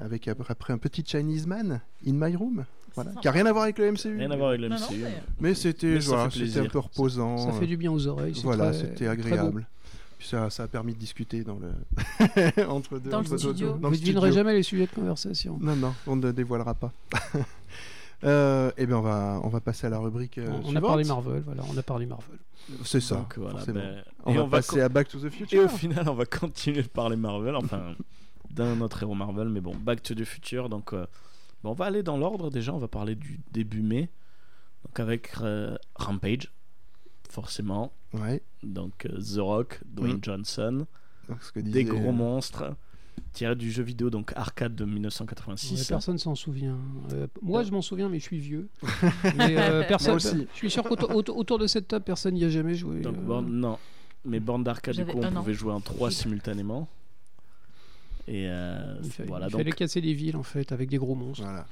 [0.00, 2.64] avec après un petit Chinese man in my room,
[2.94, 4.16] voilà, qui a rien à voir avec le MCU.
[4.16, 5.04] Rien à voir avec le Non, non, MCU.
[5.40, 7.38] mais- c'était voilà, un peu reposant.
[7.38, 8.40] Ça fait du bien aux oreilles.
[8.44, 9.66] Voilà, c'était agréable.
[10.18, 11.68] Puis ça, ça a permis de discuter dans le
[12.68, 13.68] entre deux Dans le entre deux- studio.
[13.78, 15.56] dans Vous ne devinerez jamais les sujets de conversation.
[15.60, 16.92] Non, non, on ne dévoilera pas.
[18.24, 21.04] euh, eh bien, on va, on va passer à la rubrique euh, on a parlé
[21.04, 22.36] Marvel, voilà, on a parlé Marvel.
[22.84, 23.80] C'est ça, Donc, voilà, forcément.
[23.80, 25.64] ben, on et va on va passer à Back to the Et Future.
[25.64, 27.94] au final, on va continuer de parler Marvel, enfin
[28.58, 30.68] d'un autre héros Marvel, mais bon, Back to the Future.
[30.68, 31.06] Donc, euh,
[31.64, 34.10] Bon, on va aller dans l'ordre déjà, on va parler du début mai.
[34.84, 36.52] Donc avec euh, Rampage,
[37.30, 37.92] forcément.
[38.14, 38.42] Ouais.
[38.62, 40.20] Donc euh, The Rock, Dwayne Mm.
[40.24, 40.86] Johnson,
[41.28, 42.76] Donc, ce que des gros monstres,
[43.32, 45.88] tiré du jeu vidéo donc arcade de Ouais, 1986.
[45.88, 46.78] personne s'en souvient.
[47.12, 48.68] Euh, moi, je m'en souviens, mais je suis vieux.
[49.36, 50.46] Mais, euh, personne, Moi aussi.
[50.52, 53.00] Je suis sûr qu'autour autour- autour de cette table, personne n'y a jamais joué.
[53.00, 53.20] Donc euh.
[53.20, 53.78] borne- non,
[54.24, 56.88] mais borne d'arcade du coup on pouvait jouer en trois simultanément.
[58.28, 60.98] Et euh, il, fa- voilà il donc fallait casser les villes en fait avec des
[60.98, 61.42] gros monstres.
[61.44, 61.66] Voilà.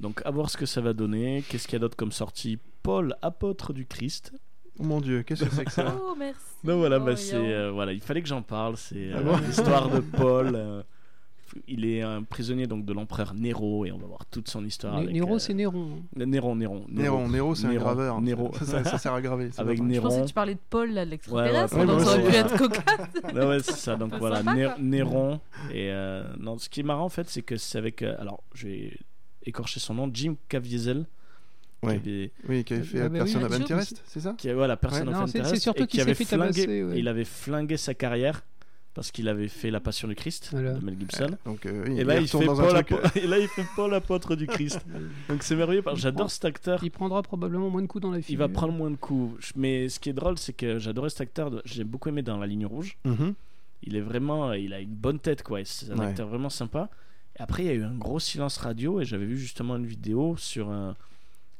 [0.00, 1.44] donc à voir ce que ça va donner.
[1.48, 2.58] Qu'est-ce qu'il y a d'autre comme sortie?
[2.82, 4.32] Paul apôtre du Christ.
[4.78, 5.94] Oh mon dieu, qu'est-ce que c'est que ça?
[6.00, 6.40] Oh, merci.
[6.64, 7.16] Donc voilà, Oh, bah, yo.
[7.16, 8.76] c'est euh, voilà, il fallait que j'en parle.
[8.76, 9.36] C'est Ah euh, bon?
[9.38, 10.52] l'histoire de Paul.
[10.54, 10.82] euh,
[11.68, 14.94] il est un prisonnier donc de l'empereur Nero et on va voir toute son histoire.
[14.96, 16.02] Né- avec, Néro, euh, c'est Néron.
[16.14, 18.20] Néron, Néron, Néron, Néron, c'est un Néron, graveur.
[18.20, 18.52] Néron.
[18.54, 19.50] Ça, ça- ça sert à graver.
[19.58, 19.94] Avec vrai.
[19.94, 20.22] Je pensais Néron.
[20.22, 22.34] que tu parlais de Paul, là, de l'extraterrestre, Ouais, ouais, donc ouais, ça aurait pu
[22.34, 23.34] être cocasse.
[23.34, 23.96] Ouais, c'est ça.
[23.96, 24.76] Donc voilà, sympa.
[24.80, 25.40] Néron.
[25.72, 28.02] Et euh, non, ce qui est marrant en fait, c'est que c'est avec.
[28.02, 28.92] euh, alors, je vais
[29.44, 31.06] écorcher son nom, Jim Caviezel.
[31.82, 31.94] qui Ouais.
[31.96, 34.34] avait- Oui, qui avait fait Ah bah oui, Person of Joe Interest, c'est ça?
[34.38, 35.14] Qui voilà, personne Ouais.
[35.14, 37.94] of Non, c'est- Interest, c'est surtout qui s'est avait fait flingué, il avait flingué sa
[37.94, 38.42] carrière
[38.96, 40.72] parce qu'il avait fait La Passion du Christ Voilà.
[40.72, 41.36] de Mel Gibson.
[41.44, 42.90] Donc, euh, Et là, il fait Paul truc.
[42.90, 44.84] apo- et là, il fait Paul apôtre du Christ.
[45.28, 45.82] Donc c'est merveilleux.
[45.82, 46.82] parce que J'adore cet acteur.
[46.82, 48.40] Il prendra probablement moins de coups dans la Il figure.
[48.40, 49.52] va prendre moins de coups.
[49.54, 51.50] Mais ce qui est drôle, c'est que j'adorais cet acteur.
[51.52, 52.96] de- J'ai beaucoup aimé dans La Ligne Rouge.
[53.04, 53.34] mhm.
[53.82, 55.60] Il est vraiment, il a une bonne tête quoi.
[55.64, 56.06] C'est un Ouais.
[56.06, 56.88] acteur vraiment sympa.
[57.38, 59.84] Et après, il y a eu un gros silence radio et j'avais vu justement une
[59.86, 60.92] vidéo sur euh,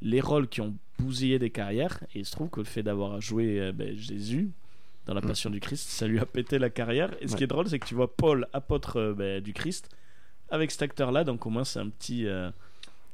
[0.01, 2.01] les rôles qui ont bousillé des carrières.
[2.15, 4.51] Et il se trouve que le fait d'avoir joué euh, ben, Jésus
[5.07, 5.27] dans La Mm.
[5.27, 7.11] Passion du Christ, ça lui a pété la carrière.
[7.21, 7.39] Et ce Ouais.
[7.39, 9.89] qui est drôle, c'est que tu vois Paul, apôtre euh, ben, du Christ,
[10.51, 11.25] avec cet acteur-là.
[11.25, 12.51] Donc au moins, c'est un petit, euh,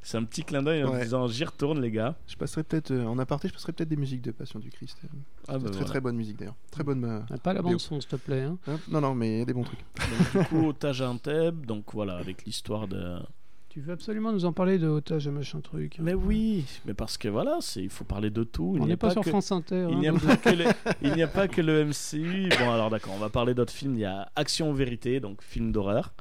[0.03, 1.03] c'est un petit clin d'œil en Ouais.
[1.03, 2.17] disant j'y retourne les gars.
[2.27, 4.99] Je passerai peut-être euh, en aparté, je passerai peut-être des musiques de Passion du Christ.
[5.49, 5.87] Ah, ben, très voilà.
[5.87, 6.57] très bonne musique d'ailleurs.
[6.71, 7.05] Très bonne.
[7.05, 8.43] euh, Ah, Pas la bande son, s'il te plaît.
[8.43, 8.59] hein.
[8.67, 8.79] hein?
[8.89, 9.85] Non non, mais des bons trucs.
[10.35, 11.67] Donc, du coup, Anteb.
[11.67, 13.19] Donc voilà, avec l'histoire de.
[13.73, 15.95] Tu veux absolument nous en parler de otage et machin truc.
[15.99, 16.03] hein.
[16.05, 18.75] Mais oui, mais parce que voilà, c'est il faut parler de tout.
[18.77, 19.87] Il On n'y a n'est pas, sur que- France Inter.
[19.89, 20.65] Il hein, n'y a, donc- pas que le,
[21.03, 22.51] il n'y a pas que le MCU.
[22.59, 23.95] Bon, alors d'accord, on va parler d'autres films.
[23.95, 26.13] Il y a Action Vérité, donc film d'horreur.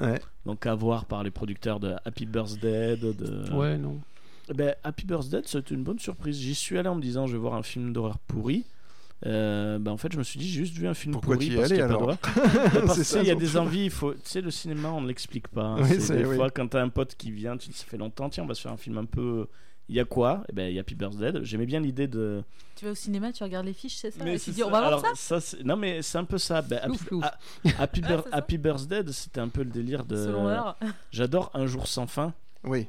[0.00, 0.20] Ouais.
[0.46, 2.96] Donc à voir par les producteurs de Happy Birthday.
[2.96, 3.52] De...
[3.52, 3.98] Ouais, non.
[4.48, 6.38] Eh Ben, Happy Birthday, c'était une bonne surprise.
[6.38, 8.64] J'y suis allé en me disant je vais voir un film d'horreur pourri.
[9.24, 11.50] Euh, ben, en fait, je me suis dit j'ai juste vu un film Pourquoi pourri
[11.54, 12.06] parce qu'il y a pas.
[12.06, 13.84] Ben, parce C'est que, ça, tu sais, il y a des envies.
[13.84, 15.62] Il faut, tu sais, le cinéma, on ne l'explique pas.
[15.62, 15.76] hein.
[15.80, 16.36] Oui, C'est c'est- des oui.
[16.36, 18.54] fois quand t'as un pote qui vient, tu dis ça fait longtemps, tiens, on va
[18.54, 19.46] se faire un film un peu.
[19.88, 20.42] Il y a quoi?
[20.48, 21.32] Eh ben, il y a Happy Birthday.
[21.42, 22.42] J'aimais bien l'idée de.
[22.76, 24.24] Tu vas au cinéma, tu regardes les fiches, c'est ça?
[24.24, 25.38] Mais Et tu dis, on va voir Alors, ça?
[25.64, 26.62] Non, mais c'est un peu ça.
[26.62, 28.22] Ben, Happy, Ah, ça.
[28.32, 30.16] Happy Birthday, c'était un peu le délire de.
[31.10, 32.32] J'adore Un jour sans fin.
[32.64, 32.86] Oui.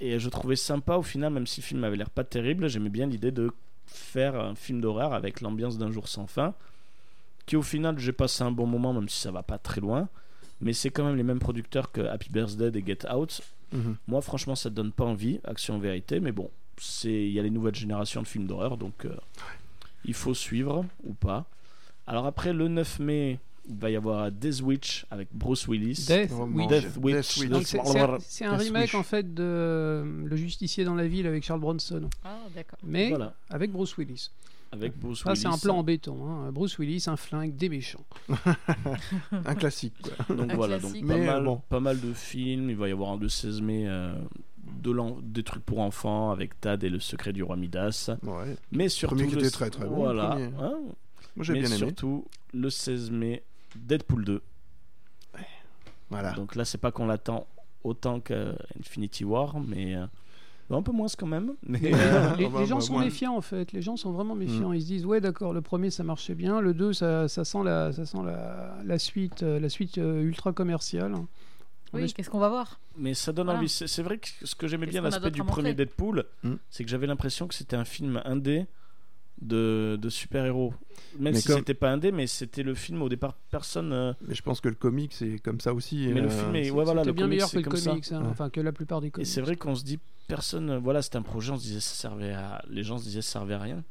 [0.00, 2.88] Et je trouvais sympa au final, même si le film avait l'air pas terrible, j'aimais
[2.90, 3.50] bien l'idée de
[3.86, 6.54] faire un film d'horreur avec l'ambiance d'un jour sans fin.
[7.46, 10.08] Qui au final, j'ai passé un bon moment, même si ça va pas très loin.
[10.60, 13.42] Mais c'est quand même les mêmes producteurs que Happy Birthday et Get Out.
[13.72, 13.96] Mhm.
[14.06, 17.42] Moi, franchement, ça te donne pas envie, Action Vérité, mais bon, c'est il y a
[17.42, 19.14] les nouvelles générations de films d'horreur, donc euh,
[20.04, 21.44] il faut suivre ou pas.
[22.06, 23.38] Alors après, le 9 mai,
[23.68, 26.04] il va y avoir Death Witch avec Bruce Willis.
[26.06, 26.44] Death, Oh.
[26.52, 26.68] Witch.
[26.68, 27.48] Death Witch.
[27.48, 30.94] Donc, c'est- c'est un- C'est un Death remake en fait de euh, Le Justicier dans
[30.94, 32.78] la ville avec Charles Bronson, Ah, d'accord.
[32.84, 34.30] mais Voilà, avec Bruce Willis.
[34.72, 35.40] avec Bruce Ça, Willis.
[35.42, 36.26] c'est un plan en béton.
[36.28, 36.50] hein.
[36.52, 38.04] Bruce Willis, un flingue, des méchants.
[39.46, 39.94] Un classique.
[40.26, 40.36] Quoi.
[40.36, 41.60] Donc Un voilà, donc pas, Mais, mal, bon.
[41.68, 42.70] pas mal de films.
[42.70, 44.14] Il va y avoir un de 16 mai euh,
[44.82, 48.10] de l'en- des trucs pour enfants avec Tad et le secret du roi Midas.
[48.22, 48.56] Ouais.
[48.72, 49.14] Mais surtout.
[49.16, 50.32] Premier qui était très, très bon, Voilà.
[50.60, 50.78] hein.
[51.36, 51.78] Moi j'ai Mais bien aimé.
[51.78, 53.42] surtout, le 16 mai,
[53.76, 54.42] Deadpool 2.
[56.10, 56.32] Voilà.
[56.32, 57.46] Donc là, c'est pas qu'on l'attend
[57.82, 60.06] autant qu'Infinity War, mais euh,
[60.70, 61.54] un peu moins quand même.
[61.66, 63.72] Mais, Les, euh, les- les gens sont méfiants en fait.
[63.72, 64.70] Les gens sont vraiment méfiants.
[64.70, 64.74] Mm.
[64.74, 67.62] Ils se disent ouais d'accord, le premier ça marchait bien, le 2 ça, ça sent
[67.64, 71.14] la ça sent la, la suite la suite euh, ultra commerciale.
[71.92, 72.80] Oui, qu'est-ce qu'on va voir?
[72.96, 73.60] Mais ça donne Voilà.
[73.60, 73.68] envie.
[73.68, 76.54] C'est vrai que ce que j'aimais bien l'aspect du premier Deadpool, Hmm.
[76.68, 78.66] c'est que j'avais l'impression que c'était un film indé
[79.42, 80.72] de, de super-héros.
[81.18, 83.92] Même Mais si comme- c'était pas indé, mais c'était le film au départ, personne.
[83.92, 86.08] euh, Mais je pense que le comic c'est comme ça aussi.
[86.12, 87.76] Mais le euh, film est- ouais, voilà, le bien comics, meilleur que c'est le comme
[87.76, 87.90] ça.
[87.90, 88.28] comics, hein, Ouais.
[88.30, 89.26] enfin que la plupart des Et comics.
[89.26, 89.98] c'est vrai qu'on se dit,
[90.28, 90.70] personne.
[90.70, 92.62] euh, Voilà, c'était un projet, on se disait, ça servait à.
[92.70, 93.82] Les gens se disaient, ça servait à rien.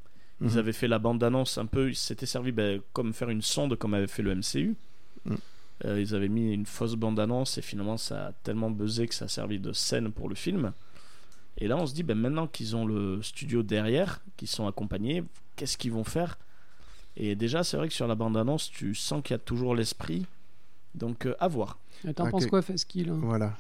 [0.41, 0.57] Ils Mhm.
[0.57, 3.93] avaient fait la bande-annonce un peu, ils s'étaient servi ben, comme faire une sonde comme
[3.93, 4.75] avait fait le MCU.
[5.25, 5.35] Mm.
[5.85, 9.25] Euh, ils avaient mis une fausse bande-annonce et finalement ça a tellement buzzé que ça
[9.25, 10.73] a servi de scène pour le film.
[11.63, 15.23] Et là on se dit, ben, maintenant qu'ils ont le studio derrière, qu'ils sont accompagnés,
[15.55, 16.37] qu'est-ce qu'ils vont faire?
[17.15, 20.25] Et déjà c'est vrai que sur la bande-annonce tu sens qu'il y a toujours l'esprit.
[20.93, 21.77] Donc euh, à voir.
[22.15, 23.19] T'en penses quoi, Faskill hein?
[23.21, 23.53] Voilà.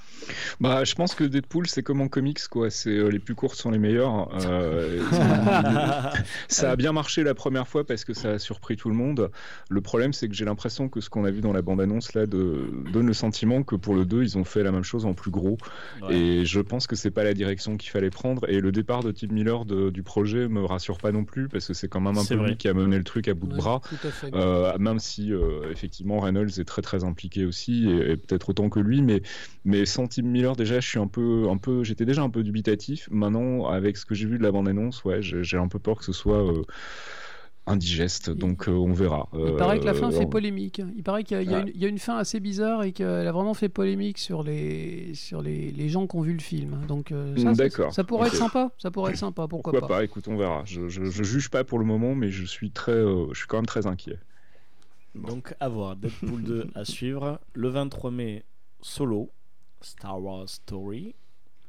[0.59, 2.69] Bah, je pense que Deadpool, c'est comme en comics, quoi.
[2.69, 4.29] C'est euh, les plus courtes sont les meilleures.
[4.45, 5.01] Euh,
[6.47, 9.31] ça a bien marché la première fois parce que ça a surpris tout le monde.
[9.69, 12.25] Le problème, c'est que j'ai l'impression que ce qu'on a vu dans la bande-annonce là
[12.25, 15.13] de, donne le sentiment que pour le 2, ils ont fait la même chose en
[15.13, 15.57] plus gros.
[16.01, 16.15] Ouais.
[16.15, 18.47] Et je pense que c'est pas la direction qu'il fallait prendre.
[18.49, 21.67] Et le départ de Tim Miller de- du projet me rassure pas non plus parce
[21.67, 22.49] que c'est quand même un peu vrai.
[22.49, 23.81] lui qui a mené le truc à bout de bras.
[23.89, 24.33] Tout à fait.
[24.33, 28.69] Euh, même si euh, effectivement Reynolds est très très impliqué aussi et, et peut-être autant
[28.69, 29.21] que lui mais
[29.65, 32.43] mais sans Tim Miller déjà je suis un peu un peu j'étais déjà un peu
[32.43, 35.79] dubitatif maintenant avec ce que j'ai vu de la bande annonce ouais j'ai un peu
[35.79, 36.63] peur que ce soit euh,
[37.65, 40.81] indigeste donc euh, on verra Il paraît que la fin Euh, fait on- polémique.
[40.97, 41.61] Il paraît qu'il y, a- Ouais.
[41.61, 44.43] une- il y a une fin assez bizarre et qu'elle a vraiment fait polémique sur
[44.43, 46.81] les, sur les, les gens qui ont vu le film.
[46.89, 47.53] Donc euh, ça,
[47.91, 48.71] ça- pourrait être sympa.
[48.77, 49.47] Ça pourrait être sympa.
[49.47, 49.95] Pourquoi, pourquoi pas.
[49.99, 50.03] pas?
[50.03, 52.91] Écoute on verra je, je, je juge pas pour le moment mais je suis très
[52.91, 54.19] euh, je suis quand même très inquiet
[55.15, 57.39] Donc à voir, Deadpool 2 à suivre.
[57.53, 58.43] Le 23 mai,
[58.81, 59.29] Solo,
[59.81, 61.15] Star Wars Story.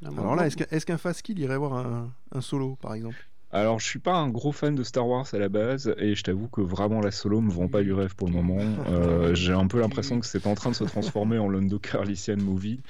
[0.03, 2.95] Ah, Alors moi, là, est-ce qu'un est-ce qu'un Faskill irait voir un, un solo, par
[2.95, 3.17] exemple?
[3.55, 6.23] Alors, je suis pas un gros fan de Star Wars à la base, et je
[6.25, 8.59] t'avoue que vraiment la solo me vend pas du rêve pour le moment.
[8.89, 11.49] Euh, J'ai un peu l'impression que c'est en train de se transformer en
[11.79, 12.81] Calrissian movie,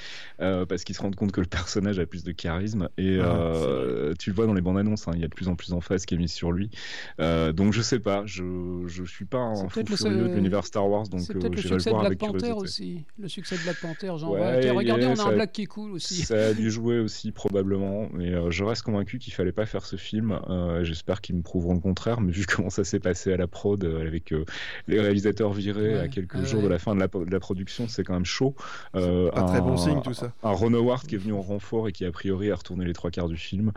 [0.40, 3.24] euh, parce qu'ils se rendent compte que le personnage a plus de charisme, et Ah,
[3.26, 5.54] euh, tu le vois dans les bandes annonces, hein, il y a de plus en
[5.54, 6.70] plus d'emphase qui est mise sur lui.
[7.18, 11.06] Donc je sais pas, je, je suis pas un fou furieux de l'univers Star Wars,
[11.08, 12.62] donc euh, peut-être le succès de voir Black avec Panther curiosité.
[12.62, 13.04] aussi.
[13.18, 14.12] Le succès de Black Panther.
[14.18, 16.22] Genre, Ouais, ouais, regardez, on a un Black qui est cool aussi.
[16.22, 19.96] Ça a dû jouer aussi probablement, mais je reste convaincu qu'il fallait pas faire ce
[19.96, 20.38] film.
[20.54, 23.46] Euh, J'espère qu'ils me prouveront le contraire, mais vu comment ça s'est passé à la
[23.46, 24.44] prod euh, avec euh,
[24.88, 26.64] les réalisateurs virés Ouais, à quelques ouais, jours ouais.
[26.64, 28.54] de la fin de la, de la production, c'est quand même chaud.
[28.94, 30.32] Euh, Pas très bon un- signe, tout ça.
[30.42, 32.92] Un Ron Howard qui est venu en renfort et qui a priori a retourné les
[32.92, 33.72] trois quarts du film.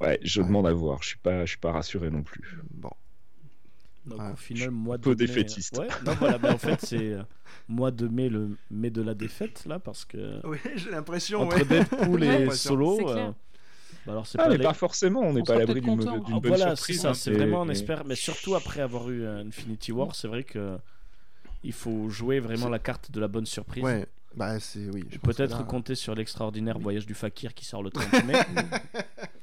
[0.00, 0.46] Ouais, je Ouais.
[0.46, 1.02] demande à voir.
[1.02, 2.58] Je suis pas, je suis pas rassuré non plus.
[2.74, 2.90] Bon.
[4.06, 5.76] Donc Ouais, au final, mois de peu mai- défaitiste.
[5.78, 7.16] Ouais, non, voilà, mais en fait, c'est
[7.68, 11.56] mois de mai, le mai de la défaite, là, parce que Oui, j'ai l'impression, entre
[11.58, 11.64] ouais.
[11.64, 12.96] Deadpool et Solo.
[12.96, 13.08] clair.
[13.16, 13.30] euh,
[14.08, 15.20] alors, c'est Ah, pas mais pas forcément.
[15.20, 17.00] On n'est pas à l'abri d'une Ah, bonne voilà, c'est surprise.
[17.00, 20.28] ça, hein, c'est vraiment, on espère, mais surtout après avoir eu euh, Infinity War, c'est
[20.28, 20.78] vrai que
[21.62, 23.82] il faut jouer vraiment la carte de la bonne surprise.
[23.84, 25.04] Ouais, bah c'est oui.
[25.10, 28.34] je Peut-être là- compter sur l'extraordinaire voyage du fakir qui sort le 30 mai.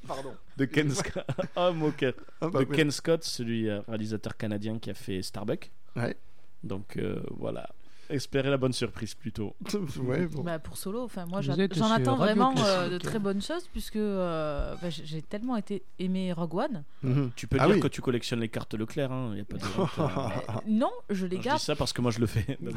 [0.07, 0.33] Pardon.
[0.57, 1.25] de Ken Scott.
[1.55, 2.13] Oh, moqueur.
[2.41, 2.75] Ah, bah, de ouais.
[2.75, 5.69] Ken Scott, celui euh, réalisateur canadien qui a fait Starbuck.
[5.95, 6.15] Ouais.
[6.63, 7.69] Donc euh, voilà.
[8.09, 9.55] Espérez la bonne surprise plutôt.
[10.03, 10.41] ouais, bon.
[10.43, 11.53] Bah, pour solo, enfin moi j'en
[11.91, 16.55] attends vraiment euh, de très bonnes choses puisque euh, bah, j'ai- tellement été aimé Rogue
[16.55, 16.83] One.
[17.03, 17.31] Mhm.
[17.35, 17.81] Tu peux Ah dire oui.
[17.81, 19.33] que tu collectionnes les cartes Leclerc, hein.
[19.35, 20.61] y a pas de honte, hein.
[20.67, 21.59] Non, je les Je garde.
[21.59, 22.57] dis ça parce que moi je le fais.
[22.63, 22.71] euh.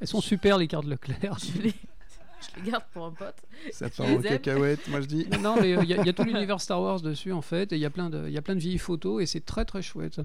[0.00, 1.38] Elles sont super les cartes Leclerc.
[1.38, 1.70] Je les...
[1.70, 3.36] je les garde pour un pote.
[3.72, 5.26] Ça Je part les en cacahuète, moi je dis.
[5.40, 7.76] Non, mais euh, il y, y a tout l'univers Star Wars dessus en fait, et
[7.76, 10.20] il y a plein de vieilles photos et c'est très très chouette.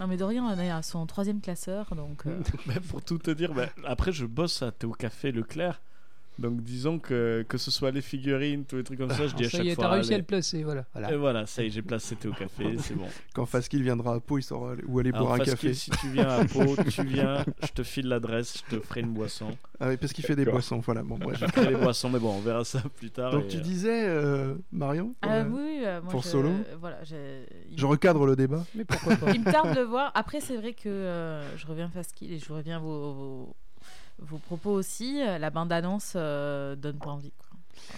[0.00, 2.26] Non mais Dorian est à son troisième classeur donc.
[2.26, 5.80] euh, Mais pour tout te dire, bah, après je bosse à Théo Café Leclerc.
[6.38, 9.44] Donc disons que que ce soit les figurines, tous les trucs comme ça, je dis
[9.44, 9.84] à ça chaque y est, fois.
[9.84, 10.84] t'as réussi à le placer, voilà.
[10.92, 11.12] voilà.
[11.12, 13.06] Et voilà, ça y est, j'ai placé Théo Café, c'est bon.
[13.34, 15.74] Quand Faskill viendra à Pau, il saura où aller boire un café.
[15.74, 19.12] si tu viens à Pau, tu viens, je te file l'adresse, je te ferai une
[19.12, 19.48] boisson.
[19.80, 21.02] Ah oui, parce qu'il fait des boissons, voilà.
[21.02, 21.38] Bon, bref.
[21.40, 23.32] Je ferai les boissons, mais bon, on verra ça plus tard.
[23.32, 26.28] Donc et, tu euh, disais, euh, Marion Ah euh, oui, oui, euh, moi, pour je-
[26.28, 26.50] Solo
[26.80, 26.98] Voilà,
[27.70, 28.64] il- Je recadre le débat.
[28.74, 30.12] Mais pourquoi pas Il me tarde de le voir.
[30.14, 33.56] Après, c'est vrai que euh, je reviens Faskill et je reviens vos, vos,
[34.18, 35.22] vos propos aussi.
[35.22, 37.32] Euh, La bande-annonce euh, donne pas envie.
[37.38, 37.47] Quoi.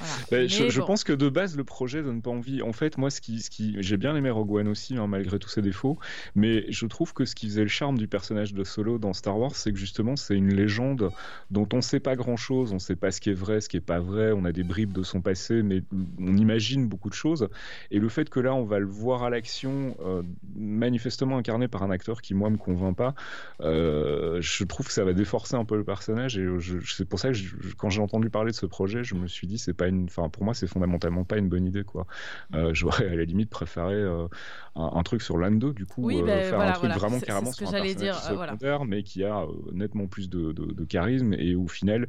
[0.01, 0.15] Voilà.
[0.31, 2.63] Ben, je, pense que de base le projet donne pas envie.
[2.63, 5.39] En fait, moi, ce qui, ce qui, j'ai bien aimé Rogue One aussi, hein, malgré
[5.39, 5.99] tous ses défauts.
[6.35, 9.39] Mais je trouve que ce qui faisait le charme du personnage de Solo dans Star
[9.39, 11.11] Wars, c'est que justement, c'est une légende
[11.51, 12.73] dont on sait pas grand-chose.
[12.73, 14.33] On sait pas ce qui est vrai, ce qui est pas vrai.
[14.33, 15.83] On a des bribes de son passé, mais
[16.19, 17.49] on imagine beaucoup de choses.
[17.91, 20.23] Et le fait que là, on va le voir à l'action, euh,
[20.57, 23.15] manifestement incarné par un acteur qui moi me convainc pas,
[23.61, 26.39] euh, je trouve que ça va déforcer un peu le personnage.
[26.39, 26.47] Et
[26.87, 29.47] c'est pour ça que je- quand j'ai entendu parler de ce projet, je me suis
[29.47, 32.07] dit c'est pas une, enfin pour moi c'est fondamentalement pas une bonne idée quoi.
[32.55, 34.29] Euh, J'aurais à la limite préféré euh,
[34.77, 36.97] un, un truc sur Lando du coup, Oui, euh, ben, faire voilà, un truc voilà.
[36.99, 38.53] vraiment carrément sur un personnage dire, euh, voilà.
[38.53, 42.07] secondaire, mais qui a euh, nettement plus de, de- de charisme et au final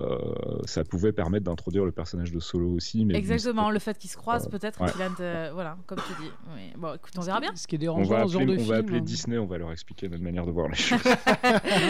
[0.00, 0.16] euh,
[0.64, 3.04] ça pouvait permettre d'introduire le personnage de Solo aussi.
[3.04, 4.90] Mais Exactement, le fait qu'ils se croisent, Euh, peut-être ouais.
[4.90, 5.08] qu'il a.
[5.10, 6.30] de- Voilà, comme tu dis.
[6.54, 6.72] Oui.
[6.78, 7.50] Bon, écoute, on verra bien.
[7.54, 8.74] Ce qui est on dérangeant va dans ce genre de on va film.
[8.74, 9.02] appeler hein.
[9.02, 10.98] Disney, on va leur expliquer notre manière de voir les choses.
[11.04, 11.12] Non,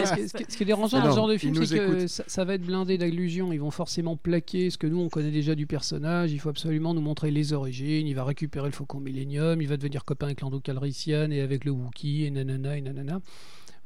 [0.05, 1.55] ce, qui est, ce qui est- ce qui est dérangeant dans ce genre de film,
[1.65, 3.53] c'est que ça va être blindé d'allusions.
[3.53, 6.31] Ils vont forcément plaquer ce que nous on connaît déjà du personnage.
[6.33, 8.05] Il faut absolument nous montrer les origines.
[8.07, 9.61] Il va récupérer le Faucon Millennium.
[9.61, 13.19] Il va devenir copain avec Lando Calrissian et avec le Wookiee et nanana et nanana.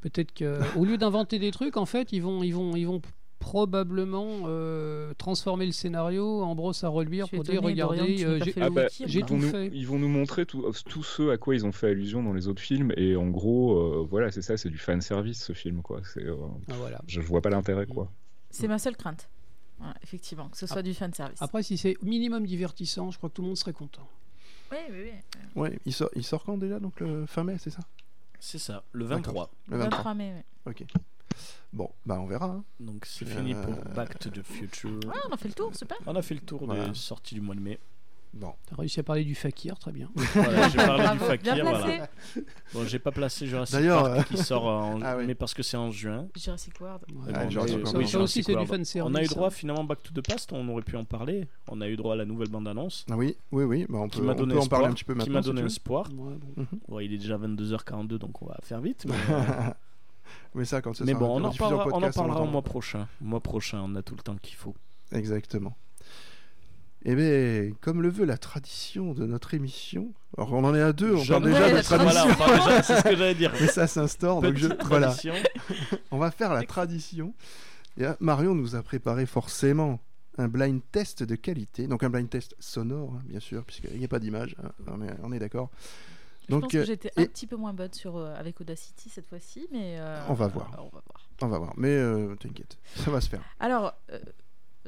[0.00, 3.00] Peut-être qu'au lieu d'inventer des trucs, en fait, ils vont, ils vont, ils vont
[3.40, 8.68] probablement euh, transformer le scénario en brosse à reluire pour dire regardez, euh, j'ai- Ah
[8.68, 9.70] bah, tout vont nous, fait.
[9.72, 12.48] ils vont nous montrer tout, tous ceux à quoi ils ont fait allusion dans les
[12.48, 15.82] autres films et en gros, euh, voilà, c'est ça, c'est du fan service ce film
[15.82, 16.00] quoi.
[16.12, 16.34] C'est, euh,
[16.68, 17.00] Ah, voilà.
[17.06, 18.10] je vois pas l'intérêt quoi.
[18.50, 19.28] C'est ma seule crainte.
[20.02, 20.82] Effectivement, que ce soit Ah.
[20.82, 21.40] du fan service.
[21.40, 24.08] Après, si c'est minimum divertissant, je crois que tout le monde serait content.
[24.70, 25.40] Oui, oui, oui.
[25.56, 27.80] Ouais, il sort, il sort quand déjà Donc le fin mai, c'est ça?
[28.40, 29.50] C'est ça, le 23.
[29.68, 29.96] Le 23.
[29.98, 30.32] 23 mai.
[30.66, 30.72] ouais.
[30.72, 30.84] Ok.
[31.72, 32.46] Bon, bah on verra.
[32.46, 32.64] hein.
[32.80, 35.00] Donc c'est fini pour Euh, Back to the Future.
[35.12, 35.96] Ah, on a fait le tour, super.
[36.06, 36.88] On a fait le tour Voilà.
[36.88, 37.78] des sorties du mois de mai.
[38.34, 38.52] Bon.
[38.68, 40.08] T'as réussi à parler du fakir, très bien.
[40.34, 41.64] Voilà, j'ai parlé du fakir.
[41.64, 42.08] Voilà.
[42.74, 45.24] Bon, j'ai pas placé Jurassic Park euh, qui sort en Ah oui.
[45.26, 46.28] mais parce que c'est en juin.
[46.36, 47.02] Jurassic World.
[47.10, 49.10] Ouais, Ah, bon, Jurassic oui, Ça aussi, c'est du fan service.
[49.10, 49.34] On a eu ça.
[49.34, 51.48] droit finalement Back to the Past, on aurait pu en parler.
[51.68, 53.86] On a eu droit à la nouvelle bande-annonce Ah oui, oui, oui.
[53.88, 55.34] Bah, on qui peut, m'a on en parler un petit peu qui maintenant.
[55.34, 55.66] m'a si donné veux.
[55.66, 56.06] espoir.
[56.12, 56.66] Ouais, bon.
[56.86, 59.06] Bon, il est déjà 22h42 donc on va faire vite.
[59.08, 59.70] Mais, euh,
[60.54, 62.46] Mais ça, quand ce mais sera bon, on en parlera, on en podcast, parlera au
[62.46, 63.08] mois prochain.
[63.20, 64.74] Mois prochain, on a tout le temps qu'il faut.
[65.12, 65.74] Exactement.
[67.10, 70.92] Eh bien, comme le veut la tradition de notre émission, alors on en est à
[70.92, 73.34] deux, on parle déjà de la tradition, Voilà, on parle déjà, c'est ce que j'allais
[73.34, 73.52] dire.
[73.58, 75.14] mais ça s'instaure, donc je, voilà,
[76.10, 77.32] on va faire la tradition.
[77.96, 80.00] Et là, Marion nous a préparé forcément
[80.36, 84.04] un blind test de qualité, donc un blind test sonore, hein, bien sûr, puisqu'il n'y
[84.04, 85.70] a pas d'image, hein, on est, on est d'accord.
[86.42, 88.60] Je pense Donc, que euh, j'étais et- un petit peu moins bonne sur, euh, avec
[88.60, 89.96] Audacity cette fois-ci, mais.
[89.98, 90.70] euh, On va voir.
[90.78, 91.28] On va voir.
[91.42, 93.40] on va voir, mais euh, t'inquiète, ça va se faire.
[93.60, 94.18] Alors, euh,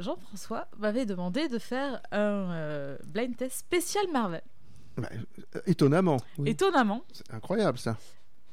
[0.00, 2.18] Jean-François m'avait demandé de faire un
[2.52, 4.42] euh, blind test spécial Marvel.
[4.96, 5.08] Bah,
[5.56, 6.50] euh, étonnamment, Oui.
[6.50, 7.96] Étonnamment, c'est incroyable ça.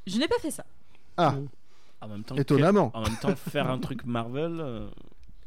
[0.06, 0.65] je n'ai pas fait ça.
[1.18, 1.36] Ah,
[2.02, 2.91] En même temps, étonnamment.
[2.94, 4.90] en même temps, faire un truc Marvel, euh,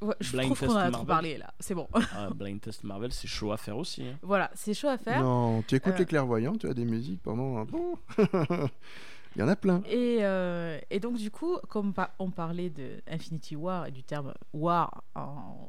[0.02, 1.06] Ouais, je Blind trouve test qu'on en a trop Marvel.
[1.06, 1.52] parlé là.
[1.60, 1.86] C'est bon.
[1.92, 4.02] ah, Blind Test Marvel, c'est chaud à faire aussi.
[4.02, 4.18] hein.
[4.22, 5.22] voilà, c'est chaud à faire.
[5.22, 7.98] Non, tu écoutes Euh, les clairvoyants, tu as des musiques pendant un bon.
[9.36, 9.82] Il y en a plein.
[9.86, 14.32] Et, euh, et donc, du coup, comme on parlait de Infinity War et du terme
[14.54, 15.68] War en,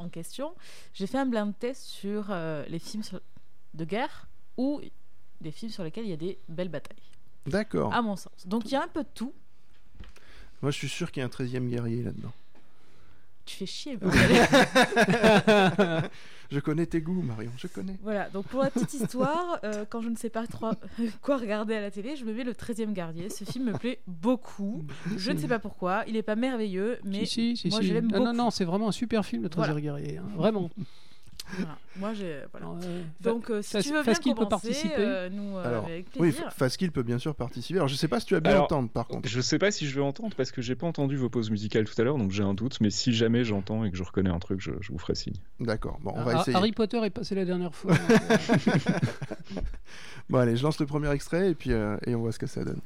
[0.00, 0.54] en question,
[0.94, 3.20] j'ai fait un blind test sur euh, les films sur-
[3.74, 4.80] de guerre ou
[5.40, 6.96] des films sur lesquels il y a des belles batailles,
[7.46, 7.92] D'accord.
[7.94, 8.46] à mon sens.
[8.46, 9.32] Donc, il y a un peu de tout.
[10.62, 12.32] Moi, je suis sûr qu'il y a un 13e guerrier là-dedans.
[13.46, 13.98] Tu fais chier.
[16.50, 17.96] Je connais tes goûts, Marion, je connais.
[18.02, 20.72] voilà, donc pour la petite histoire, euh, quand je ne sais pas trop
[21.22, 23.28] quoi regarder à la télé, je me mets le 13e gardien.
[23.30, 24.84] Ce film me plaît beaucoup.
[25.16, 26.02] Je ne sais pas pourquoi.
[26.08, 27.86] Il n'est pas merveilleux, mais si, si, si, moi, si.
[27.86, 28.36] je l'aime Ah, non, beaucoup.
[28.36, 29.80] non, c'est vraiment un super film, le 13 Voilà.
[29.80, 30.18] guerrier.
[30.18, 30.70] hein, Vraiment.
[31.58, 31.78] Voilà.
[31.96, 32.40] moi, j'ai.
[32.52, 32.66] Voilà.
[32.84, 36.06] Euh, Donc, euh, si Fas- tu veux bien peut participer euh, nous, euh, Alors, avec
[36.18, 36.52] Oui, plaisir.
[36.52, 37.78] Faskill peut bien sûr participer.
[37.78, 39.28] Alors, je sais pas si tu as bien Alors, entendre par contre.
[39.28, 41.84] Je sais pas si je vais entendre parce que j'ai pas entendu vos pauses musicales
[41.84, 42.80] tout à l'heure, donc j'ai un doute.
[42.80, 45.34] Mais si jamais j'entends et que je reconnais un truc, je, je vous ferai signe.
[45.60, 46.56] D'accord, bon, on va Ah, essayer.
[46.56, 47.92] Harry Potter est passé la dernière fois.
[47.98, 49.60] donc, euh,
[50.28, 52.46] Bon, allez, je lance le premier extrait et puis euh, et on voit ce que
[52.46, 52.80] ça donne.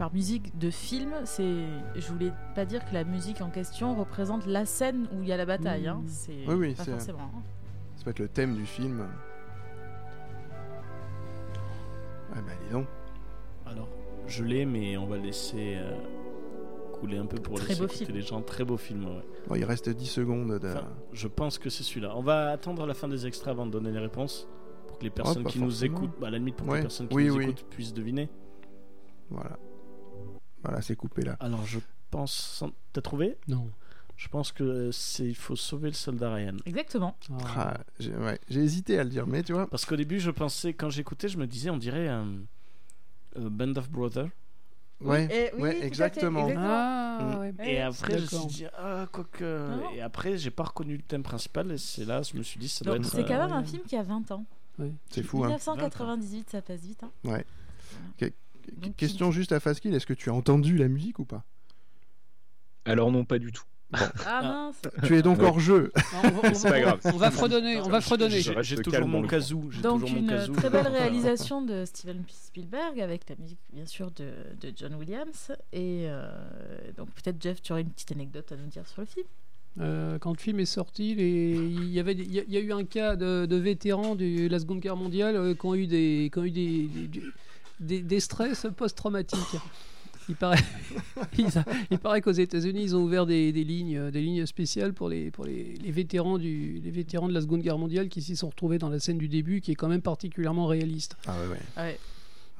[0.00, 1.62] Par musique de film, c'est.
[1.94, 5.32] Je voulais pas dire que la musique en question représente la scène où il y
[5.32, 5.86] a la bataille.
[5.88, 6.00] hein.
[6.02, 6.08] Mmh.
[6.08, 7.30] C'est Oui, oui, pas c'est- forcément.
[7.96, 9.00] Ça peut être le thème du film.
[12.34, 12.86] Ouais, bah dis donc.
[13.66, 13.88] Alors,
[14.26, 15.92] je l'ai, mais on va laisser euh,
[16.98, 18.16] couler un peu pour Très laisser beau écouter film.
[18.16, 18.40] les gens.
[18.40, 19.22] Très beau film, ouais.
[19.48, 20.58] Bon, il reste 10 secondes.
[20.58, 20.68] De...
[20.68, 22.14] Enfin, je pense que c'est celui-là.
[22.16, 24.48] On va attendre la fin des extraits avant de donner les réponses.
[24.86, 26.78] Pour que les personnes qui nous écoutent, bah, à la limite pour que Ouais.
[26.78, 27.44] les personnes qui Oui, nous oui.
[27.44, 28.30] écoutent puissent deviner.
[29.28, 29.58] Voilà.
[30.62, 31.36] Voilà, c'est coupé là.
[31.40, 31.78] Alors, je
[32.10, 32.62] pense.
[32.92, 33.36] T'as trouvé?
[33.48, 33.70] Non.
[34.16, 36.56] Je pense que c'est il faut sauver le soldat Ryan.
[36.66, 37.16] Exactement.
[37.32, 37.36] Ah.
[37.56, 39.66] Ah, j'ai ouais, hésité à le dire, mais tu vois.
[39.66, 42.26] Parce qu'au début, je pensais, quand j'écoutais, je me disais, on dirait un
[43.36, 44.28] Band of Brothers.
[45.00, 46.40] Ouais, Et- oui, ouais, exactement.
[46.48, 46.68] exactement.
[46.68, 47.38] Ah, Mm.
[47.38, 47.54] ouais.
[47.72, 49.42] Et après, je me suis dit, ah, quoique.
[49.44, 49.90] Non.
[49.94, 52.68] Et après, j'ai pas reconnu le thème principal, et c'est là, je me suis dit,
[52.68, 53.12] ça doit Donc, être.
[53.14, 54.44] c'est quand euh, même un film qui a 20 ans.
[55.10, 55.48] C'est fou, hein.
[55.48, 57.02] 1998, ça passe vite.
[57.02, 57.10] hein.
[57.24, 57.44] Ouais.
[58.18, 58.30] Que-
[58.76, 61.44] Donc, Question juste à Faskill, est-ce que tu as entendu la musique ou pas?
[62.84, 63.64] Alors non, pas du tout.
[64.24, 65.46] Ah mince Tu es donc Ouais.
[65.46, 65.90] hors jeu.
[66.22, 67.00] Non, on va- C'est pas grave.
[67.04, 68.40] On va fredonner, on va fredonner.
[68.40, 69.26] J'ai j'ai toujours mon.
[69.28, 70.52] J'ai Donc toujours mon une kazoo.
[70.54, 74.28] très belle réalisation de Steven Spielberg avec la musique bien sûr de,
[74.60, 75.50] de John Williams.
[75.72, 76.30] Et euh,
[76.96, 79.26] donc peut-être Jeff, tu aurais une petite anecdote à nous dire sur le film?
[79.80, 82.56] Euh, quand le film est sorti, les- il, y avait, il y a- il y
[82.56, 85.74] a eu un cas de, de vétérans de la Seconde Guerre mondiale euh, qui ont
[85.74, 87.22] eu des, qui ont eu des, des, des-
[87.80, 89.38] des stress post-traumatiques.
[90.28, 90.58] Il paraît,
[91.38, 91.46] il,
[91.90, 95.30] il paraît qu'aux États-Unis, ils ont ouvert des, des lignes, des lignes spéciales pour les,
[95.32, 98.48] pour les, les vétérans du, les vétérans de la Seconde Guerre mondiale qui s'y sont
[98.50, 101.16] retrouvés dans la scène du début, qui est quand même particulièrement réaliste.
[101.26, 101.48] Ah ouais,
[101.82, 101.98] ouais.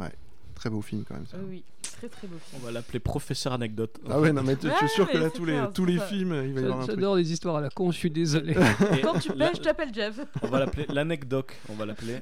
[0.01, 0.13] Ouais,
[0.57, 1.27] Très beau film quand même.
[1.27, 1.37] Ça.
[1.39, 2.63] oui, oui, très très beau On film.
[2.65, 4.01] va l'appeler Professeur Anecdote.
[4.11, 6.53] Ah ouais, non, mais tu- je suis sûr que là, tous les, tous films, il
[6.55, 6.87] va y avoir un.
[6.87, 8.55] J'adore les histoires à la con, je suis désolé.
[9.03, 10.19] Quand tu pêches, je t'appelle Jeff.
[10.43, 11.53] On va l'appeler l'anecdote.
[11.69, 12.17] On va l'appeler.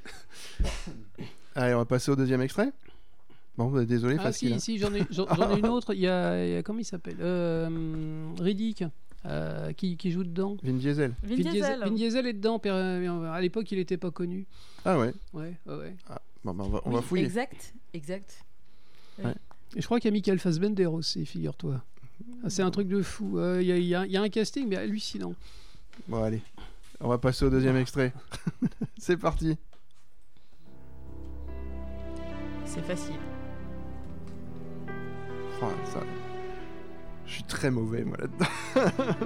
[1.55, 2.71] Allez, on va passer au deuxième extrait.
[3.59, 5.93] Bon, bah, désolé, Ah si, si, j'en ai, j'en j'en ai une autre.
[5.93, 8.85] Il y a, il y a- comment il s'appelle euh, Riddick.
[9.27, 11.13] Euh, qui, qui joue dedans Vin Diesel.
[11.25, 11.81] Vin Diesel.
[11.81, 12.61] Vin Diesel est dedans.
[12.65, 14.47] euh, À l'époque, il n'était pas connu.
[14.85, 15.13] Ah ouais.
[15.35, 15.97] Ouais, ouais, ouais.
[16.45, 17.25] Bon, bah, on va, on Oui, va fouiller.
[17.25, 18.45] Exact, exact.
[19.21, 21.83] Et je crois qu'il y a Michael Fassbender aussi, figure-toi.
[22.45, 23.39] Ah, c'est un truc de fou.
[23.41, 25.35] Euh, Il y, a- y y un casting, mais hallucinant.
[26.07, 26.41] Bon, allez.
[27.01, 28.13] On va passer au deuxième extrait.
[28.99, 29.57] C'est parti.
[32.65, 33.17] C'est facile.
[35.61, 36.01] Ça...
[37.27, 38.47] Je suis très mauvais, moi, là-dedans.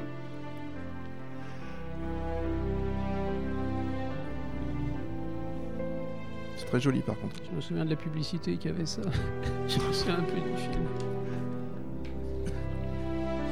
[6.57, 7.37] C'est très joli, par contre.
[7.51, 9.03] Je me souviens de la publicité qui avait ça.
[9.69, 10.87] je me souviens un peu du film.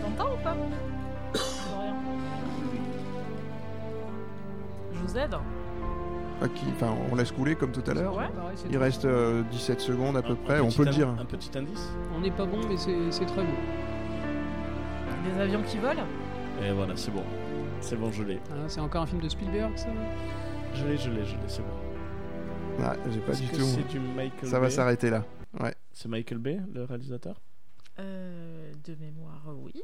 [0.03, 0.57] T'entends ou pas?
[1.79, 1.97] Rien.
[4.93, 5.37] Je vous aide.
[6.43, 8.17] Ah, qui- Enfin, on laisse couler, comme tout à l'heure.
[8.17, 8.25] Ouais.
[8.57, 11.09] C'est Il reste euh, 17 secondes à peu Un- près, un on peut le dire.
[11.09, 11.91] Un petit indice.
[12.17, 13.53] On n'est pas bon, mais c'est très bon.
[15.25, 16.07] Des avions qui volent?
[16.63, 17.23] Et voilà, c'est bon.
[17.81, 18.41] C'est bon, je l'ai.
[18.51, 19.89] Ah, c'est encore un film de Spielberg, ça?
[20.75, 21.69] Je l'ai, je l'ai, je l'ai, c'est bon.
[22.83, 23.63] Ah, j'ai pas du que tout.
[23.63, 25.25] C'est du Michael Ça va s'arrêter là.
[25.61, 25.75] Ouais.
[25.93, 27.41] C'est Michael Bay, le réalisateur?
[27.99, 29.75] Euh, De mémoire, oui.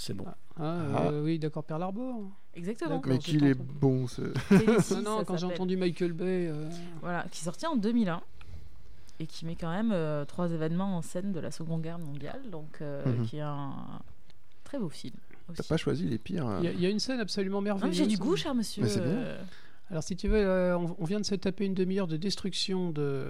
[0.00, 0.26] C'est bon.
[0.60, 2.22] Ah, euh, oui, d'accord, Pearl Harbor.
[2.54, 3.02] Exactement.
[3.06, 4.22] Mais qu'il est bon, ce.
[4.94, 6.48] Non, non, ça quand j'ai entendu Michael Bay.
[6.48, 6.68] euh,
[7.00, 8.20] Voilà, qui est sorti en 2001
[9.20, 12.40] et qui met quand même euh, trois événements en scène de la Seconde Guerre mondiale,
[12.50, 13.26] donc euh, Mhm.
[13.26, 13.72] qui est un
[14.64, 15.14] très beau film.
[15.54, 16.46] T'as pas choisi les pires.
[16.60, 17.96] Il y, a- il y a une scène absolument merveilleuse.
[17.96, 18.84] j'ai du goût, cher monsieur.
[19.90, 22.90] Alors, si tu veux, euh, on, on vient de se taper une demi-heure de destruction
[22.90, 23.26] de,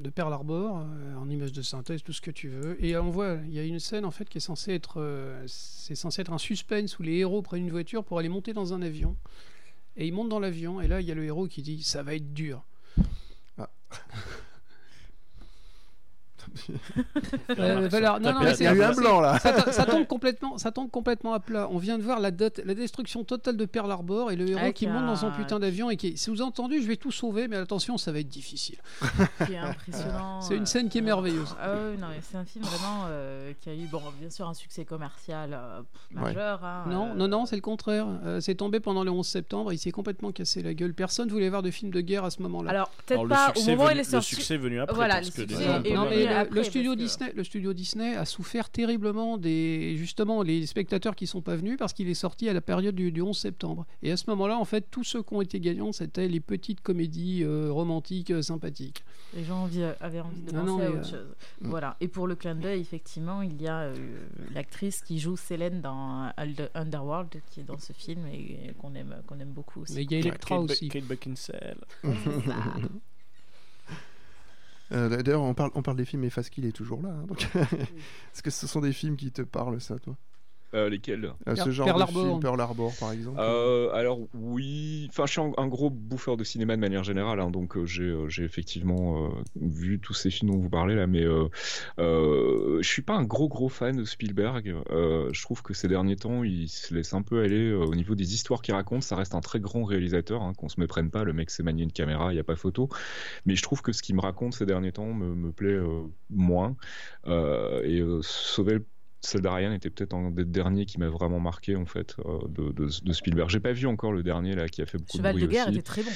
[0.00, 2.76] de Pearl Harbor, euh, en images de synthèse, tout ce que tu veux.
[2.84, 5.00] Et euh, on voit, il y a une scène en fait qui est censée être,
[5.00, 8.52] euh, c'est censé être un suspense où les héros prennent une voiture pour aller monter
[8.52, 9.16] dans un avion.
[9.96, 12.02] Et ils montent dans l'avion, et là, il y a le héros qui dit Ça
[12.02, 12.64] va être dur.
[17.58, 19.38] Euh, non, non, mais Il y a eu un blanc là.
[19.38, 21.68] ça, ça tombe complètement, ça tombe complètement à plat.
[21.70, 24.58] On vient de voir la, dot- la destruction totale de Pearl Harbor et le héros
[24.60, 27.56] Avec qui monte dans son putain d'avion et qui, sous-entendu, je vais tout sauver, mais
[27.56, 28.76] attention, ça va être difficile.
[29.40, 30.40] impressionnant.
[30.40, 31.54] C'est une euh, scène qui est merveilleuse.
[31.60, 34.54] Ah ouais, non, c'est un film vraiment euh, qui a eu, bon, bien sûr, un
[34.54, 36.28] succès commercial euh, pff, Ouais.
[36.34, 36.64] majeur.
[36.64, 38.06] hein, Non, euh, non, non, c'est le contraire.
[38.24, 40.94] Euh, c'est tombé pendant le 11 septembre, il s'est complètement cassé la gueule.
[40.94, 42.70] Personne voulait voir de film de guerre à ce moment-là.
[42.70, 44.34] Alors, peut-être pas au moment où il est sorti.
[44.34, 44.94] Le succès est venu après.
[44.94, 45.48] Voilà, parce le que
[46.32, 50.66] le- après, le, studio que- Disney, le studio Disney a souffert terriblement des justement les
[50.66, 53.36] spectateurs qui sont pas venus parce qu'il est sorti à la période du, du 11
[53.36, 53.86] septembre.
[54.02, 56.80] Et à ce moment-là, en fait, tous ceux qui ont été gagnants, c'était les petites
[56.80, 59.04] comédies euh, romantiques euh, sympathiques.
[59.34, 61.34] Les gens envie- avaient envie de Ah penser non, à autre euh, chose.
[61.62, 61.68] mm.
[61.68, 61.96] Voilà.
[62.00, 63.94] Et pour le clin d'œil, effectivement, il y a euh,
[64.54, 69.16] l'actrice qui joue Célène dans Under- Underworld, qui est dans ce film et qu'on aime,
[69.26, 69.94] qu'on aime beaucoup aussi.
[69.94, 70.88] Mais il y a Electra Kate, aussi.
[70.88, 71.78] Kate Beckinsale.
[74.92, 77.10] Euh, D'ailleurs, on parle, on parle des films et Faskill est toujours là.
[77.10, 77.48] hein, donc...
[77.54, 80.16] Est-ce que ce sont des films qui te parlent, ça, toi?
[80.74, 81.24] Euh, lesquels?
[81.48, 82.22] Euh, Ce Pearl- genre Pearl de Harbor.
[82.28, 86.36] film, Pearl Harbor, par exemple Euh, alors oui, enfin je suis un, un gros bouffeur
[86.36, 90.14] de cinéma de manière générale, hein, donc euh, j'ai euh, j'ai effectivement euh, vu tous
[90.14, 91.48] ces films dont vous parlez là, mais euh,
[91.98, 94.74] euh, je suis pas un gros gros fan de Spielberg.
[94.90, 97.94] Euh, je trouve que ces derniers temps, il se laisse un peu aller euh, au
[97.94, 99.02] niveau des histoires qu'il raconte.
[99.02, 101.24] Ça reste un très grand réalisateur, hein, qu'on se méprenne pas.
[101.24, 102.88] Le mec sait manier une caméra, il y a pas photo.
[103.46, 106.02] Mais je trouve que ce qu'il me raconte ces derniers temps me, me plaît euh,
[106.30, 106.76] moins.
[107.26, 108.86] Euh, et euh, Sauver le
[109.44, 112.88] Ryan était peut-être un des derniers qui m'a vraiment marqué en fait euh, de, de,
[113.02, 113.50] de Spielberg.
[113.50, 115.54] J'ai pas vu encore le dernier là qui a fait beaucoup Cheval de de bruit
[115.54, 115.78] guerre aussi.
[115.78, 116.10] était très bon.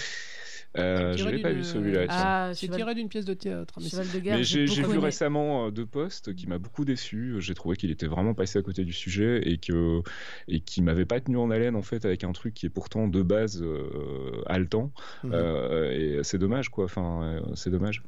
[0.78, 2.06] Euh, je l'ai pas vu celui-là.
[2.08, 3.78] Ah, C'est tiré d'une pièce de théâtre.
[3.80, 7.36] mais de j'ai vu récemment euh, deux postes qui m'a beaucoup déçu.
[7.38, 10.02] J'ai trouvé qu'il était vraiment passé à côté du sujet et que
[10.48, 13.08] et qui m'avait pas tenu en haleine en fait avec un truc qui est pourtant
[13.08, 14.92] de base euh, haletant.
[15.24, 15.30] Mhm.
[15.32, 16.84] Euh, et c'est dommage quoi.
[16.84, 18.02] Enfin, euh, c'est dommage.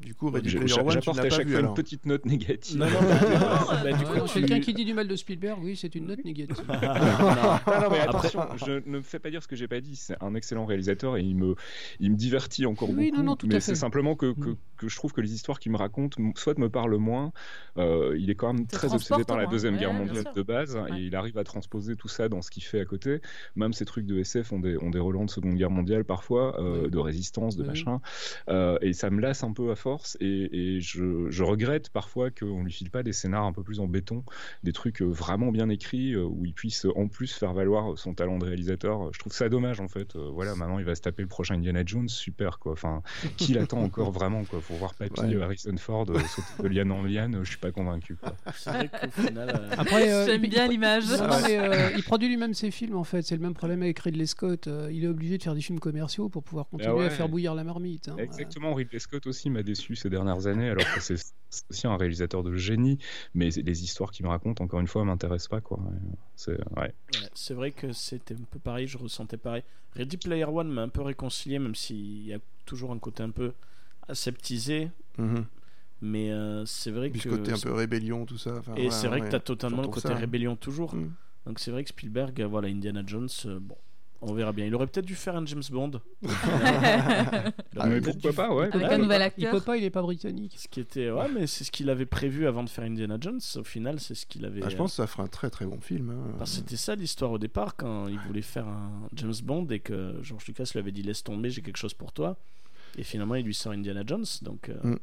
[0.00, 2.78] Du coup, Ready Player One, J'apporte à chaque vu fois une petite note négative.
[2.78, 5.94] Non, non, bah, bah, non, tu- Quelqu'un qui dit du mal de Spielberg, oui, c'est
[5.94, 6.56] une note négative.
[6.68, 6.74] Non.
[6.78, 9.80] Non, non, mais Après- attention, je ne me fais pas dire ce que j'ai pas
[9.80, 9.96] dit.
[9.96, 11.54] C'est un excellent réalisateur et il me,
[12.00, 13.16] il me divertit encore Oui, beaucoup.
[13.18, 14.56] non, non, tout à mais c'est simplement que, que, Mm.
[14.76, 17.32] que je trouve que les histoires qu'il me raconte, soit me parlent moins.
[17.76, 20.76] euh, il est quand même très obsédé par la transporte deuxième guerre mondiale de base
[20.76, 20.98] Ouais.
[20.98, 23.20] et il arrive à transposer tout ça dans ce qu'il fait à côté.
[23.56, 26.60] Même ces trucs de SF ont des, ont des relents de seconde guerre mondiale parfois,
[26.60, 28.00] euh, de résistance, de machin.
[28.48, 29.87] Euh, et ça me lasse un peu à force
[30.20, 33.80] et, et je, je regrette parfois qu'on lui file pas des scénars un peu plus
[33.80, 34.24] en béton,
[34.62, 37.98] des trucs euh, vraiment bien écrits euh, où il puisse euh, en plus faire valoir
[37.98, 39.12] son talent de réalisateur.
[39.12, 40.16] Je trouve ça dommage en fait.
[40.16, 42.72] Voilà, maintenant il va se taper le prochain Indiana Jones, super quoi.
[42.72, 43.02] Enfin,
[43.36, 44.60] qui l'attend encore vraiment quoi?
[44.60, 45.42] Pour voir Papy Ouais.
[45.42, 48.16] Harrison Ford sauter de liane en liane, je suis pas convaincu.
[48.16, 48.34] Quoi.
[48.54, 49.48] C'est vrai qu'au final.
[49.54, 51.04] euh, Après, euh, J'aime il- bien l'image.
[51.10, 53.22] Euh, il produit lui-même ses films en fait.
[53.22, 54.68] C'est le même problème avec Ridley Scott.
[54.90, 57.06] Il est obligé de faire des films commerciaux pour pouvoir continuer Ah ouais.
[57.06, 58.08] à faire bouillir la marmite.
[58.08, 58.16] hein.
[58.18, 61.14] Exactement, Ridley Scott aussi m'a déçu déçu ces dernières années, alors que c'est
[61.70, 62.98] aussi un réalisateur de génie,
[63.34, 65.60] mais les histoires qu'il me raconte, encore une fois, m'intéressent pas.
[65.60, 65.78] quoi.
[66.36, 66.82] C'est ouais.
[66.82, 66.92] Ouais,
[67.34, 69.62] c'est vrai que c'était un peu pareil, je ressentais pareil.
[69.94, 73.30] Ready Player One m'a un peu réconcilié, même s'il y a toujours un côté un
[73.30, 73.52] peu
[74.08, 74.90] aseptisé.
[75.16, 75.44] Mhm.
[76.00, 77.30] Mais euh, c'est vrai Puis que.
[77.30, 78.56] ce côté un peu rébellion, tout ça.
[78.58, 80.18] enfin, Et ouais, c'est vrai que tu as totalement le côté ça, hein.
[80.18, 80.94] rébellion toujours.
[80.94, 81.12] Mm.
[81.46, 83.76] Donc c'est vrai que Spielberg, euh, voilà, Indiana Jones, euh, bon,
[84.20, 84.66] on verra bien.
[84.66, 85.92] Il aurait peut-être dû faire un James Bond.
[86.22, 88.60] Il aurait Ah, mais pourquoi dû- pas, ouais.
[88.62, 88.98] Avec pourquoi un pas.
[88.98, 89.50] nouvel Il acteur.
[89.52, 90.54] peut pas, il est pas britannique.
[90.58, 93.40] Ce qui était, ouais, mais c'est ce qu'il avait prévu avant de faire Indiana Jones.
[93.56, 94.60] Au final, c'est ce qu'il avait.
[94.64, 96.10] Ah, je pense que ça fera un très très bon film.
[96.10, 96.34] hein.
[96.38, 99.80] Parce que c'était ça l'histoire au départ quand il voulait faire un James Bond et
[99.80, 102.36] que George Lucas lui avait dit laisse tomber, j'ai quelque chose pour toi.
[102.96, 104.24] Et finalement, il lui sort Indiana Jones.
[104.42, 104.98] Donc, euh, Mm.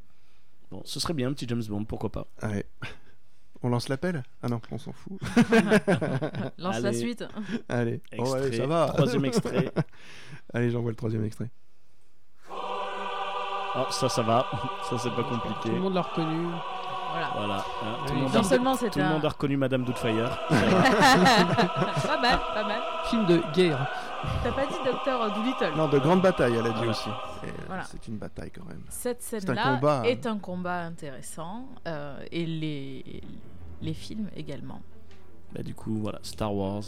[0.72, 2.28] bon, ce serait bien un petit James Bond, pourquoi pas.
[2.42, 2.66] Allez.
[3.66, 5.20] On lance l'appel Ah non, on s'en fout.
[6.60, 7.26] Lance la suite.
[7.68, 8.00] Allez.
[8.16, 8.26] Oh,
[8.56, 8.90] ça va.
[8.94, 9.72] Troisième extrait.
[10.54, 11.50] Allez, j'envoie le troisième extrait.
[12.52, 14.46] Oh, ça, ça va.
[14.88, 15.70] Ça, c'est pas Tout compliqué.
[15.72, 16.46] le monde l'a reconnu.
[17.12, 17.30] Voilà.
[17.36, 17.56] Voilà.
[17.82, 18.24] hein, tout, le Oui.
[18.26, 20.38] monde Non a, seulement tout le monde a reconnu Madame Doubtfire.
[20.50, 22.82] pas mal, pas mal.
[23.10, 23.88] Film de guerre.
[24.44, 25.72] T'as pas dit Docteur Doolittle.
[25.76, 26.92] Non, de grande bataille, elle a dit Voilà.
[26.92, 27.10] aussi.
[27.10, 27.84] Euh, Voilà.
[27.86, 28.84] C'est une bataille quand même.
[28.90, 30.04] Cette un scène-là combat, hein.
[30.04, 33.24] est un combat intéressant euh, et les,
[33.81, 34.81] les films également.
[35.53, 36.19] bah, du coup, voilà.
[36.23, 36.84] Star Wars.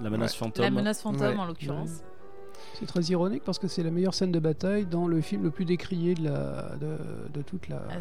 [0.00, 0.38] La menace Ouais.
[0.38, 0.64] fantôme.
[0.64, 1.36] La menace fantôme Ouais.
[1.36, 2.02] en l'occurrence.
[2.74, 5.50] C'est très ironique parce que c'est la meilleure scène de bataille dans le film le
[5.50, 6.96] plus décrié de, la, de,
[7.32, 7.82] de toute la.
[7.90, 7.98] Ah,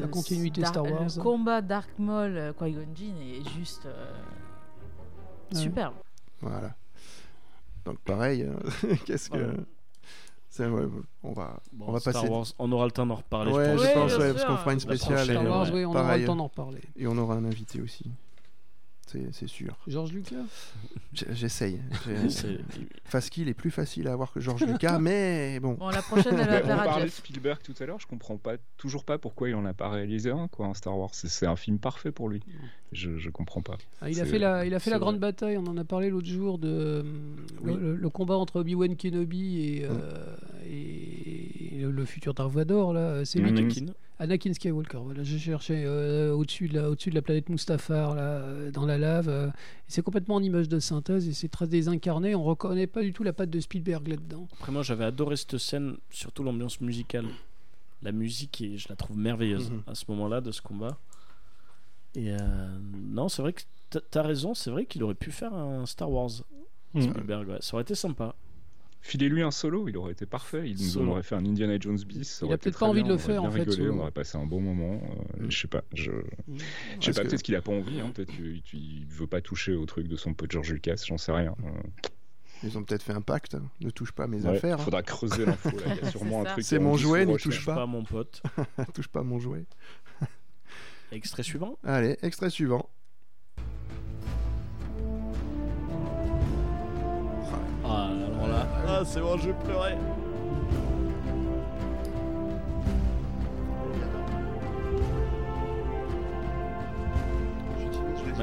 [0.00, 1.06] la continuité Star Wars.
[1.16, 4.10] Le combat Dark Maul euh, Qui-Gon Jinn est juste euh,
[5.54, 5.60] Ouais.
[5.60, 5.94] superbe.
[6.40, 6.74] Voilà.
[7.84, 8.58] Donc pareil, hein,
[9.06, 9.38] qu'est-ce que...
[9.38, 9.52] Voilà.
[10.66, 10.88] Ouais,
[11.22, 12.28] on va, Bon, on va Star passer...
[12.28, 13.52] Wars, on aura le temps d'en reparler.
[13.52, 13.80] Ouais, je pense.
[13.82, 14.34] Ouais, pense, bien ouais, sûr.
[14.34, 15.14] parce qu'on fera une spéciale.
[15.14, 16.20] prochaine, et, Star Wars, ouais, oui, on aura pareil.
[16.20, 16.82] le temps d'en reparler.
[16.96, 18.04] Et on aura un invité aussi.
[19.08, 19.76] C'est c'est sûr.
[19.86, 20.36] Georges Lucas
[21.14, 21.80] J'essaye.
[23.04, 25.72] Faskill est plus facile à avoir que Georges Lucas, mais bon.
[25.74, 27.10] Bon, la prochaine, elle va Mais on plaire à parlait de.
[27.10, 30.30] Spielberg tout à l'heure, je comprends pas, toujours pas pourquoi il en a pas réalisé
[30.30, 31.10] un, quoi, un Star Wars.
[31.14, 32.40] C'est- C'est un film parfait pour lui.
[32.92, 33.78] Je, je comprends pas.
[34.00, 35.28] Ah, il a fait la, il a fait la grande vrai.
[35.32, 37.04] bataille, on en a parlé l'autre jour, de
[37.62, 37.74] Oui.
[37.78, 39.90] le, le combat entre Obi-Wan Kenobi et, Mm.
[39.90, 40.36] euh,
[40.66, 42.92] et le, le futur Dark Vador.
[42.92, 43.24] là.
[43.24, 43.86] C'est lui qui-
[44.18, 44.52] Anakin.
[44.52, 48.70] Skywalker, voilà, j'ai cherché euh, au-dessus de, la- au-dessus de la planète Mustafar, là, euh,
[48.70, 49.28] dans la lave.
[49.28, 49.48] euh,
[49.86, 52.34] c'est complètement en image de synthèse et c'est très désincarné.
[52.34, 54.48] On reconnaît pas du tout la patte de Spielberg là-dedans.
[54.54, 57.26] Après, moi, j'avais adoré cette scène, surtout l'ambiance musicale.
[58.02, 59.82] La musique, et je la trouve merveilleuse Mhm.
[59.88, 60.98] à ce moment-là de ce combat.
[62.14, 62.36] Et euh,
[62.94, 63.62] non, c'est vrai que
[64.10, 66.30] t'as- raison, c'est vrai qu'il aurait pu faire un Star Wars.
[66.94, 67.02] Mhm.
[67.02, 67.58] Spielberg, ouais.
[67.60, 68.34] Ça aurait été sympa.
[69.00, 70.68] Filez-lui un solo, il aurait été parfait.
[70.68, 72.40] Il nous aurait fait un Indiana Jones bis.
[72.44, 73.88] Il a peut-être pas envie bien, de le on aurait faire, en fait, rigolé.
[73.90, 75.00] On aurait passé un bon moment.
[75.40, 75.50] euh, Mm.
[75.50, 75.84] Je sais pas.
[75.94, 76.10] Je,
[77.00, 77.22] je sais pas.
[77.22, 78.00] que- Peut-être qu'il a pas envie.
[78.00, 81.02] Hein, peut-être qu'il il veut pas toucher au truc de son pote George Lucas.
[81.06, 81.54] J'en sais rien.
[81.64, 81.70] Euh,
[82.64, 83.56] Ils ont peut-être fait un pacte.
[83.80, 84.80] Ne touche pas à mes ouais, affaires.
[84.80, 84.84] hein.
[84.84, 85.70] Faudra creuser l'info.
[85.70, 85.94] là.
[85.94, 86.64] Il y a sûrement un truc.
[86.64, 87.42] C'est qui mon jouet, recherche.
[87.44, 87.76] touche pas.
[87.76, 88.42] Pas mon pote.
[88.94, 89.64] touche pas mon jouet.
[91.12, 91.78] Extrait suivant.
[91.84, 92.90] Allez, extrait suivant.
[97.90, 99.96] Ah, alors là, ah, c'est bon, je vais pleurer.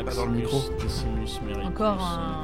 [0.03, 0.57] Pas dans le micro.
[1.65, 2.37] Encore un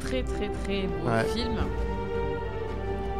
[0.00, 1.24] très très très beau Ouais.
[1.24, 1.56] film.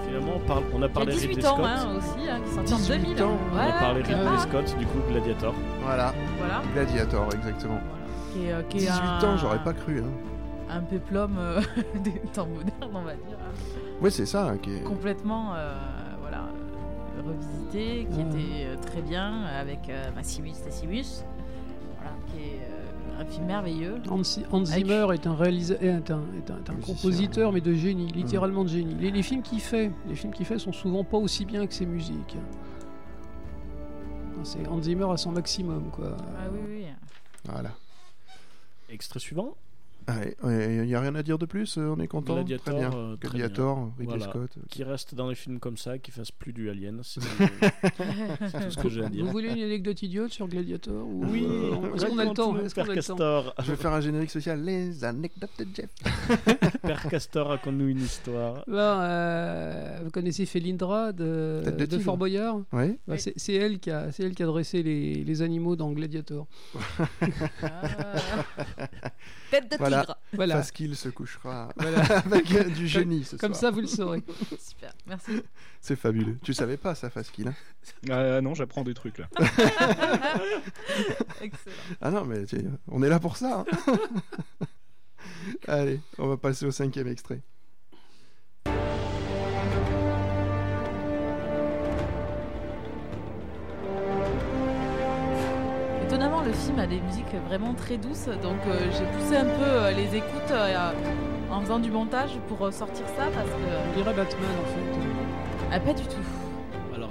[0.07, 1.67] Finalement, on, parle, on a parlé 18 Ridley ans Scott.
[1.67, 3.23] hein, aussi, hein, qui sorti en 18 2000.
[3.25, 3.37] ans.
[3.53, 5.55] On a parlé est Ridley Scott, du coup, Gladiator.
[5.85, 6.63] Voilà, Voilà.
[6.73, 7.81] Gladiator, exactement.
[7.89, 8.33] voilà.
[8.33, 9.99] Qui est, euh, qui est 18 un, ans, j'aurais pas cru.
[9.99, 10.38] Hein.
[10.71, 11.61] Un péplum euh,
[12.05, 13.39] des temps modernes, on va dire.
[13.41, 14.03] hein.
[14.03, 14.55] Ouais, c'est ça.
[14.63, 14.83] qui est...
[14.83, 15.75] Complètement euh,
[16.21, 16.45] voilà,
[17.19, 18.67] euh, revisité, qui Ouais.
[18.75, 21.25] était très bien avec euh, Maximus Decimus.
[21.97, 23.97] Voilà, qui est euh, un film merveilleux.
[24.11, 24.23] Hans,
[24.53, 26.75] Hans Zimmer est un est un, est un- est un Musicien.
[26.95, 28.95] compositeur, mais de génie, littéralement de génie.
[28.95, 31.75] Les, les films qu'il fait, les films qu'il fait sont souvent pas aussi bien que
[31.75, 32.37] ses musiques.
[34.45, 36.17] C'est Hans Zimmer à son maximum, quoi.
[36.39, 36.85] Ah oui, oui.
[37.45, 37.71] Voilà.
[38.89, 39.55] Extrait suivant.
[40.45, 42.35] Il n'y a rien à dire de plus, euh, on est content?
[42.35, 42.93] Gladiator, très bien.
[42.99, 44.25] euh, très Gladiator, Ridley Voilà.
[44.25, 44.51] Scott.
[44.71, 47.01] Qui reste dans les films comme ça, qui fasse plus du Alien.
[47.03, 47.27] C'est tout
[48.71, 49.25] ce que j'ai à dire.
[49.25, 52.55] Vous voulez une anecdote idiote sur Gladiator ou, Oui, euh, Est-ce qu'on a le temps
[52.55, 52.95] a Père le temps?
[52.95, 53.55] Castor.
[53.63, 54.63] Je vais faire un générique social.
[54.63, 55.91] Les anecdotes de Jeff.
[56.83, 58.65] Père Castor, raconte-nous une histoire.
[58.69, 61.99] Euh, vous connaissez Félindra de, de.
[61.99, 62.57] Fort Boyard?
[62.73, 62.99] Oui.
[63.07, 63.33] Bah, Oui.
[63.37, 66.47] c'est, elle qui a, c'est elle qui a dressé les, les animaux dans Gladiator.
[67.63, 68.15] Ah.
[69.51, 69.98] Tête de Voilà.
[70.33, 72.03] Voilà, Faskill se couchera voilà.
[72.27, 73.61] avec euh, du génie ce comme soir.
[73.61, 74.23] ça vous le saurez.
[74.59, 75.43] Super, merci.
[75.81, 76.37] C'est fabuleux.
[76.43, 77.55] Tu savais pas ça, Faskill hein?
[78.11, 79.29] Ah non, j'apprends des trucs là.
[81.41, 81.77] Excellent.
[82.01, 82.45] Ah non, mais
[82.89, 83.65] on est là pour ça.
[83.89, 83.97] hein.
[85.67, 87.41] Allez, on va passer au cinquième extrait.
[96.49, 99.91] Le film a des musiques vraiment très douces, donc euh, j'ai poussé un peu euh,
[99.91, 100.93] les écoutes euh,
[101.51, 103.91] en faisant du montage pour euh, sortir ça parce que.
[103.93, 105.01] On dirait Batman en fait.
[105.71, 106.25] Ah, pas du tout.
[106.97, 107.11] Alors,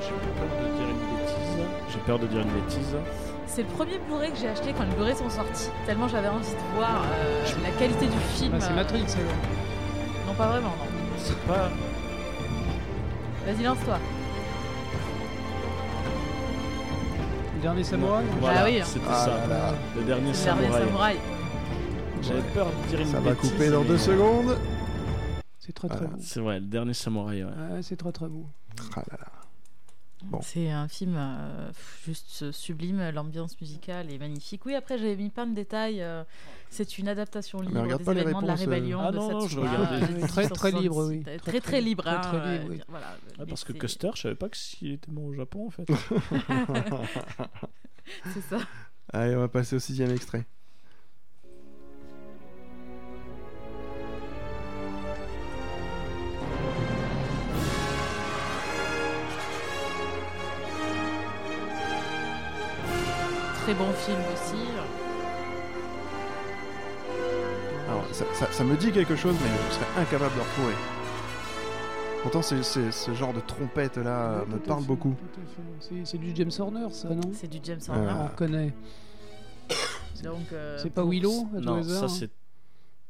[0.00, 1.64] j'ai peur de dire une bêtise.
[1.90, 2.96] J'ai peur de dire une bêtise.
[3.46, 6.44] C'est le premier Blu-ray que j'ai acheté quand les Blu-ray sont sortis, tellement j'avais envie
[6.50, 8.52] de voir euh, la qualité du film.
[8.54, 10.26] Ah, c'est Matrix alors.
[10.26, 11.16] Non, pas vraiment, non.
[11.16, 11.70] C'est pas.
[13.46, 13.98] Vas-y, lance-toi.
[17.64, 18.80] Dernier samouraï Voilà, Ah oui.
[18.84, 19.30] c'était Ah ça.
[19.30, 19.74] là là.
[19.96, 20.84] Le dernier C'est le dernier samouraï.
[20.86, 21.16] samouraï.
[22.22, 24.58] J'avais peur de dire une Ça va bêtise, couper dans mais- deux secondes.
[25.58, 26.16] C'est très très beau.
[26.20, 27.50] C'est vrai, le dernier samouraï, ouais.
[27.50, 28.46] Ouais, c'est très très beau.
[28.96, 29.23] Ah là là.
[30.46, 31.70] C'est un film euh,
[32.04, 34.64] juste sublime, l'ambiance musicale est magnifique.
[34.66, 36.02] Oui, après j'avais mis plein de détails.
[36.02, 36.22] euh,
[36.70, 38.56] c'est une adaptation libre des événements de la euh.
[38.56, 39.00] rébellion.
[39.00, 40.00] Ah de non, non, je regardais.
[40.26, 40.82] Très- très 1866.
[40.82, 41.22] libre, oui.
[41.22, 42.04] Très, Très, très, très- libre.
[42.04, 42.80] très, hein, très libre, oui.
[42.88, 43.06] voilà.
[43.14, 45.70] Ah, Mais parce que Custer, je savais pas que s'il était mort au Japon en
[45.70, 45.86] fait.
[48.34, 48.58] C'est ça.
[49.12, 50.44] Allez, on va passer au sixième extrait.
[63.64, 64.62] Très bon film aussi.
[67.88, 70.74] Alors, ça, ça- ça me dit quelque chose, mais je serais incapable de le retrouver.
[72.22, 75.14] Pourtant, c'est, c'est- ce genre de trompette là Ouais, me parle fait, beaucoup.
[75.80, 77.20] C'est- C'est du James Horner ça, non?
[77.34, 77.92] C'est du James Ah.
[77.92, 78.12] Horner.
[78.20, 78.74] On reconnaît.
[80.22, 82.30] Donc, euh, C'est pas Willow non, ça c'est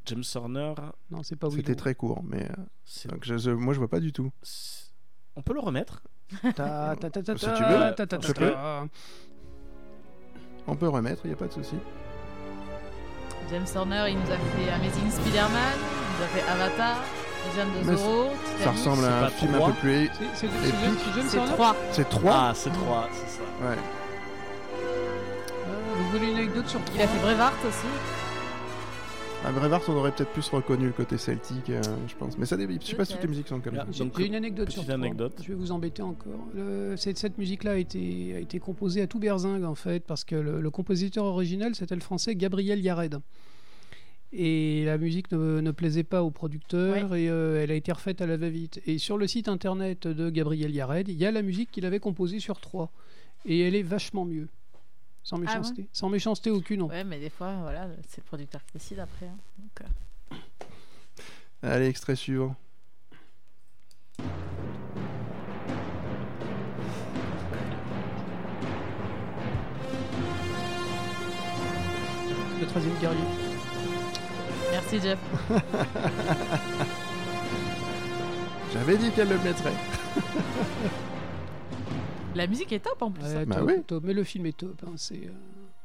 [0.06, 0.74] James Horner.
[1.10, 1.60] Non, c'est pas Willow.
[1.62, 2.54] C'était très court, mais euh,
[2.84, 4.30] c'est- donc je- je- moi je vois pas du tout.
[4.42, 4.84] c'est-
[5.36, 6.02] On peut le remettre?
[6.54, 8.86] Ta, ta, ta, ta, Si ta, tu veux, ta, ta, ta, s'il te ta.
[10.66, 11.76] On peut remettre, il y a pas de souci.
[13.50, 16.96] James Horner, il nous a fait Amazing Spider-Man, il nous a fait Avatar,
[17.46, 18.30] Legend de Zorro,
[18.62, 20.06] Ça ressemble à un film un peu plus.
[20.06, 21.76] C'est- C'est c'est- Et puis- c'est James C'est Horner 3.
[21.92, 23.42] C'est 3 Ah, c'est 3, c'est ça.
[23.68, 23.76] Ouais.
[24.74, 25.20] Euh,
[25.98, 27.86] Vous voulez une anecdote sur Il a fait Brevard aussi.
[29.44, 32.38] À Brevard, on aurait peut-être plus reconnu le côté celtique, euh, je pense.
[32.38, 33.86] Mais ça, je sais pas si toutes les musiques sont comme ça.
[34.18, 34.94] J'ai une anecdote sur trois.
[34.94, 35.34] anecdote.
[35.42, 36.46] Je vais vous embêter encore.
[36.54, 40.24] Le- cette, cette musique-là a été, a été composée à tout berzingue en fait, parce
[40.24, 43.18] que le, le compositeur original c'était le français Gabriel Yared.
[44.32, 48.20] Et la musique ne, ne plaisait pas au producteur et euh, elle a été refaite
[48.22, 48.80] à la va-vite.
[48.86, 52.00] Et sur le site internet de Gabriel Yared, il y a la musique qu'il avait
[52.00, 52.90] composée sur 3.
[53.46, 54.48] Et elle est vachement mieux.
[55.24, 55.88] Sans Ah méchanceté.
[55.92, 56.82] Sans méchanceté aucune.
[56.82, 59.26] en Ouais, mais des fois, voilà, c'est le producteur qui décide après.
[59.26, 59.36] hein.
[59.58, 59.80] Donc,
[60.32, 60.36] euh,
[61.62, 62.54] Allez, extrait suivant.
[72.60, 73.18] Le 13e guerrier.
[74.70, 75.18] Merci Jeff.
[78.72, 79.72] J'avais dit qu'elle le mettrait.
[82.34, 83.22] La musique est top en plus.
[83.24, 83.44] Ouais, hein.
[83.46, 83.82] Bah top, oui.
[83.86, 84.04] top.
[84.04, 84.82] Mais le film est top.
[84.86, 85.30] hein, c'est, euh,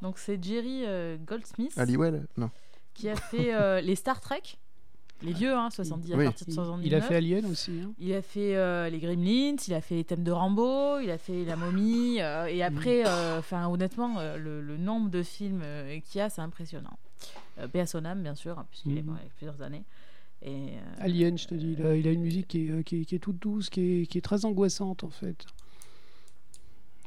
[0.02, 2.50] Donc c'est Jerry euh, Goldsmith Halliwell Non.
[2.94, 4.42] qui a fait euh, les Star Trek,
[5.22, 6.22] les vieux, hein, 70 Oui.
[6.22, 6.86] à partir de il, 79.
[6.86, 7.72] il a fait Alien aussi.
[7.84, 7.92] hein.
[8.00, 11.18] Il a fait euh, les Gremlins, il a fait les thèmes de Rambo, il a
[11.18, 12.22] fait la momie.
[12.22, 16.22] euh, et après, euh, enfin honnêtement, euh, le, le nombre de films euh, qu'il y
[16.22, 16.98] a, c'est impressionnant.
[17.60, 19.08] Euh, Paix à son âme, bien sûr, hein, puisqu'il est Mhm.
[19.08, 19.84] mort il y a plusieurs années.
[20.42, 23.02] Et, euh, Alien, je te dis, il a, il a une musique qui est, qui
[23.02, 25.46] est- qui est toute douce, qui est, qui est très angoissante en fait.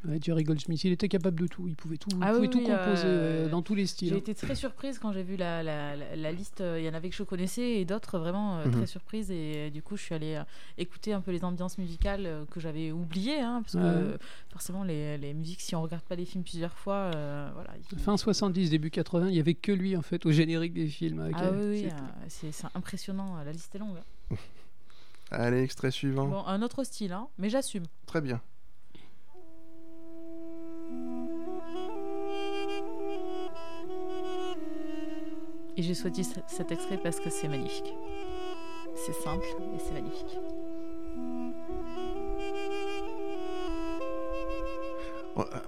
[0.04, 2.50] Ouais, Jerry Goldsmith, il était capable de tout, il pouvait tout, il Ah pouvait oui,
[2.50, 4.08] tout oui, composer euh, ouais, dans tous les styles.
[4.08, 4.18] J'ai hein.
[4.18, 6.60] été très surprise quand j'ai vu la, la, la- la liste.
[6.60, 8.72] euh, Il y en avait que je connaissais et d'autres vraiment euh, Mhm.
[8.72, 9.30] très surprises.
[9.30, 10.42] Et euh, du coup, je suis allée euh,
[10.76, 13.38] écouter un peu les ambiances musicales euh, que j'avais oubliées.
[13.38, 13.84] hein, parce que Ouais.
[14.14, 14.18] euh,
[14.50, 17.70] forcément, les, les musiques, si on regarde pas les films plusieurs fois, euh, voilà.
[17.92, 20.88] il- Fin 70, début 80, il y avait que lui en fait au générique des
[20.88, 21.20] films.
[21.20, 23.36] avec, Ah euh, oui, euh, c'est impressionnant.
[23.44, 23.98] La liste est longue.
[24.32, 24.36] hein.
[25.30, 26.26] Allez, extrait suivant.
[26.26, 27.84] Bon, un autre style, hein, mais j'assume.
[28.06, 28.40] Très bien.
[35.76, 37.94] Et j'ai choisi cet extrait parce que c'est magnifique.
[38.94, 40.38] C'est simple et c'est magnifique.
[45.34, 45.58] Bon, euh,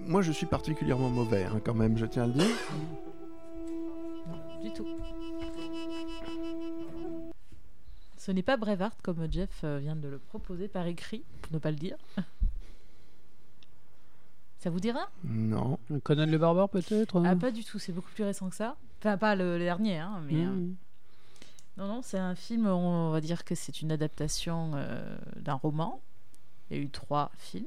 [0.00, 2.56] moi, je suis particulièrement mauvais, hein, quand même, je tiens à le dire.
[4.28, 4.86] Non, du tout.
[8.18, 11.58] Ce n'est pas Brevard comme Jeff euh, vient de le proposer par écrit, pour ne
[11.58, 11.96] pas le dire.
[14.64, 15.78] Ça vous dit rien Non.
[16.04, 18.78] Conan le barbare peut-être Ah, hein pas du tout, c'est beaucoup plus récent que ça.
[18.98, 20.36] Enfin, pas le, le dernier, hein, mais.
[20.42, 20.74] euh, Mmh.
[21.76, 26.00] Non, non, c'est un film, on va dire que c'est une adaptation euh, d'un roman.
[26.70, 27.66] Il y a eu trois films.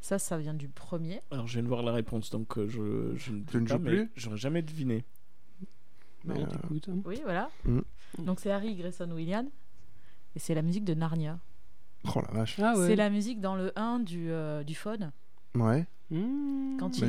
[0.00, 1.20] Ça, ça vient du premier.
[1.30, 3.74] Alors je viens de voir la réponse, donc euh, je, je ne Tu ne pas,
[3.76, 4.10] joues plus?
[4.16, 5.04] J'aurais jamais deviné.
[6.24, 6.96] Mais, Non, euh, t'écoutes, hein.
[7.04, 7.50] Oui, voilà.
[7.66, 7.80] Mm.
[8.20, 9.50] Donc c'est Harry Grayson Williams.
[10.34, 11.38] Et c'est la musique de Narnia.
[12.14, 12.58] Oh la vache.
[12.58, 12.86] Ah ouais.
[12.86, 15.12] C'est la musique dans le 1 du, euh, du phone.
[15.54, 15.86] Ouais.
[16.10, 16.76] Mmh.
[16.78, 17.00] Quand il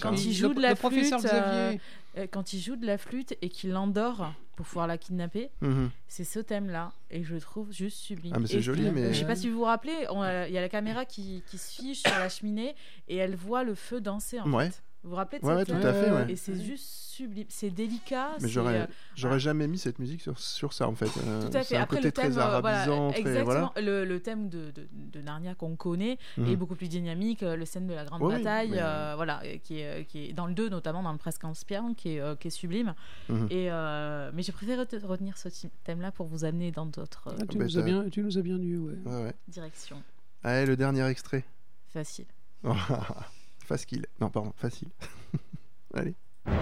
[0.00, 1.80] quand Le- joue de la le professeur flûte, euh, Xavier.
[2.18, 5.90] Euh, quand il joue de la flûte et qu'il l'endort pour pouvoir la kidnapper, Mhm.
[6.08, 8.34] c'est ce thème-là et je le trouve juste sublime.
[8.36, 10.46] Ah, mais c'est Et joli, je- mais- Je sais pas si vous vous rappelez, a-
[10.46, 12.74] il y a la caméra qui, qui se fiche sur la cheminée
[13.08, 14.68] et elle voit le feu danser en Ouais.
[14.68, 14.82] fait.
[15.04, 16.32] Vous vous rappelez de Ouais, ouais, cette tout scène à fait, ouais.
[16.32, 18.30] Et c'est juste sublime, c'est délicat.
[18.40, 19.38] Mais j'aurais, euh, j'aurais voilà.
[19.38, 21.10] jamais mis cette musique sur, sur ça en fait.
[21.26, 21.76] Euh, Tout à c'est fait.
[21.76, 23.44] un Après, côté le thème, très euh, voilà, arabisant, très exactement.
[23.44, 23.72] voilà.
[23.80, 26.46] Le, le thème de, de, de Narnia qu'on connaît Mhm.
[26.48, 27.42] est beaucoup plus dynamique.
[27.42, 30.26] euh, Le scène de la grande Oui, bataille, mais- euh, voilà, euh, qui est, qui
[30.28, 32.94] est dans le 2 notamment, dans le Presque Inspirant, qui est, euh, qui est sublime.
[33.28, 33.48] Mhm.
[33.50, 35.48] Et, euh, mais j'ai préféré te- retenir ce
[35.82, 38.22] thème-là pour vous amener dans d'autres euh, Ah, tu, bah, nous as t'as- bien, tu
[38.22, 38.94] nous as bien dit, ouais.
[39.04, 39.34] Ouais, ouais.
[39.48, 40.00] directions.
[40.44, 41.44] Allez, le dernier extrait.
[41.92, 42.26] Facile.
[43.64, 44.06] Facile.
[44.20, 44.88] Non, pardon, facile.
[45.94, 46.14] Allez.
[46.44, 46.52] Ça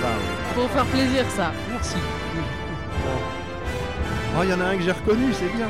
[0.00, 0.54] va, ouais.
[0.54, 1.52] Pour faire plaisir, ça.
[1.70, 1.96] Merci.
[4.36, 5.68] Oh, il y en a un que j'ai reconnu, c'est bien.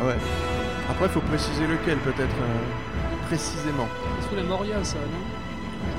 [0.00, 0.16] Ah ouais.
[0.90, 3.88] Après, il faut préciser lequel, peut-être euh, précisément.
[4.20, 5.43] C'est sous la Moria, ça, non?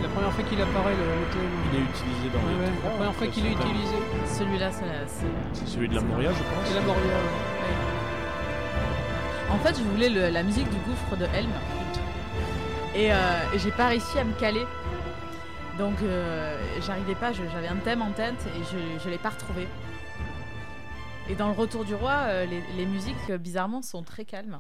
[0.02, 1.42] La première fois qu'il apparaît, le, thème.
[1.74, 3.96] Il est utilisé dans Ouais, les ouais, la première fois qu'il est utilisé.
[4.26, 5.66] Celui-là, c'est la- c'est.
[5.68, 6.66] Celui de la Moria, je pense.
[6.66, 7.12] C'est la Moria, ouais.
[9.52, 11.50] En fait, je voulais le- la musique du gouffre de Helm.
[12.96, 13.16] Et, euh,
[13.54, 14.66] et j'ai pas réussi à me caler.
[15.78, 19.68] Donc, euh, j'arrivais pas, j'avais un thème en tête et je, je l'ai pas retrouvé.
[21.30, 24.60] Et dans le Retour du Roi, euh, les, les musiques, bizarrement, sont très calmes.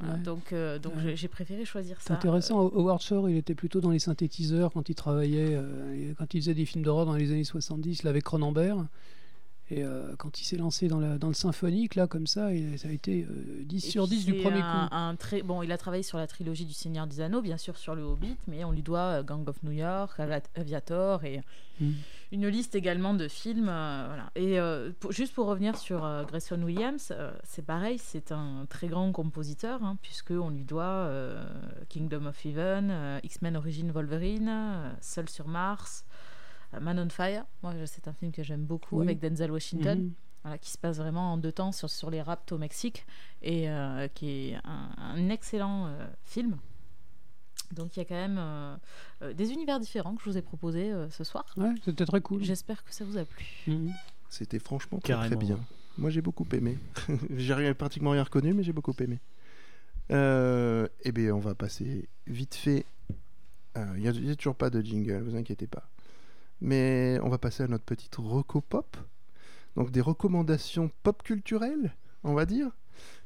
[0.00, 0.20] Voilà, Ouais.
[0.20, 1.14] Donc, euh, donc Ouais.
[1.16, 2.14] j'ai- préféré choisir C'est ça.
[2.14, 2.58] intéressant.
[2.60, 6.54] Howard Shore, il était plutôt dans les synthétiseurs quand il travaillait, euh, quand il faisait
[6.54, 8.86] des films d'horreur dans les années 70, là, avec Cronenberg.
[9.72, 12.76] Et euh, quand il s'est lancé dans, la, dans le symphonique, là, comme ça, et
[12.76, 14.94] ça a été euh, 10 Et sur puis 10 du premier un- coup.
[14.96, 15.62] un très bon.
[15.62, 18.36] Il a travaillé sur la trilogie du Seigneur des Anneaux, bien sûr sur le Hobbit,
[18.48, 21.40] mais on lui doit euh, Gang of New York, Avi- Aviator et
[21.80, 21.92] Mm.
[22.32, 23.68] Une liste également de films.
[23.68, 24.30] euh, voilà.
[24.34, 27.12] Et euh, pour- juste pour revenir sur euh, Grayson Williams,
[27.44, 31.10] c'est pareil, c'est un très grand compositeur, hein, puisque on lui doit
[31.88, 36.04] Kingdom of Heaven, X-Men Origin Wolverine, Seul sur Mars.
[36.80, 39.06] Man on Fire, moi c'est un film que j'aime beaucoup Oui.
[39.06, 40.12] avec Denzel Washington Mhm.
[40.44, 43.04] voilà, qui se passe vraiment en deux temps sur, sur les rapts au Mexique
[43.42, 46.56] et euh, qui est un, un excellent euh, film.
[47.72, 48.76] Donc il y a quand même euh,
[49.22, 51.44] euh, des univers différents que je vous ai proposés euh, ce soir.
[51.56, 52.42] Ouais, c'était très cool.
[52.42, 53.46] J'espère que ça vous a plu.
[53.66, 53.92] Mhm.
[54.28, 55.58] C'était franchement très, bien.
[55.98, 56.78] Moi, j'ai beaucoup aimé.
[57.36, 59.18] j'ai rien- pratiquement rien reconnu, mais j'ai beaucoup aimé.
[60.12, 62.84] Euh, eh bien, on va passer vite fait.
[63.76, 65.88] Euh, Il n'y a, toujours pas de jingle, vous inquiétez pas.
[66.60, 68.96] Mais on va passer à notre petite reco pop.
[69.76, 71.94] Donc des recommandations pop culturelles,
[72.24, 72.70] on va dire.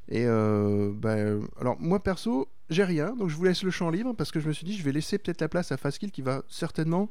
[0.09, 4.15] Et euh, ben, alors moi perso, j'ai rien, donc je vous laisse le champ libre
[4.15, 6.23] parce que je me suis dit je vais laisser peut-être la place à Faskill qui
[6.23, 7.11] va certainement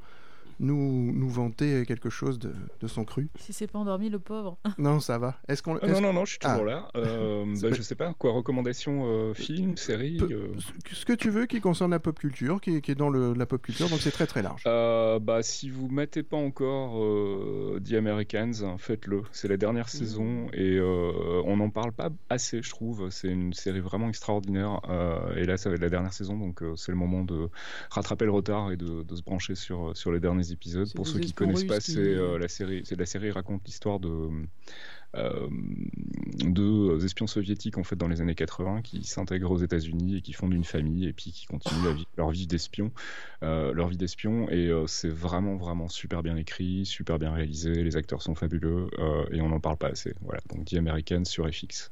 [0.59, 3.29] nous, nous vanter quelque chose de, de son cru.
[3.39, 4.57] Si c'est pas endormi, le pauvre.
[4.77, 5.35] Non, ça va.
[5.47, 6.65] Est-ce qu'on Ah, est-ce- non, non, non, je suis toujours Ah.
[6.65, 6.87] là.
[6.95, 10.47] Euh, bah, pas- je sais pas, quoi, recommandation euh, film, série euh,
[10.91, 13.33] ce- que tu veux qui concerne la pop culture, qui est, qui est dans le-
[13.33, 14.63] la pop culture, donc c'est très très large.
[14.67, 19.23] Euh, bah, si vous matez pas encore euh, The Americans, hein, faites-le.
[19.31, 23.09] C'est la dernière saison et euh, on n'en parle pas assez, je trouve.
[23.09, 24.81] C'est une série vraiment extraordinaire.
[24.89, 27.49] euh, et là, ça va être la dernière saison, donc euh, c'est le moment de
[27.89, 30.91] rattraper le retard et de, de se brancher sur, sur les derniers épisodes.
[30.93, 32.81] Pour ceux qui connaissent pas, c'est euh, la série.
[32.85, 34.29] C'est la série raconte l'histoire de
[35.15, 35.47] euh,
[36.43, 40.33] deux espions soviétiques en fait dans les années 80 qui s'intègrent aux États-Unis et qui
[40.33, 42.91] fondent une famille et puis qui continuent la vie- leur vie d'espion,
[43.43, 47.71] euh, leur vie d'espion et euh, c'est vraiment vraiment super bien écrit, super bien réalisé,
[47.83, 50.15] les acteurs sont fabuleux euh, et on n'en parle pas assez.
[50.21, 51.91] Voilà, donc The American sur FX.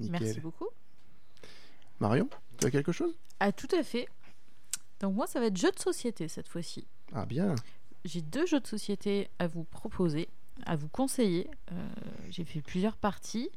[0.00, 0.20] Nickel.
[0.20, 0.68] Merci beaucoup.
[2.00, 2.28] Marion,
[2.58, 3.14] tu as quelque chose?
[3.40, 4.06] Ah, tout à fait.
[5.00, 6.86] Donc moi, ça va être jeu de société cette fois-ci.
[7.14, 7.54] Ah bien.
[8.04, 10.28] J'ai deux jeux de société à vous proposer,
[10.66, 11.48] à vous conseiller.
[11.70, 11.74] Euh,
[12.30, 13.50] J'ai fait plusieurs parties.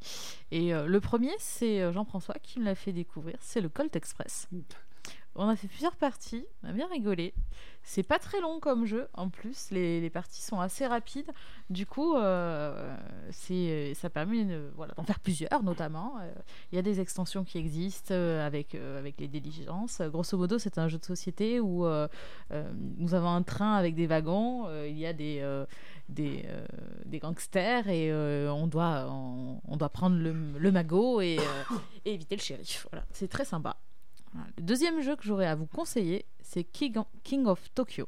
[0.52, 3.38] Et euh, le premier, c'est euh, Jean-François qui me l'a fait découvrir.
[3.42, 4.48] C'est le Colt Express.
[5.38, 7.34] On a fait plusieurs parties, on a bien rigolé.
[7.84, 11.30] C'est pas très long comme jeu, en plus, les, parties sont assez rapides.
[11.70, 12.96] Du coup, euh,
[13.94, 16.18] ça permet de- voilà, d'en faire plusieurs, notamment.
[16.22, 16.32] Euh,
[16.72, 20.00] Il y a des extensions qui existent euh, avec, euh, les diligences.
[20.00, 22.08] Euh, Grosso modo, c'est un jeu de société où euh,
[22.52, 25.66] euh, nous avons un train avec des wagons, euh, il y a des, euh,
[26.10, 26.66] des, euh,
[27.20, 31.76] gangsters et euh, on, doit, on, doit prendre le, magot et, euh,
[32.06, 32.88] et éviter le shérif.
[32.90, 33.76] Voilà, c'est très sympa.
[34.58, 38.08] Le deuxième jeu que j'aurais à vous conseiller, c'est King King of Tokyo.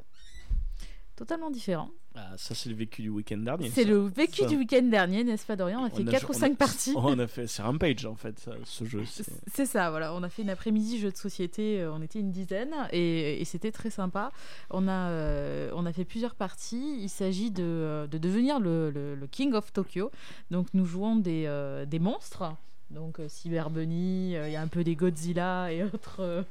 [1.15, 1.89] Totalement différent.
[2.15, 3.69] Ah, ça, c'est le vécu du week-end dernier.
[3.69, 4.47] C'est le vécu Ça.
[4.47, 5.81] du week-end dernier, n'est-ce pas Dorian?
[5.81, 6.93] On a fait a- 4 ou on a- 5 parties.
[6.95, 9.03] On a fait, c'est Rampage en fait, ça, ce jeu.
[9.05, 10.13] c'est- ça, voilà.
[10.15, 11.79] On a fait une après-midi jeu de société.
[11.81, 14.31] euh, On était une dizaine et, et c'était très sympa.
[14.71, 16.97] On a, euh, on a fait plusieurs parties.
[17.01, 20.11] Il s'agit de, euh, de devenir le, le- le King of Tokyo.
[20.49, 22.43] Donc nous jouons des, euh, des monstres.
[22.89, 26.21] Donc euh, Cyber Bunny, euh, il y a un peu des Godzilla et autres.
[26.21, 26.43] euh,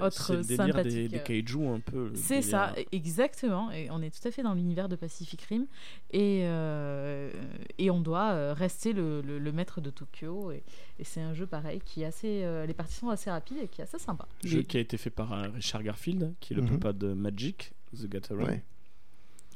[0.00, 2.10] autres C'est le délire des, des kaiju un peu.
[2.16, 3.70] C'est ça, exactement.
[3.70, 5.66] Et on est tout à fait dans l'univers de Pacific Rim.
[6.10, 7.30] Et, euh,
[7.78, 10.50] et on doit euh, rester le, le- le maître de Tokyo.
[10.50, 10.64] Et,
[10.98, 12.42] et c'est un jeu pareil qui est assez.
[12.42, 14.26] euh, les parties sont assez rapides et qui est assez sympa.
[14.44, 16.80] Jeu qui a été fait par euh, Richard Garfield, qui est le Mhm.
[16.80, 18.46] papa de Magic, The Gathering.
[18.48, 18.64] Ouais.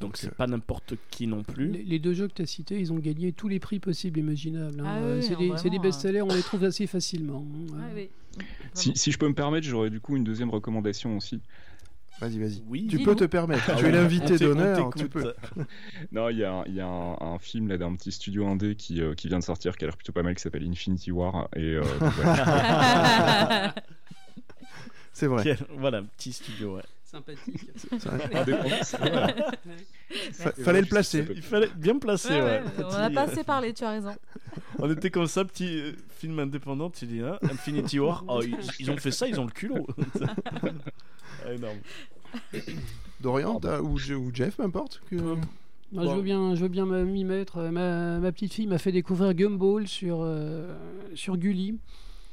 [0.00, 1.70] Donc c'est euh, pas n'importe qui non plus.
[1.70, 4.18] Les, les deux jeux que tu as cités, ils ont gagné tous les prix possibles
[4.18, 4.80] et imaginables.
[4.80, 4.84] hein.
[4.86, 5.26] Ah Euh, oui,
[5.62, 5.82] c'est des, hein.
[5.82, 7.46] best-sellers, on les trouve assez facilement.
[7.72, 7.76] hein.
[7.78, 8.08] Ah oui.
[8.74, 11.40] Si, si je peux me permettre, j'aurais du coup une deuxième recommandation aussi.
[12.20, 12.62] Vas-y, vas-y.
[12.68, 12.86] Oui.
[12.86, 13.62] Tu peux te permettre.
[13.68, 14.90] Ah tu es l'invité d'honneur.
[14.94, 15.34] Tu peux.
[16.12, 19.00] Non, il y a, y a un, un film là d'un petit studio indé qui,
[19.00, 21.48] euh, qui vient de sortir, qui a l'air plutôt pas mal, qui s'appelle Infinity War.
[21.56, 21.82] Et euh.
[25.12, 25.42] C'est vrai.
[25.44, 26.82] Quel- Voilà, petit studio, ouais.
[27.20, 27.70] Sympathique.
[30.64, 31.24] Fallait le placer.
[31.34, 32.62] Il fallait bien placer, Ouais, ouais.
[32.62, 34.14] ouais, on en a pas assez parlé, tu as raison.
[34.78, 38.24] On était comme ça, petit euh, film indépendant, tu dis, hein, Infinity War.
[38.26, 39.86] Oh, ils, ils ont fait ça, ils ont le culot.
[41.44, 41.78] Ah, énorme.
[43.20, 45.00] Dorian ou, Je- ou Jeff, peu importe.
[45.10, 45.16] Que...
[45.16, 45.36] Moi,
[45.92, 46.10] Bon.
[46.10, 47.60] je veux bien, je veux bien m'y mettre.
[47.70, 50.74] Ma, ma petite fille m'a fait découvrir Gumball sur, euh,
[51.14, 51.78] sur Gulli.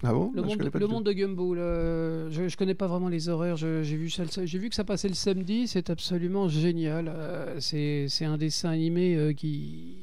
[0.04, 0.32] Ah bon?
[0.36, 1.58] Le, Bah, je monde, le de Gumball.
[1.58, 3.58] euh, je, je connais pas vraiment les horaires.
[3.58, 5.68] J'ai vu, j'ai vu que ça passait le samedi.
[5.68, 7.12] C'est absolument génial.
[7.14, 9.98] Euh, c'est un dessin animé euh, qui.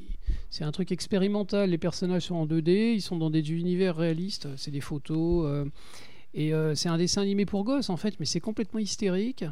[0.51, 1.71] C'est un truc expérimental.
[1.71, 2.95] Les personnages sont en 2D.
[2.95, 4.49] Ils sont dans des univers réalistes.
[4.57, 5.47] C'est des photos.
[5.47, 5.65] euh,
[6.37, 8.19] et c'est un dessin animé pour gosses en fait.
[8.19, 9.45] Mais c'est complètement hystérique.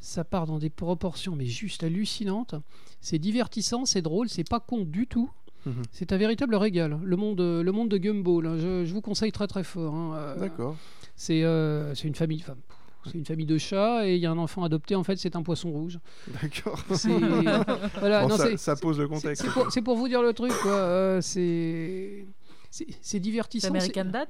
[0.00, 2.54] Ça part dans des proportions mais juste hallucinantes.
[3.00, 5.30] C'est divertissant, c'est drôle, c'est pas con du tout.
[5.66, 5.82] Mhm.
[5.92, 6.98] C'est un véritable régal.
[7.02, 9.94] Le monde, le monde de Gumball, hein, je, je vous conseille très très fort.
[9.94, 10.14] hein.
[10.16, 10.76] Euh, D'accord.
[11.16, 12.40] C'est euh, c'est une famille.
[12.42, 12.56] enfin,
[13.04, 14.94] c'est une famille de chats et il y a un enfant adopté.
[14.94, 15.98] En fait, c'est un poisson rouge.
[16.42, 16.84] D'accord.
[16.94, 17.08] C'est
[17.98, 18.26] voilà.
[18.26, 19.44] Bon, ça, pose le contexte.
[19.70, 20.72] c'est pour, vous dire le truc, quoi.
[20.72, 22.24] Euh, c'est
[22.70, 23.68] c'est divertissant.
[23.68, 24.28] American Dad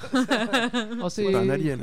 [0.00, 0.18] c'est-
[1.02, 1.80] oh, c'est- Un alien.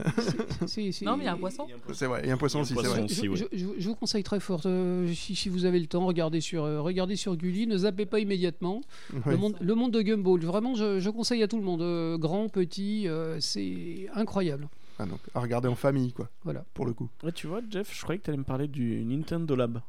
[1.03, 1.67] Non, mais il y a un poisson.
[1.93, 2.21] C'est vrai.
[2.23, 3.35] Il y a un poisson aussi, je, aussi, ouais.
[3.37, 4.61] je- je- je vous conseille très fort.
[4.65, 7.67] euh, si, si vous avez le temps, regardez sur, euh, regardez sur Gulli.
[7.67, 8.81] Ne zappez pas immédiatement.
[9.13, 9.19] Oui.
[9.25, 12.17] Le, monde, le monde de Gumball, vraiment, je, je conseille à tout le monde, euh,
[12.17, 14.69] grand, petit, euh, c'est incroyable.
[14.99, 16.65] Ah, donc, à regarder en famille, quoi, Voilà.
[16.73, 17.09] pour le coup.
[17.23, 19.81] Ouais, tu vois, Jeff, je croyais que tu allais me parler du Nintendo Lab.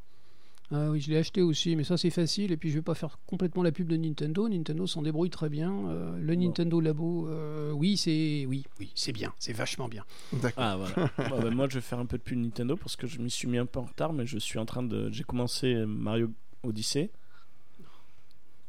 [0.71, 2.53] Ah oui, je l'ai acheté aussi, mais ça c'est facile.
[2.53, 4.49] Et puis je vais pas faire complètement la pub de Nintendo.
[4.49, 5.89] Nintendo s'en débrouille très bien.
[5.89, 10.05] Euh, le Nintendo Labo, euh, oui, c'est oui, oui, c'est bien, c'est vachement bien.
[10.33, 10.63] D'accord.
[10.63, 11.11] Ah voilà.
[11.17, 13.49] Bah, moi je vais faire un peu de pub Nintendo parce que je m'y suis
[13.49, 15.11] mis un peu en retard, mais je suis en train de.
[15.11, 16.31] J'ai commencé Mario
[16.63, 17.11] Odyssey.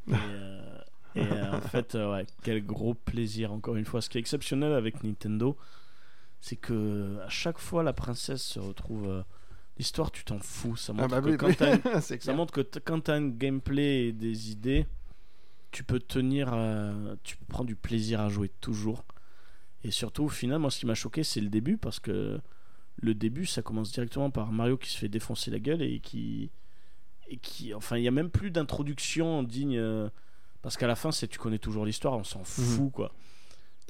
[0.09, 0.77] Et, euh,
[1.15, 4.01] et, euh, en fait, euh, ouais, quel gros plaisir encore une fois.
[4.01, 5.57] Ce qui est exceptionnel avec Nintendo,
[6.41, 9.23] c'est que à chaque fois la princesse se retrouve.
[9.79, 10.75] Euh, L'histoire, tu t'en fous.
[10.75, 14.07] Ça Ah montre bah que oui, quand t'as une- ça montre que quand un gameplay
[14.07, 14.85] et des idées,
[15.71, 19.05] tu peux tenir, euh, tu prends du plaisir à jouer toujours.
[19.83, 22.39] Et surtout, au final, moi, ce qui m'a choqué, c'est le début, parce que
[23.01, 26.51] le début, ça commence directement par Mario qui se fait défoncer la gueule et qui,
[27.29, 30.09] et qui, enfin, il y a même plus d'introduction digne, euh,
[30.61, 33.13] parce qu'à la fin, c'est tu connais toujours l'histoire, on s'en fout, quoi.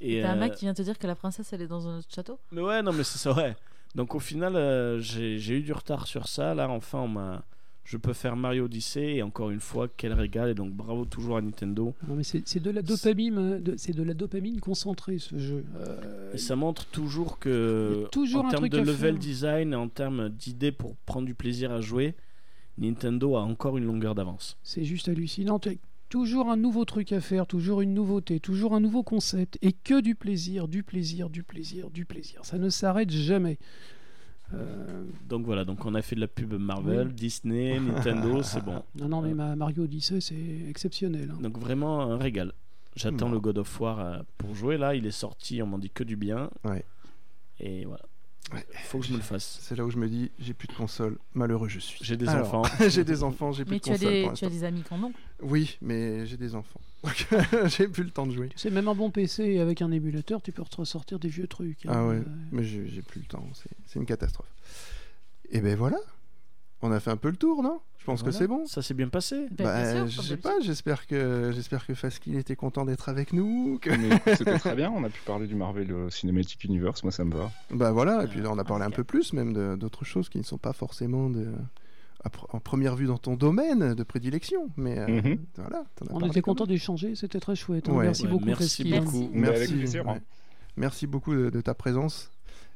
[0.02, 1.88] Et T'as un euh, mec qui vient te dire que la princesse elle est dans
[1.88, 2.40] un autre château?
[2.52, 3.56] Mais ouais, non, mais c'est ça, ouais.
[3.96, 6.54] Donc au final, euh, j'ai eu du retard sur ça.
[6.54, 7.44] Là, enfin, on m'a.
[7.86, 10.50] Je peux faire Mario Odyssey et encore une fois, quel régal.
[10.50, 11.96] Et donc bravo toujours à Nintendo.
[12.08, 15.66] Non, mais c'est de la dopamine, euh, de- c'est de la dopamine concentrée ce jeu.
[15.76, 19.18] Euh, Et ça montre toujours que, toujours en termes de level faire.
[19.18, 22.14] design et en termes d'idées pour prendre du plaisir à jouer,
[22.78, 24.58] Nintendo a encore une longueur d'avance.
[24.62, 25.60] C'est juste hallucinant.
[26.10, 30.02] Toujours un nouveau truc à faire, toujours une nouveauté, toujours un nouveau concept, et que
[30.02, 32.42] du plaisir, du plaisir, du plaisir, du plaisir.
[32.44, 33.60] Ça ne s'arrête jamais.
[34.56, 37.14] Euh, Donc voilà, donc on a fait de la pub Marvel, Oui.
[37.14, 38.82] Disney, Nintendo, c'est bon.
[38.96, 41.32] non, non, mais ma Mario Odyssey, c'est exceptionnel.
[41.32, 41.40] hein.
[41.42, 42.54] Donc vraiment un régal.
[42.96, 43.34] J'attends Bon.
[43.34, 44.96] le God of War euh, pour jouer là.
[44.96, 46.50] Il est sorti, on m'en dit que du bien.
[46.64, 46.84] Ouais.
[47.60, 48.04] Et voilà.
[48.52, 48.66] Ouais.
[48.86, 49.60] Faut que je me le fasse.
[49.62, 52.00] C'est là où je me dis, j'ai plus de console, malheureux je suis.
[52.04, 52.64] J'ai des Alors, enfants.
[52.90, 54.64] j'ai des enfants, j'ai plus Mais de tu as, console des, pour tu as des
[54.64, 55.14] amis qui en ont.
[55.42, 56.82] Oui, mais j'ai des enfants.
[57.04, 57.28] Donc,
[57.68, 58.50] j'ai plus le temps de jouer.
[58.58, 61.86] C'est même un bon PC avec un émulateur, tu peux te ressortir des vieux trucs.
[61.86, 61.92] hein.
[61.94, 64.52] Ah ouais, Euh, mais j'ai plus le temps, c'est- une catastrophe.
[65.52, 65.98] Et ben voilà,
[66.82, 67.80] on a fait un peu le tour, non?
[68.00, 68.66] Je pense que c'est bon.
[68.66, 69.48] Ça s'est bien passé.
[69.52, 73.34] Ben, Bah, sûr, je sais pas, j'espère que j'espère que Faskil était content d'être avec
[73.34, 73.78] nous.
[73.82, 73.92] que-
[74.36, 77.34] c'était très bien, on a pu parler du Marvel euh, Cinematic Universe, moi ça me
[77.36, 77.52] va.
[77.72, 80.28] Bah voilà, et Euh, puis là, on a parlé un peu plus même d'autres choses
[80.30, 81.48] qui ne sont pas forcément de
[82.52, 84.70] en première vue dans ton domaine de prédilection.
[84.78, 85.38] Mais euh, Mhm.
[85.56, 87.88] voilà, On était content d'échanger, c'était très chouette.
[87.90, 87.94] hein.
[87.94, 88.06] Ouais.
[88.06, 89.30] Merci Ouais, beaucoup, merci beaucoup.
[89.34, 90.20] Mais avec Merci, hein.
[90.76, 92.32] Merci beaucoup de, de ta présence.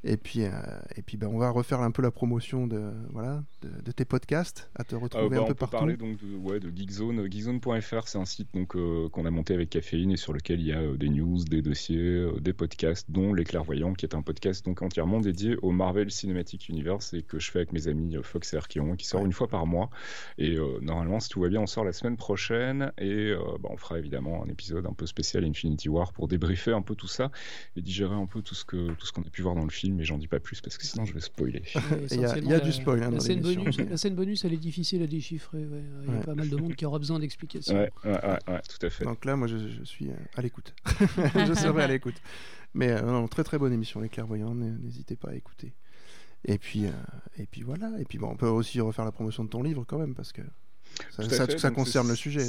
[0.05, 0.49] Et puis, euh,
[0.97, 4.03] et puis ben, on va refaire un peu la promotion de, voilà, de, de tes
[4.03, 5.77] podcasts, à te Euh, retrouver bah, un on peu peut partout.
[5.77, 7.25] parler donc de, ouais, de Geekzone.
[7.31, 10.67] Geekzone.fr, c'est un site donc euh, qu'on a monté avec Caféine et sur lequel il
[10.67, 14.13] y a euh, des news, des dossiers, euh, des podcasts, dont Les Clairvoyants, qui est
[14.13, 17.87] un podcast donc entièrement dédié au Marvel Cinematic Universe et que je fais avec mes
[17.87, 19.25] amis euh, Fox et Archeon, qui sort Ouais.
[19.25, 19.89] une fois par mois.
[20.37, 23.69] Et euh, normalement, si tout va bien, on sort la semaine prochaine et euh, bah,
[23.71, 27.07] on fera évidemment un épisode un peu spécial Infinity War pour débriefer un peu tout
[27.07, 27.31] ça
[27.77, 29.69] et digérer un peu tout ce que tout ce qu'on a pu voir dans le
[29.69, 29.92] film.
[29.99, 31.63] Et j'en dis pas plus parce que sinon je vais spoiler.
[32.11, 33.97] Il y a- il y a du spoil, hein, la, dans scène bonus, mais- la
[33.97, 35.65] scène bonus, elle est difficile à déchiffrer.
[35.65, 35.83] ouais.
[36.03, 36.23] Il y a Ouais.
[36.23, 37.75] pas mal de monde qui aura besoin d'explications.
[37.75, 39.03] Ouais, ouais, ouais, ouais, tout à fait.
[39.05, 40.73] Donc là, moi, je, je suis euh, à l'écoute.
[41.07, 42.15] je serai à l'écoute.
[42.73, 44.55] Mais euh, non, très très bonne émission, Les Clairvoyants.
[44.55, 45.73] N'hésitez pas à écouter.
[46.45, 46.91] Et puis, euh,
[47.37, 47.91] et puis voilà.
[47.99, 50.31] Et puis bon, on peut aussi refaire la promotion de ton livre quand même, parce
[50.33, 50.41] que
[51.57, 52.47] ça, concerne le sujet.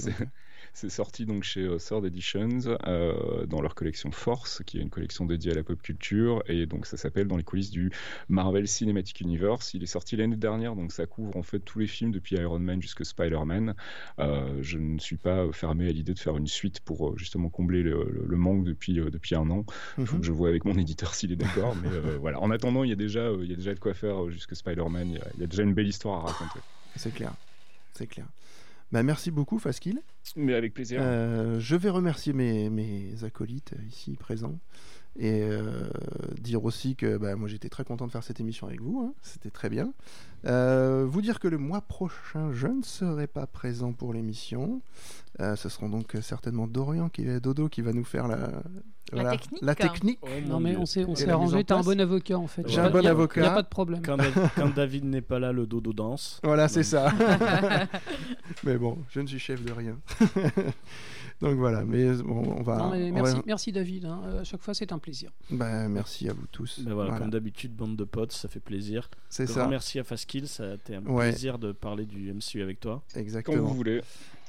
[0.75, 4.91] C'est- sorti donc chez euh, Sword Editions euh, dans leur collection Force, qui est une
[4.91, 7.91] collection dédiée à la pop culture, et donc ça s'appelle Dans les coulisses du
[8.29, 9.73] Marvel Cinematic Universe.
[9.75, 12.59] Il est sorti l'année dernière, donc ça couvre en fait tous les films depuis Iron
[12.59, 13.75] Man jusqu'à Spider-Man.
[14.19, 17.83] Euh, je ne suis pas fermé à l'idée de faire une suite pour justement combler
[17.83, 19.65] le, le- le manque depuis depuis un an.
[19.99, 20.21] Il faut Mhm.
[20.21, 22.41] que je vois avec mon éditeur s'il est d'accord, mais euh, voilà.
[22.41, 25.09] En attendant, il y a déjà il y a déjà de quoi faire jusque Spider-Man.
[25.11, 26.61] Il il y a déjà une belle histoire à raconter.
[26.97, 27.33] C'est clair.
[27.93, 28.27] C'est clair.
[28.95, 30.01] Bah, merci beaucoup, Faskil.
[30.37, 31.01] Mais avec plaisir.
[31.03, 34.61] Euh, je vais remercier mes, mes acolytes euh, ici présents
[35.17, 35.89] et euh,
[36.41, 39.15] dire aussi que bah, moi j'étais très content de faire cette émission avec vous, hein.
[39.21, 39.93] c'était très bien.
[40.47, 44.81] Euh, vous dire que le mois prochain je ne serai pas présent pour l'émission.
[45.41, 48.63] Euh, ce seront donc certainement Dorian qui Dodo qui va nous faire la,
[49.13, 49.63] voilà, technique.
[49.63, 50.19] la technique.
[50.23, 52.63] Oh, Non mais on s'est on s'est arrangé, t'as un bon avocat en fait.
[52.69, 53.43] J'ai un pas- bon y a- avocat.
[53.43, 54.03] y a pas de problème.
[54.03, 56.41] Quand, David, quand David n'est pas là, le dodo danse.
[56.43, 57.13] Voilà, c'est ça.
[58.65, 59.99] mais bon, je ne suis chef de rien.
[61.41, 62.79] donc voilà, mais bon, on va.
[62.79, 64.21] Non, mais on merci, va- merci David, hein.
[64.27, 65.31] Euh, à chaque fois c'est un plaisir.
[65.51, 66.81] bah, merci à vous tous.
[66.81, 67.21] Ben voilà, Voilà.
[67.21, 69.11] Comme d'habitude, bande de potes, ça fait plaisir.
[69.29, 71.31] C'est Grand ça, merci à Faskill, ça a été un Ouais.
[71.31, 73.03] plaisir de parler du MCU avec toi.
[73.13, 73.63] Quand exactement.
[73.63, 74.01] vous voulez.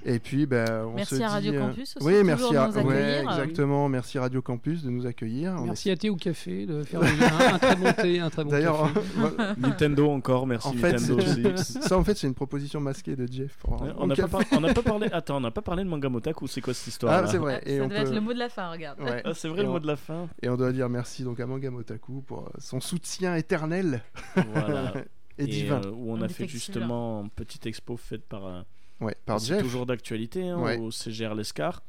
[0.07, 2.57] Et puis, ben, on Merci se à Radio dit, euh, Campus aussi, Oui, merci de
[2.57, 3.31] à nous ouais, accueillir.
[3.31, 3.89] exactement.
[3.89, 5.55] Merci Radio Campus de nous accueillir.
[5.57, 8.43] On Merci à thé ou café de faire un, un très bon thé, un très
[8.43, 8.87] bon D'ailleurs,
[9.57, 11.81] Nintendo encore, merci en fait, Nintendo c'est- aussi.
[11.81, 13.57] ça en fait, c'est une proposition masquée de Jeff.
[13.57, 14.45] pour- Ouais, en on n'a pas, par-
[14.83, 15.07] parlé.
[15.11, 16.45] Attends, on n'a pas parlé de manga motaku.
[16.47, 17.61] C'est quoi cette histoire Ah, c'est vrai.
[17.65, 18.99] Ah, Et ça on, devait être le mot de la fin, regarde.
[19.01, 19.23] ouais.
[19.25, 20.27] Ah, c'est vrai Et le on- mot de la fin.
[20.43, 24.03] Et on doit dire merci donc à Manga Motaku pour euh, son soutien éternel
[24.35, 24.93] Voilà.
[25.39, 25.81] et, divin.
[25.83, 28.65] euh, où on, On a fait justement une petite expo faite par.
[29.01, 29.61] Euh, ouais, par c'est Jeff.
[29.61, 30.77] toujours d'actualité hein, Ouais.
[30.77, 31.81] au CGR Lescar.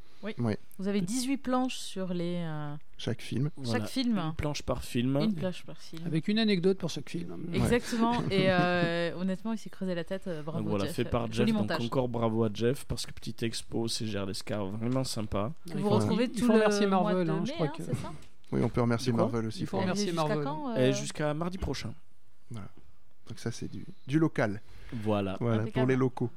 [0.79, 3.49] Vous avez 18 planches sur les, euh, Chaque film.
[3.55, 3.79] Voilà.
[3.79, 4.17] chaque film.
[4.17, 5.15] Une planche par film.
[5.21, 6.05] Une planche par film.
[6.05, 7.37] Avec une anecdote pour chaque film.
[7.53, 8.13] Exactement.
[8.29, 10.27] Et euh, honnêtement, il s'est creusé la tête.
[10.27, 10.59] euh, Bravo.
[10.59, 10.95] Donc voilà, Jeff.
[10.95, 11.55] fait par Joli Jeff.
[11.55, 11.85] Donc montage.
[11.85, 15.53] encore bravo à Jeff parce que petite expo au CGR Lescar, vraiment sympa.
[15.65, 17.49] Que Il vous faut- retrouvez il tout faut le remercier mois Marvel, de hein, je
[17.51, 18.11] mai, crois hein, que- c'est ça
[18.51, 19.59] Oui, on peut remercier quoi Marvel aussi.
[19.61, 20.43] Il faut pour- remercier jusqu'à Marvel.
[20.43, 21.93] quand, Et euh, jusqu'à mardi prochain.
[22.51, 24.61] Donc ça, c'est du, du local.
[24.91, 25.37] Voilà.
[25.39, 25.91] Voilà, pour Impeccable.
[25.91, 26.29] les locaux.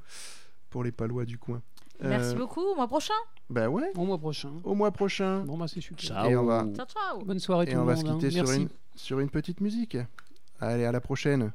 [0.70, 1.60] Pour les palois du coin.
[2.02, 2.60] Merci Euh, beaucoup.
[2.62, 3.12] Au mois prochain.
[3.50, 4.52] Bah ouais, Au mois prochain.
[4.64, 5.40] au mois prochain.
[5.44, 6.02] Bon bah c'est super.
[6.04, 6.30] Ciao.
[6.30, 7.24] Et on va- Ciao, ciao.
[7.24, 8.06] Bonne soirée Et tout on le va monde.
[8.06, 8.14] se hein.
[8.14, 8.62] quitter sur Merci.
[8.62, 9.98] une, sur une petite musique.
[10.60, 11.52] Allez, à la prochaine.